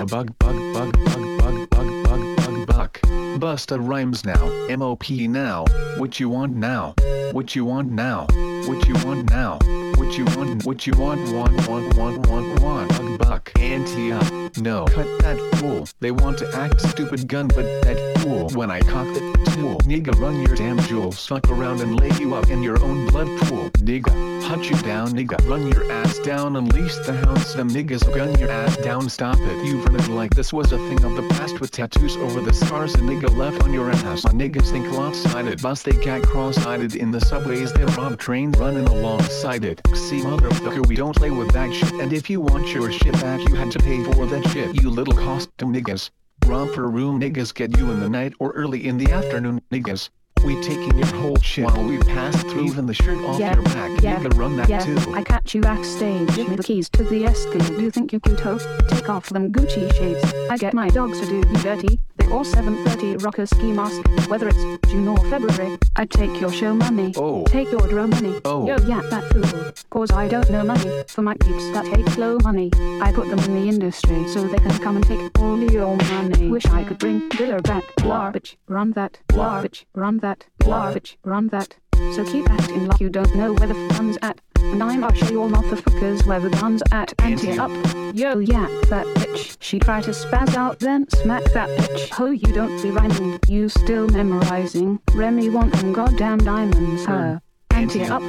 yeah, 0.00 0.06
bug, 0.06 0.38
bug, 0.38 0.56
bug, 0.72 0.92
bug, 1.04 1.38
bug, 1.38 1.70
bug, 1.70 2.04
bug, 2.04 2.36
bug, 2.36 2.66
buck. 2.66 3.00
Busta 3.38 3.78
rhymes 3.78 4.24
now, 4.24 4.46
MOP 4.74 5.10
now. 5.10 5.66
What 5.98 6.18
you 6.18 6.30
want 6.30 6.56
now? 6.56 6.94
What 7.32 7.54
you 7.54 7.66
want 7.66 7.92
now? 7.92 8.26
What 8.66 8.88
you 8.88 8.94
want 9.04 9.30
now? 9.30 9.58
What 9.96 10.16
you 10.16 10.24
want? 10.36 10.64
What 10.64 10.86
you 10.86 10.94
want? 10.96 11.30
Want? 11.32 11.68
Want? 11.68 11.96
Want? 11.98 12.26
Want? 12.28 12.60
Want? 12.60 12.88
Bug, 12.88 13.18
buck. 13.18 13.52
Ante 13.56 14.12
up. 14.12 14.56
No. 14.56 14.86
Cut 14.86 15.06
that 15.20 15.38
fool. 15.56 15.86
They 16.00 16.12
want 16.12 16.38
to 16.38 16.50
act 16.56 16.80
stupid 16.80 17.28
gun, 17.28 17.48
but 17.48 17.64
that 17.82 18.18
fool. 18.20 18.48
When 18.58 18.70
I 18.70 18.80
cock 18.80 19.06
that 19.06 19.52
tool, 19.54 19.78
nigga, 19.80 20.18
run 20.18 20.40
your 20.40 20.56
damn 20.56 20.78
jewels. 20.80 21.26
Fuck 21.26 21.50
around 21.50 21.80
and 21.82 22.00
lay 22.00 22.10
you 22.18 22.34
up 22.34 22.48
in 22.48 22.62
your 22.62 22.82
own 22.82 23.06
blood 23.08 23.28
pool. 23.42 23.69
Nigga, 23.90 24.40
hunt 24.44 24.70
you 24.70 24.76
down, 24.82 25.08
nigga. 25.08 25.36
Run 25.48 25.66
your 25.66 25.90
ass 25.90 26.20
down, 26.20 26.54
unleash 26.54 26.94
the 26.98 27.12
hounds. 27.12 27.54
Them 27.54 27.68
niggas 27.68 28.04
gun 28.14 28.38
your 28.38 28.48
ass 28.48 28.76
down. 28.76 29.08
Stop 29.08 29.36
it. 29.40 29.66
You've 29.66 29.84
run 29.84 29.96
it 29.96 30.06
like 30.06 30.32
this 30.32 30.52
was 30.52 30.70
a 30.70 30.78
thing 30.78 31.02
of 31.02 31.16
the 31.16 31.26
past 31.30 31.58
with 31.58 31.72
tattoos 31.72 32.16
over 32.18 32.40
the 32.40 32.52
scars 32.52 32.94
a 32.94 32.98
nigga 32.98 33.36
left 33.36 33.64
on 33.64 33.72
your 33.72 33.90
ass. 33.90 34.22
My 34.22 34.30
niggas 34.30 34.70
think 34.70 34.88
lopsided. 34.92 35.60
Bus 35.60 35.82
they 35.82 35.90
got 35.90 36.22
cross-eyed 36.22 36.94
in 36.94 37.10
the 37.10 37.20
subways. 37.20 37.72
They 37.72 37.84
rob 37.96 38.16
trains 38.16 38.56
running 38.58 38.86
alongside 38.86 39.64
it. 39.64 39.80
See, 39.96 40.20
motherfucker, 40.20 40.86
we 40.86 40.94
don't 40.94 41.16
play 41.16 41.32
with 41.32 41.50
that 41.50 41.74
shit. 41.74 41.92
And 41.94 42.12
if 42.12 42.30
you 42.30 42.40
want 42.40 42.72
your 42.72 42.92
shit 42.92 43.14
back, 43.14 43.40
you 43.48 43.56
had 43.56 43.72
to 43.72 43.80
pay 43.80 44.04
for 44.04 44.24
that 44.24 44.46
shit. 44.50 44.80
You 44.80 44.90
little 44.90 45.14
costume 45.14 45.74
niggas. 45.74 46.10
Romper 46.46 46.86
room 46.86 47.20
niggas 47.20 47.52
get 47.52 47.76
you 47.76 47.90
in 47.90 47.98
the 47.98 48.08
night 48.08 48.34
or 48.38 48.52
early 48.52 48.86
in 48.86 48.98
the 48.98 49.10
afternoon 49.10 49.60
niggas. 49.72 50.10
We 50.44 50.60
taking 50.62 50.96
your 50.96 51.06
whole 51.08 51.36
shit 51.36 51.66
while 51.66 51.84
we 51.84 51.98
pass 51.98 52.42
through 52.42 52.64
even 52.64 52.86
the 52.86 52.94
shirt 52.94 53.18
off 53.18 53.38
yeah, 53.38 53.54
your 53.54 53.62
back. 53.64 54.02
yeah, 54.02 54.18
Nigga, 54.18 54.38
run 54.38 54.56
that 54.56 54.68
yeah. 54.68 54.78
too. 54.78 54.96
I 55.12 55.22
catch 55.22 55.54
you 55.54 55.60
backstage. 55.60 56.34
Give 56.34 56.48
me 56.48 56.56
the 56.56 56.62
keys 56.62 56.88
to 56.90 57.04
the 57.04 57.26
Escalade. 57.26 57.76
Do 57.76 57.82
you 57.82 57.90
think 57.90 58.12
you 58.12 58.20
could 58.20 58.40
host? 58.40 58.66
Take 58.88 59.08
off 59.10 59.28
them 59.28 59.52
Gucci 59.52 59.92
shades. 59.94 60.24
I 60.50 60.56
get 60.56 60.72
my 60.72 60.88
dogs 60.88 61.20
to 61.20 61.26
do 61.26 61.36
you 61.36 61.56
dirty. 61.62 62.00
All 62.30 62.44
730 62.44 63.24
rocker 63.24 63.44
ski 63.46 63.72
mask. 63.72 64.00
Whether 64.28 64.48
it's 64.48 64.88
June 64.88 65.08
or 65.08 65.18
February, 65.28 65.78
I 65.96 66.06
take 66.06 66.40
your 66.40 66.52
show 66.52 66.72
money. 66.74 67.12
Oh. 67.16 67.44
Take 67.44 67.70
your 67.72 67.86
drum 67.88 68.10
money. 68.10 68.40
Oh. 68.44 68.66
Yo, 68.66 68.76
yeah, 68.86 69.02
that 69.10 69.24
fool. 69.32 69.72
Cause 69.90 70.12
I 70.12 70.28
don't 70.28 70.48
know 70.50 70.62
money. 70.64 71.02
For 71.08 71.22
my 71.22 71.34
peeps 71.34 71.70
that 71.72 71.86
hate 71.86 72.08
slow 72.10 72.38
money. 72.42 72.70
I 73.02 73.12
put 73.12 73.28
them 73.28 73.38
in 73.40 73.54
the 73.54 73.68
industry 73.68 74.28
so 74.28 74.46
they 74.46 74.58
can 74.58 74.78
come 74.78 74.96
and 74.96 75.06
take 75.06 75.38
all 75.40 75.58
your 75.58 75.96
money. 75.96 76.48
Wish 76.48 76.66
I 76.66 76.84
could 76.84 76.98
bring 76.98 77.28
Diller 77.30 77.60
back. 77.60 77.84
Garbage. 77.96 78.56
Run 78.68 78.92
that. 78.92 79.18
Garbage. 79.28 79.86
Run 79.94 80.18
that. 80.18 80.46
Garbage. 80.60 81.18
Run 81.24 81.48
that. 81.48 81.76
So 82.14 82.24
keep 82.24 82.48
acting 82.48 82.86
like 82.86 83.00
you 83.00 83.10
don't 83.10 83.34
know 83.34 83.52
where 83.54 83.68
the 83.68 83.74
fun's 83.94 84.18
at. 84.22 84.40
And 84.62 85.16
show 85.16 85.30
you 85.30 85.42
all 85.42 85.48
motherfuckers 85.48 86.26
where 86.26 86.40
the 86.40 86.50
gun's 86.50 86.82
at. 86.92 87.12
Ante 87.20 87.58
up. 87.58 87.70
Yo, 88.14 88.38
yeah, 88.38 88.66
that 88.88 89.06
bitch. 89.16 89.56
She 89.60 89.78
try 89.78 90.00
to 90.02 90.10
spaz 90.10 90.54
out, 90.56 90.78
then 90.78 91.08
smack 91.10 91.42
that 91.54 91.68
bitch. 91.78 92.12
Oh, 92.20 92.30
you 92.30 92.52
don't 92.52 92.80
be 92.82 92.90
rhyming. 92.90 93.40
You 93.48 93.68
still 93.68 94.08
memorizing. 94.08 95.00
Remy 95.14 95.48
want 95.48 95.72
them 95.74 95.92
goddamn 95.92 96.38
diamonds. 96.38 97.04
Her. 97.06 97.40
Ante 97.70 98.04
up. 98.04 98.22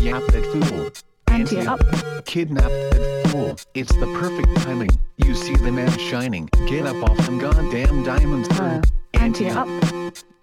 Yap 0.00 0.22
that 0.26 0.44
fool. 0.52 0.90
Ante 1.28 1.60
up. 1.60 1.80
Kidnap 2.24 2.64
that 2.64 3.28
fool. 3.28 3.56
It's 3.74 3.94
the 3.96 4.06
perfect 4.20 4.56
timing. 4.62 4.90
You 5.18 5.34
see 5.34 5.56
the 5.56 5.72
man 5.72 5.96
shining. 5.98 6.48
Get 6.66 6.86
up 6.86 7.02
off 7.08 7.16
them 7.24 7.38
goddamn 7.38 8.04
diamonds. 8.04 8.48
Her. 8.58 8.82
Ante 9.14 9.48
up. 9.48 9.68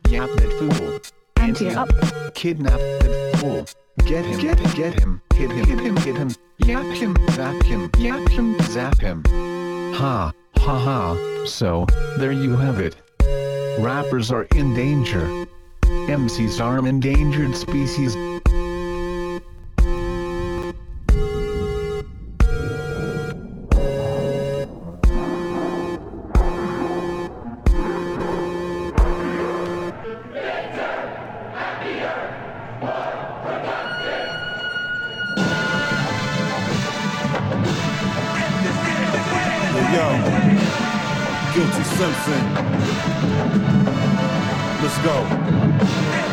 Yap 0.10 0.30
that 0.30 0.54
fool. 0.58 1.00
Ante 1.38 1.70
up. 1.70 1.90
Kidnap 2.34 2.80
that 2.80 3.38
fool. 3.38 3.66
Get 4.06 4.26
him. 4.26 4.40
Get 4.40 4.60
him. 4.60 4.72
Get 4.74 5.00
him. 5.00 5.22
Hit 5.34 5.52
him. 5.52 5.66
Hit 5.66 5.80
him. 5.80 5.96
Hit 5.98 6.18
him. 6.18 6.36
Yap 6.60 6.86
him. 6.86 7.18
Zap 7.32 7.64
him. 7.64 7.90
Yap 7.98 8.30
him. 8.30 8.60
Zap 8.64 9.00
him. 9.00 9.24
Ha. 9.96 10.34
Ha 10.58 10.80
ha. 10.80 11.44
So, 11.46 11.86
there 12.18 12.32
you 12.32 12.56
have 12.56 12.80
it. 12.80 12.96
Rappers 13.80 14.32
are 14.32 14.48
in 14.56 14.74
danger. 14.74 15.48
MCs 15.84 16.62
are 16.64 16.78
an 16.78 16.86
endangered 16.86 17.56
species. 17.56 18.16
Listen. 42.32 42.54
Let's 44.82 44.98
go. 45.00 46.31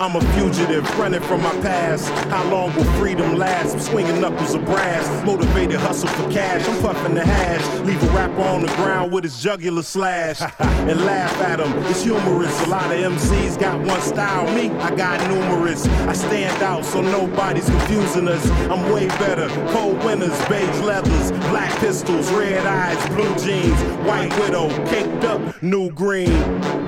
I'm 0.00 0.14
a 0.14 0.20
fugitive 0.34 0.88
running 0.96 1.20
from 1.20 1.42
my 1.42 1.50
past. 1.60 2.08
How 2.30 2.48
long 2.50 2.72
will 2.76 2.84
freedom 3.00 3.36
last? 3.36 3.74
I'm 3.74 3.80
swinging 3.80 4.20
knuckles 4.20 4.54
of 4.54 4.64
brass. 4.64 5.26
Motivated 5.26 5.80
hustle 5.80 6.08
for 6.10 6.30
cash. 6.30 6.68
I'm 6.68 6.80
puffing 6.80 7.14
the 7.14 7.24
hash. 7.24 7.80
Leave 7.80 8.00
a 8.04 8.06
rapper 8.14 8.42
on 8.42 8.62
the 8.62 8.68
ground 8.76 9.10
with 9.10 9.24
his 9.24 9.42
jugular 9.42 9.82
slash 9.82 10.40
and 10.60 11.04
laugh 11.04 11.34
at 11.40 11.58
him. 11.58 11.72
It's 11.86 12.04
humorous. 12.04 12.64
A 12.66 12.68
lot 12.68 12.92
of 12.92 13.12
MCs 13.12 13.58
got 13.58 13.80
one 13.84 14.00
style. 14.00 14.44
Me, 14.54 14.70
I 14.70 14.94
got 14.94 15.18
numerous. 15.28 15.84
I 16.06 16.12
stand 16.12 16.62
out 16.62 16.84
so 16.84 17.00
nobody's 17.00 17.68
confusing 17.68 18.28
us. 18.28 18.48
I'm 18.70 18.92
way 18.92 19.08
better. 19.08 19.48
Cold 19.72 20.04
winters, 20.04 20.38
beige 20.48 20.78
leathers, 20.78 21.32
black 21.50 21.76
pistols, 21.80 22.30
red 22.30 22.64
eyes, 22.64 23.04
blue 23.08 23.34
jeans, 23.36 23.80
white 24.06 24.30
widow, 24.38 24.68
caked 24.86 25.24
up, 25.24 25.60
new 25.60 25.90
green. 25.90 26.30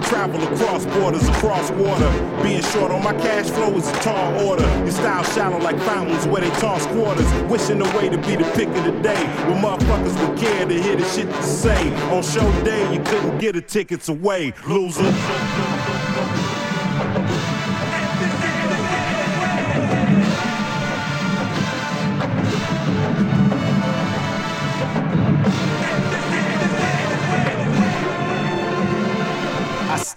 Travel 0.03 0.43
across 0.53 0.87
borders, 0.87 1.29
across 1.29 1.71
water. 1.73 2.11
Being 2.43 2.63
short 2.63 2.91
on 2.93 3.00
my 3.03 3.13
cash 3.15 3.49
flow 3.51 3.77
is 3.77 3.89
a 3.89 3.93
tall 4.01 4.47
order. 4.47 4.67
Your 4.79 4.91
style 4.91 5.25
shallow 5.25 5.59
like 5.59 5.79
fountains 5.81 6.27
where 6.27 6.43
they 6.43 6.51
toss 6.61 6.87
quarters. 6.87 7.31
Wishing 7.45 7.81
away 7.81 8.09
to 8.09 8.19
be 8.19 8.37
the 8.37 8.51
pick 8.55 8.69
of 8.69 8.85
the 8.85 8.93
day. 9.03 9.23
Where 9.47 9.57
motherfuckers 9.57 10.29
would 10.29 10.39
care 10.39 10.67
to 10.67 10.83
hear 10.83 10.97
the 10.97 11.05
shit 11.05 11.29
to 11.29 11.43
say. 11.43 11.93
On 12.11 12.23
show 12.23 12.65
day, 12.65 12.93
you 12.93 13.01
couldn't 13.03 13.39
get 13.39 13.55
the 13.55 13.63
tickets 13.63 14.09
away, 14.09 14.53
loser. 14.67 15.70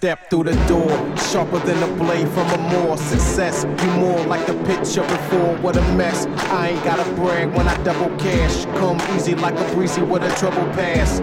Step 0.04 0.28
through 0.28 0.44
the 0.44 0.52
door, 0.68 0.90
sharper 1.16 1.58
than 1.60 1.82
a 1.82 1.96
blade 1.96 2.28
from 2.28 2.46
a 2.50 2.58
more 2.74 2.98
success. 2.98 3.64
You 3.64 3.90
more 3.92 4.22
like 4.26 4.46
the 4.46 4.52
picture 4.64 5.00
before, 5.00 5.56
what 5.62 5.78
a 5.78 5.82
mess. 5.94 6.26
I 6.52 6.72
ain't 6.72 6.84
gotta 6.84 7.10
brag 7.14 7.48
when 7.56 7.66
I 7.66 7.74
double 7.84 8.14
cash. 8.18 8.66
Come 8.76 9.00
easy 9.16 9.34
like 9.34 9.58
a 9.58 9.74
breezy 9.74 10.02
with 10.02 10.22
a 10.22 10.28
trouble 10.38 10.66
pass. 10.74 11.22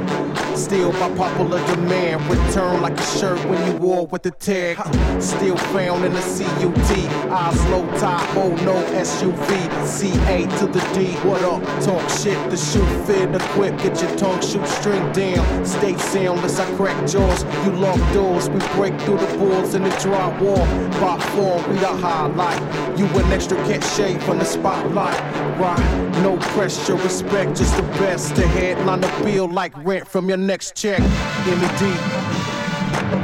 Still 0.55 0.91
by 0.93 1.09
popular 1.15 1.65
demand. 1.67 2.21
Return 2.29 2.81
like 2.81 2.99
a 2.99 3.03
shirt 3.03 3.39
when 3.45 3.65
you 3.65 3.77
wore 3.77 4.05
with 4.07 4.23
the 4.23 4.31
tag. 4.31 4.77
Still 5.21 5.57
found 5.57 6.03
in 6.03 6.13
the 6.13 6.21
CUT. 6.21 7.31
Eyes 7.31 7.69
low 7.69 7.85
tie, 7.97 8.25
oh 8.35 8.49
no 8.65 8.75
SUV. 8.93 9.87
CA 9.87 10.45
to 10.59 10.67
the 10.67 10.79
D. 10.93 11.13
What 11.27 11.41
up? 11.43 11.61
Talk 11.83 12.07
shit, 12.09 12.37
the 12.49 12.57
shoe 12.57 12.85
fit, 13.05 13.33
equip. 13.33 13.77
Get 13.77 14.01
your 14.01 14.15
tongue 14.17 14.41
shoot 14.41 14.65
string 14.67 15.11
down. 15.13 15.65
Stay 15.65 15.97
soundless, 15.97 16.59
I 16.59 16.65
crack 16.75 16.97
jaws. 17.07 17.43
You 17.65 17.71
lock 17.73 17.99
doors, 18.13 18.49
we 18.49 18.59
break 18.75 18.99
through 19.01 19.17
the 19.17 19.37
boards 19.37 19.73
in 19.73 19.83
the 19.83 19.89
drywall. 19.89 20.65
By 20.99 21.19
form, 21.31 21.69
we 21.71 21.79
the 21.79 21.87
highlight. 21.87 22.59
You 22.97 23.05
an 23.05 23.31
extra 23.31 23.57
cachet 23.65 24.19
from 24.19 24.39
the 24.39 24.45
spotlight. 24.45 25.19
Right, 25.59 26.21
no 26.23 26.37
pressure, 26.37 26.95
respect, 26.95 27.57
just 27.57 27.75
the 27.77 27.83
best. 27.83 28.35
The 28.35 28.47
headline 28.47 29.01
the 29.01 29.11
bill 29.23 29.47
like 29.47 29.73
rent 29.85 30.07
from 30.07 30.27
your 30.27 30.37
next 30.47 30.75
check. 30.75 30.99
MED. 30.99 33.20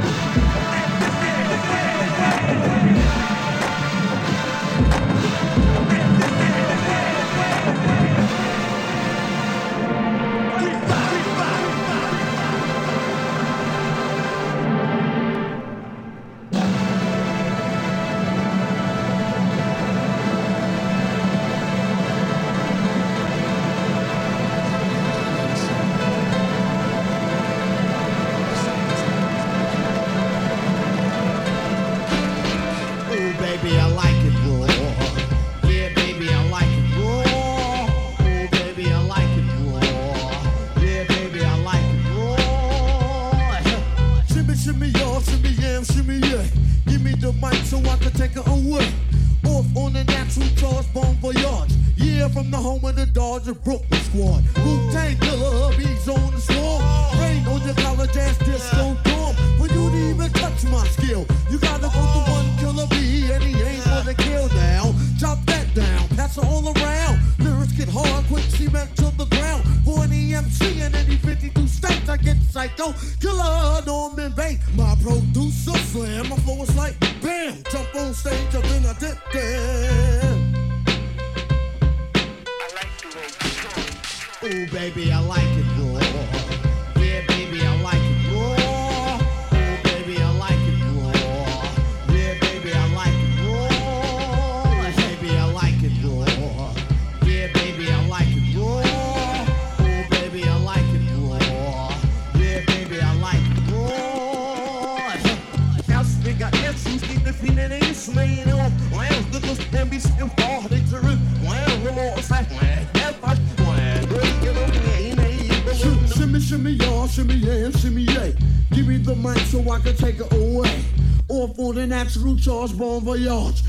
Charge, 122.38 122.72
bon 122.74 123.00
voyage. 123.00 123.62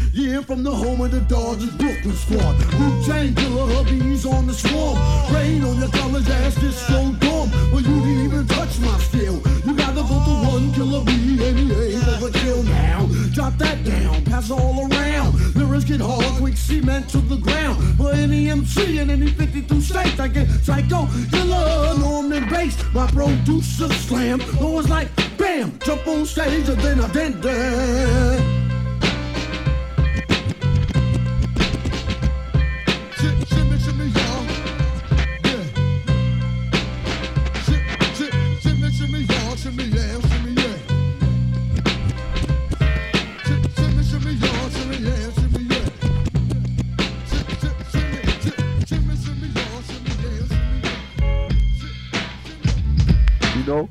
Know? 53.80 53.90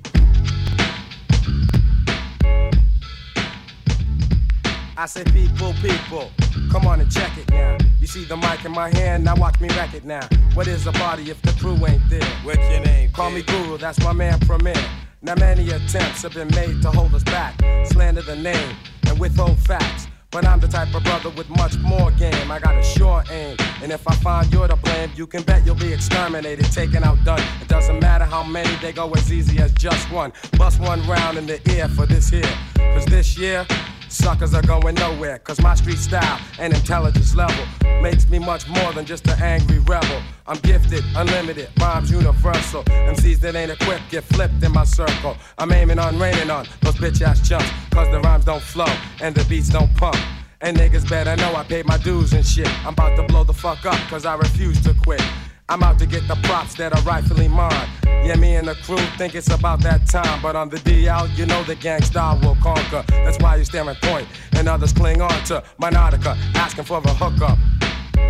I 4.96 5.06
say, 5.06 5.22
people, 5.24 5.72
people, 5.74 6.30
come 6.72 6.86
on 6.86 7.00
and 7.00 7.10
check 7.10 7.36
it 7.38 7.48
now. 7.50 7.78
You 8.00 8.08
see 8.08 8.24
the 8.24 8.36
mic 8.36 8.64
in 8.64 8.72
my 8.72 8.90
hand, 8.90 9.24
now 9.24 9.36
watch 9.36 9.60
me 9.60 9.68
wreck 9.68 9.94
it 9.94 10.04
now. 10.04 10.28
What 10.54 10.66
is 10.66 10.86
a 10.88 10.92
party 10.92 11.30
if 11.30 11.40
the 11.42 11.52
crew 11.52 11.76
ain't 11.86 12.02
there? 12.10 12.24
What's 12.42 12.68
your 12.70 12.80
name? 12.80 13.10
Call 13.12 13.30
me 13.30 13.42
Guru, 13.42 13.78
that's 13.78 14.02
my 14.02 14.12
man 14.12 14.40
Premier. 14.40 14.74
Now 15.22 15.36
many 15.36 15.70
attempts 15.70 16.22
have 16.22 16.34
been 16.34 16.48
made 16.48 16.82
to 16.82 16.90
hold 16.90 17.14
us 17.14 17.22
back, 17.24 17.54
slander 17.86 18.22
the 18.22 18.36
name, 18.36 18.76
and 19.06 19.18
withhold 19.20 19.58
facts. 19.60 20.07
But 20.30 20.44
I'm 20.44 20.60
the 20.60 20.68
type 20.68 20.94
of 20.94 21.02
brother 21.04 21.30
with 21.30 21.48
much 21.48 21.78
more 21.78 22.10
game. 22.12 22.50
I 22.50 22.58
got 22.58 22.76
a 22.76 22.82
sure 22.82 23.24
aim, 23.30 23.56
and 23.82 23.90
if 23.90 24.06
I 24.06 24.14
find 24.16 24.52
you're 24.52 24.68
to 24.68 24.76
blame, 24.76 25.10
you 25.16 25.26
can 25.26 25.42
bet 25.42 25.64
you'll 25.64 25.74
be 25.74 25.90
exterminated, 25.90 26.66
taken 26.66 27.02
out, 27.02 27.16
done. 27.24 27.40
It 27.62 27.68
doesn't 27.68 27.98
matter 28.00 28.26
how 28.26 28.42
many, 28.42 28.74
they 28.82 28.92
go 28.92 29.10
as 29.12 29.32
easy 29.32 29.58
as 29.58 29.72
just 29.72 30.10
one. 30.12 30.32
Bust 30.58 30.80
one 30.80 31.06
round 31.08 31.38
in 31.38 31.46
the 31.46 31.58
ear 31.74 31.88
for 31.88 32.04
this 32.04 32.28
here, 32.28 32.52
cause 32.76 33.06
this 33.06 33.38
year. 33.38 33.66
Suckers 34.08 34.54
are 34.54 34.62
going 34.62 34.94
nowhere, 34.94 35.38
cause 35.38 35.60
my 35.60 35.74
street 35.74 35.98
style 35.98 36.40
and 36.58 36.72
intelligence 36.72 37.34
level 37.34 37.64
makes 38.02 38.28
me 38.28 38.38
much 38.38 38.66
more 38.68 38.92
than 38.92 39.04
just 39.04 39.26
an 39.28 39.40
angry 39.42 39.80
rebel. 39.80 40.22
I'm 40.46 40.58
gifted, 40.58 41.04
unlimited, 41.14 41.68
rhymes 41.78 42.10
universal. 42.10 42.84
MCs 42.84 43.40
that 43.40 43.54
ain't 43.54 43.70
equipped 43.70 44.10
get 44.10 44.24
flipped 44.24 44.62
in 44.62 44.72
my 44.72 44.84
circle. 44.84 45.36
I'm 45.58 45.72
aiming 45.72 45.98
on, 45.98 46.18
raining 46.18 46.50
on 46.50 46.66
those 46.80 46.94
bitch 46.94 47.20
ass 47.20 47.46
chumps, 47.46 47.68
cause 47.90 48.10
the 48.10 48.20
rhymes 48.20 48.46
don't 48.46 48.62
flow 48.62 48.92
and 49.20 49.34
the 49.34 49.44
beats 49.44 49.68
don't 49.68 49.94
pump. 49.96 50.16
And 50.60 50.76
niggas 50.76 51.08
better 51.08 51.36
know 51.36 51.54
I 51.54 51.62
paid 51.64 51.86
my 51.86 51.98
dues 51.98 52.32
and 52.32 52.44
shit. 52.44 52.68
I'm 52.86 52.94
about 52.94 53.14
to 53.16 53.22
blow 53.24 53.44
the 53.44 53.52
fuck 53.52 53.84
up, 53.84 53.98
cause 54.08 54.24
I 54.24 54.34
refuse 54.36 54.80
to 54.84 54.94
quit. 55.04 55.22
I'm 55.70 55.82
out 55.82 55.98
to 55.98 56.06
get 56.06 56.26
the 56.26 56.36
props 56.44 56.74
that 56.76 56.94
are 56.94 57.02
rightfully 57.02 57.46
mine. 57.46 57.88
Yeah, 58.04 58.36
me 58.36 58.56
and 58.56 58.66
the 58.66 58.74
crew 58.76 58.96
think 59.18 59.34
it's 59.34 59.50
about 59.50 59.80
that 59.82 60.06
time. 60.06 60.40
But 60.40 60.56
on 60.56 60.70
the 60.70 60.78
DL, 60.78 61.36
you 61.36 61.44
know 61.44 61.62
the 61.64 61.76
gangsta 61.76 62.42
will 62.42 62.56
conquer. 62.56 63.04
That's 63.08 63.38
why 63.38 63.56
you 63.56 63.64
staring 63.64 63.94
point 63.96 64.26
and 64.52 64.66
others 64.66 64.94
cling 64.94 65.20
on 65.20 65.44
to 65.44 65.62
my 65.76 65.90
nautica, 65.90 66.38
asking 66.54 66.84
for 66.84 66.98
a 66.98 67.10
hookup. 67.10 67.58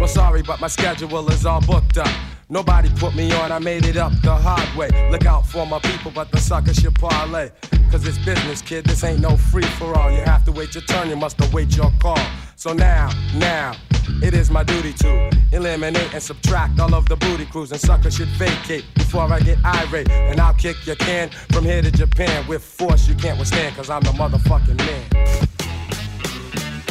Well, 0.00 0.08
sorry, 0.08 0.42
but 0.42 0.60
my 0.60 0.66
schedule 0.66 1.28
is 1.30 1.46
all 1.46 1.60
booked 1.60 1.98
up. 1.98 2.12
Nobody 2.50 2.88
put 2.96 3.14
me 3.14 3.30
on, 3.32 3.52
I 3.52 3.60
made 3.60 3.84
it 3.84 3.96
up 3.96 4.12
the 4.22 4.34
hard 4.34 4.76
way. 4.76 4.88
Look 5.12 5.24
out 5.24 5.46
for 5.46 5.64
my 5.64 5.78
people, 5.78 6.10
but 6.12 6.32
the 6.32 6.38
suckers 6.38 6.76
should 6.76 6.94
parlay. 6.96 7.50
Cause 7.90 8.06
it's 8.06 8.18
business, 8.18 8.62
kid, 8.62 8.84
this 8.84 9.04
ain't 9.04 9.20
no 9.20 9.36
free 9.36 9.62
for 9.62 9.96
all. 9.96 10.10
You 10.10 10.22
have 10.22 10.44
to 10.46 10.52
wait 10.52 10.74
your 10.74 10.82
turn, 10.84 11.08
you 11.08 11.16
must 11.16 11.40
await 11.40 11.76
your 11.76 11.92
call. 12.00 12.18
So 12.58 12.72
now, 12.72 13.08
now, 13.36 13.76
It 14.20 14.34
is 14.34 14.50
my 14.50 14.64
duty 14.64 14.92
to 14.94 15.30
eliminate 15.52 16.12
and 16.12 16.20
subtract 16.20 16.80
all 16.80 16.92
of 16.92 17.08
the 17.08 17.14
booty 17.14 17.46
crews 17.46 17.70
and 17.70 17.80
suckers 17.80 18.16
should 18.16 18.26
vacate 18.30 18.84
before 18.94 19.32
I 19.32 19.38
get 19.38 19.64
irate. 19.64 20.10
And 20.10 20.40
I'll 20.40 20.54
kick 20.54 20.84
your 20.84 20.96
can 20.96 21.30
from 21.52 21.64
here 21.64 21.82
to 21.82 21.90
Japan 21.92 22.48
with 22.48 22.64
force 22.64 23.06
you 23.06 23.14
can't 23.14 23.38
withstand, 23.38 23.76
cause 23.76 23.90
I'm 23.90 24.02
the 24.02 24.10
motherfucking 24.10 24.76
man. 24.76 25.04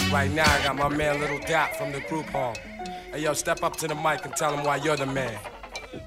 Right 0.10 0.31
now, 0.31 0.49
I 0.49 0.64
got 0.64 0.77
my 0.77 0.88
man 0.88 1.19
Little 1.19 1.39
Dap 1.39 1.76
from 1.76 1.91
the 1.91 1.99
group 1.99 2.27
home. 2.27 2.56
Hey, 3.11 3.23
yo, 3.23 3.34
step 3.34 3.61
up 3.61 3.76
to 3.77 3.89
the 3.89 3.95
mic 3.95 4.23
and 4.23 4.34
tell 4.38 4.56
him 4.56 4.64
why 4.64 4.77
you're 4.77 4.95
the 4.95 5.06
man. 5.06 5.38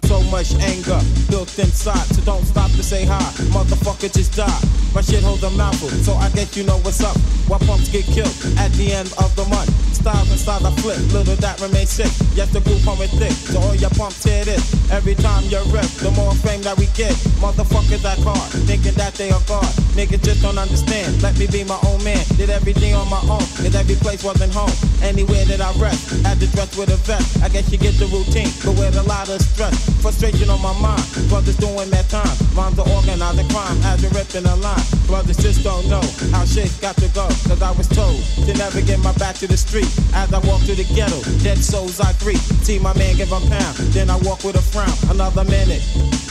So 0.04 0.22
much 0.24 0.54
anger 0.56 1.00
built 1.30 1.58
inside, 1.58 2.06
so 2.14 2.20
don't 2.22 2.44
stop 2.44 2.70
to 2.72 2.82
say 2.82 3.04
hi. 3.04 3.20
Motherfucker, 3.54 4.12
just 4.12 4.36
die. 4.36 4.60
My 4.94 5.00
shit 5.00 5.22
holds 5.22 5.42
a 5.42 5.50
mouthful, 5.50 5.90
so 5.90 6.14
I 6.14 6.28
guess 6.30 6.56
you 6.56 6.64
know 6.64 6.78
what's 6.78 7.02
up. 7.02 7.16
Why 7.48 7.58
pumps 7.58 7.88
get 7.88 8.04
killed 8.04 8.34
at 8.58 8.72
the 8.72 8.92
end 8.92 9.12
of 9.18 9.34
the 9.36 9.44
month? 9.46 9.79
Styles 9.92 10.30
inside 10.30 10.64
I 10.64 10.70
flip, 10.80 10.98
little 11.12 11.36
that 11.36 11.60
remains 11.60 11.90
sick. 11.90 12.10
Yes, 12.34 12.50
the 12.52 12.60
Group 12.60 12.80
Home 12.82 13.00
is 13.02 13.12
thick, 13.18 13.32
so 13.32 13.60
all 13.60 13.74
your 13.74 13.90
pumps 13.90 14.24
hear 14.24 14.44
this. 14.44 14.62
Every 14.90 15.14
time 15.14 15.44
you 15.50 15.60
rip, 15.72 15.86
the 16.00 16.10
more 16.16 16.34
fame 16.34 16.62
that 16.62 16.78
we 16.78 16.86
get. 16.98 17.12
Motherfuckers 17.40 18.04
act 18.04 18.22
hard, 18.22 18.50
thinking 18.66 18.94
that 18.94 19.14
they 19.14 19.30
are 19.30 19.42
God. 19.46 19.68
Niggas 19.96 20.22
just 20.22 20.42
don't 20.42 20.58
understand. 20.58 21.22
Let 21.22 21.38
me 21.38 21.46
be 21.46 21.64
my 21.64 21.78
own 21.86 22.02
man. 22.04 22.22
Did 22.36 22.50
everything 22.50 22.94
on 22.94 23.08
my 23.10 23.20
own, 23.28 23.44
cause 23.58 23.74
every 23.74 23.96
place 23.96 24.22
wasn't 24.22 24.52
home. 24.52 24.72
Anywhere 25.02 25.44
that 25.46 25.60
I 25.60 25.72
rest, 25.80 26.10
had 26.24 26.40
to 26.40 26.46
dress 26.52 26.76
with 26.76 26.90
a 26.90 26.98
vest. 27.08 27.42
I 27.42 27.48
guess 27.48 27.70
you 27.70 27.78
get 27.78 27.94
the 27.96 28.06
routine, 28.06 28.50
but 28.64 28.76
with 28.76 28.96
a 28.96 29.04
lot 29.04 29.28
of 29.28 29.40
stress. 29.40 29.76
Frustration 30.02 30.50
on 30.50 30.60
my 30.60 30.72
mind. 30.80 31.02
Brothers 31.28 31.56
doing 31.56 31.90
that 31.90 32.08
time. 32.08 32.36
Rhymes 32.54 32.78
are 32.78 32.88
organizing 32.88 33.48
crime 33.48 33.78
as 33.84 34.02
you're 34.02 34.12
a 34.12 34.56
line. 34.56 34.84
Brothers 35.06 35.36
just 35.38 35.64
don't 35.64 35.88
know 35.88 36.02
how 36.32 36.44
shit 36.44 36.70
got 36.80 36.96
to 36.96 37.08
go. 37.14 37.26
Cause 37.48 37.62
I 37.62 37.70
was 37.72 37.88
told 37.88 38.20
to 38.46 38.52
never 38.54 38.80
get 38.80 38.98
my 39.00 39.12
back 39.14 39.36
to 39.36 39.46
the 39.46 39.56
street. 39.56 39.79
As 40.14 40.32
I 40.32 40.38
walk 40.46 40.60
through 40.62 40.76
the 40.76 40.88
ghetto, 40.94 41.20
dead 41.42 41.58
souls 41.58 42.00
I 42.00 42.12
greet. 42.18 42.40
See 42.66 42.78
my 42.78 42.96
man 42.98 43.16
give 43.16 43.32
a 43.32 43.40
pound. 43.40 43.76
Then 43.94 44.10
I 44.10 44.16
walk 44.18 44.44
with 44.44 44.56
a 44.56 44.62
frown. 44.62 44.92
Another 45.10 45.44
minute. 45.44 45.82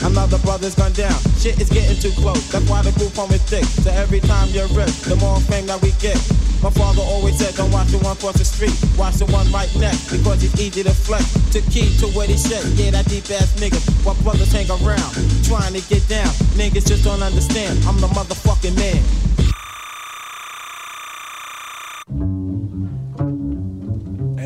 Another 0.02 0.38
brother's 0.38 0.74
gone 0.74 0.92
down. 0.92 1.16
Shit 1.38 1.60
is 1.60 1.68
getting 1.68 1.96
too 2.00 2.12
close. 2.20 2.40
That's 2.50 2.68
why 2.68 2.82
the 2.82 2.92
group 2.92 3.14
home 3.14 3.30
is 3.32 3.42
thick. 3.42 3.64
So 3.64 3.90
every 3.90 4.20
time 4.20 4.48
you're 4.50 4.68
ripped, 4.68 5.04
the 5.04 5.16
more 5.16 5.40
fame 5.40 5.66
that 5.66 5.80
we 5.82 5.92
get. 6.00 6.16
My 6.62 6.70
father 6.70 7.02
always 7.02 7.38
said, 7.38 7.54
don't 7.54 7.70
watch 7.70 7.88
the 7.88 7.98
one 7.98 8.16
cross 8.16 8.36
the 8.36 8.44
street. 8.44 8.76
Watch 8.96 9.16
the 9.16 9.26
one 9.26 9.50
right 9.52 9.70
next. 9.76 10.10
Because 10.10 10.44
it's 10.44 10.60
easy 10.60 10.82
to 10.82 10.92
flex. 10.92 11.24
To 11.52 11.60
key 11.72 11.96
to 11.98 12.06
what 12.08 12.28
he 12.28 12.36
said. 12.36 12.64
Yeah, 12.78 12.90
that 12.92 13.06
deep 13.08 13.24
ass 13.30 13.54
nigga. 13.60 13.80
While 14.04 14.16
brothers 14.22 14.52
hang 14.52 14.68
around. 14.70 15.12
Trying 15.44 15.74
to 15.74 15.82
get 15.88 16.06
down. 16.08 16.28
Niggas 16.56 16.86
just 16.86 17.04
don't 17.04 17.22
understand. 17.22 17.78
I'm 17.86 18.00
the 18.00 18.08
motherfucking 18.08 18.76
man. 18.76 19.49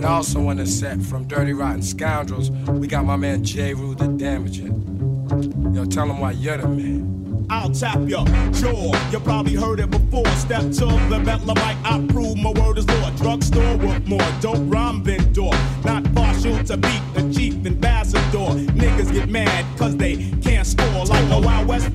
And 0.05 0.13
also 0.13 0.49
on 0.49 0.59
the 0.59 0.67
set 0.67 1.01
from 1.01 1.27
Dirty 1.27 1.55
Rotten 1.55 1.81
Scoundrels, 1.81 2.51
we 2.69 2.87
got 2.87 3.07
my 3.07 3.17
man 3.17 3.43
J. 3.43 3.73
Rue 3.73 3.95
the 3.95 4.07
Damaging. 4.07 5.73
Yo, 5.75 5.87
tell 5.87 6.11
him 6.11 6.19
why 6.19 6.33
you're 6.33 6.59
the 6.59 6.69
man. 6.69 7.47
I'll 7.49 7.71
tap 7.71 7.99
your 8.07 8.27
jaw. 8.53 9.11
You 9.11 9.21
probably 9.21 9.55
heard 9.55 9.81
it 9.81 9.91
before. 9.91 10.27
Step 10.37 10.61
to 10.61 10.87
the 11.09 11.23
Butler 11.25 11.55
mic, 11.55 11.77
I 11.85 12.07
prove 12.11 12.37
my 12.37 12.51
word 12.51 12.77
is 12.77 12.87
law. 12.87 13.11
Drugstore 13.17 13.79
with 13.79 14.07
more 14.07 14.21
dope 14.43 14.59
rhyme 14.65 15.03
vendor. 15.03 15.49
Not 15.87 16.15
partial 16.15 16.63
to 16.65 16.77
beat 16.77 17.03
the 17.15 17.33
chief 17.33 17.55
ambassador. 17.65 17.94
Niggas 17.94 17.94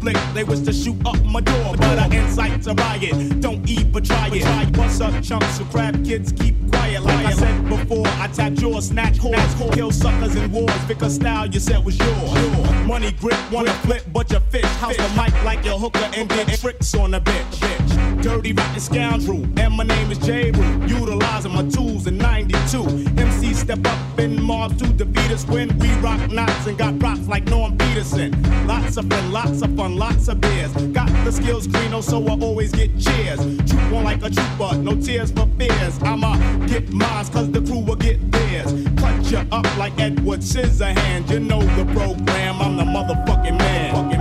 Flick, 0.09 0.33
they 0.33 0.43
wish 0.43 0.59
to 0.61 0.73
shoot 0.73 0.97
up 1.05 1.23
my 1.23 1.41
door. 1.41 1.75
But 1.77 1.99
I 1.99 2.05
incite 2.15 2.63
to 2.63 2.73
riot. 2.73 3.41
Don't 3.41 3.67
even 3.69 4.03
try 4.03 4.29
it. 4.31 4.73
Bust 4.73 5.01
up 5.01 5.23
chunks 5.23 5.59
of 5.59 5.69
crap 5.69 5.93
kids 6.03 6.31
keep 6.31 6.55
quiet. 6.71 7.03
Like 7.03 7.25
I 7.25 7.33
said 7.33 7.69
before, 7.69 8.07
I 8.07 8.27
tap 8.27 8.53
jaws, 8.53 8.87
snatch 8.87 9.17
whores, 9.17 9.73
kill 9.73 9.91
suckers 9.91 10.35
in 10.35 10.51
wars. 10.51 10.85
Because 10.87 11.15
style 11.15 11.47
you 11.47 11.59
said 11.59 11.83
was 11.83 11.97
yours. 11.97 12.87
Money 12.87 13.11
grip, 13.11 13.37
wanna 13.51 13.73
flip, 13.85 14.03
but 14.11 14.31
you 14.31 14.39
fish. 14.51 14.65
House 14.81 14.97
the 14.97 15.09
mic 15.09 15.33
like 15.43 15.63
your 15.63 15.77
hooker 15.77 16.09
and 16.15 16.27
did 16.29 16.47
tricks 16.59 16.93
on 16.95 17.13
a 17.13 17.21
bitch. 17.21 18.08
Dirty 18.21 18.51
rotten 18.51 18.79
scoundrel, 18.81 19.43
and 19.57 19.73
my 19.75 19.83
name 19.85 20.11
is 20.11 20.17
J. 20.17 20.47
Utilizing 20.87 21.53
my 21.53 21.63
tools 21.69 22.05
in 22.05 22.17
92. 22.17 22.83
MC 23.17 23.53
step 23.53 23.79
up 23.87 24.19
in 24.19 24.41
Mars 24.43 24.75
to 24.77 24.87
defeat 24.87 25.31
us 25.31 25.45
when 25.47 25.77
we 25.79 25.89
rock 25.99 26.29
knots 26.29 26.67
and 26.67 26.77
got 26.77 27.01
rocks 27.01 27.25
like 27.27 27.45
Norm 27.45 27.77
Peterson. 27.77 28.31
Lots 28.67 28.97
of 28.97 29.09
fun, 29.09 29.31
lots 29.31 29.61
of 29.61 29.73
fun, 29.77 29.95
lots 29.95 30.27
of 30.27 30.41
beers. 30.41 30.73
Got 30.91 31.07
the 31.23 31.31
skills, 31.31 31.65
Greeno, 31.67 31.93
oh, 31.93 32.01
so 32.01 32.27
I 32.27 32.37
always 32.41 32.73
get 32.73 32.91
cheers. 32.99 33.39
Troop 33.69 33.93
on 33.93 34.03
like 34.03 34.21
a 34.21 34.29
trooper, 34.29 34.75
no 34.75 34.99
tears 34.99 35.31
for 35.31 35.47
fears. 35.57 35.97
I'ma 36.03 36.35
get 36.67 36.91
mines, 36.91 37.29
cause 37.29 37.49
the 37.49 37.61
crew 37.61 37.79
will 37.79 37.95
get 37.95 38.19
theirs. 38.31 38.73
Cut 38.97 39.31
you 39.31 39.37
up 39.49 39.77
like 39.77 39.97
Edward 39.97 40.41
Scissorhands. 40.41 41.31
You 41.31 41.39
know 41.39 41.61
the 41.61 41.85
program, 41.93 42.61
I'm 42.61 42.75
the 42.75 42.83
motherfucking 42.83 43.57
man. 43.57 44.18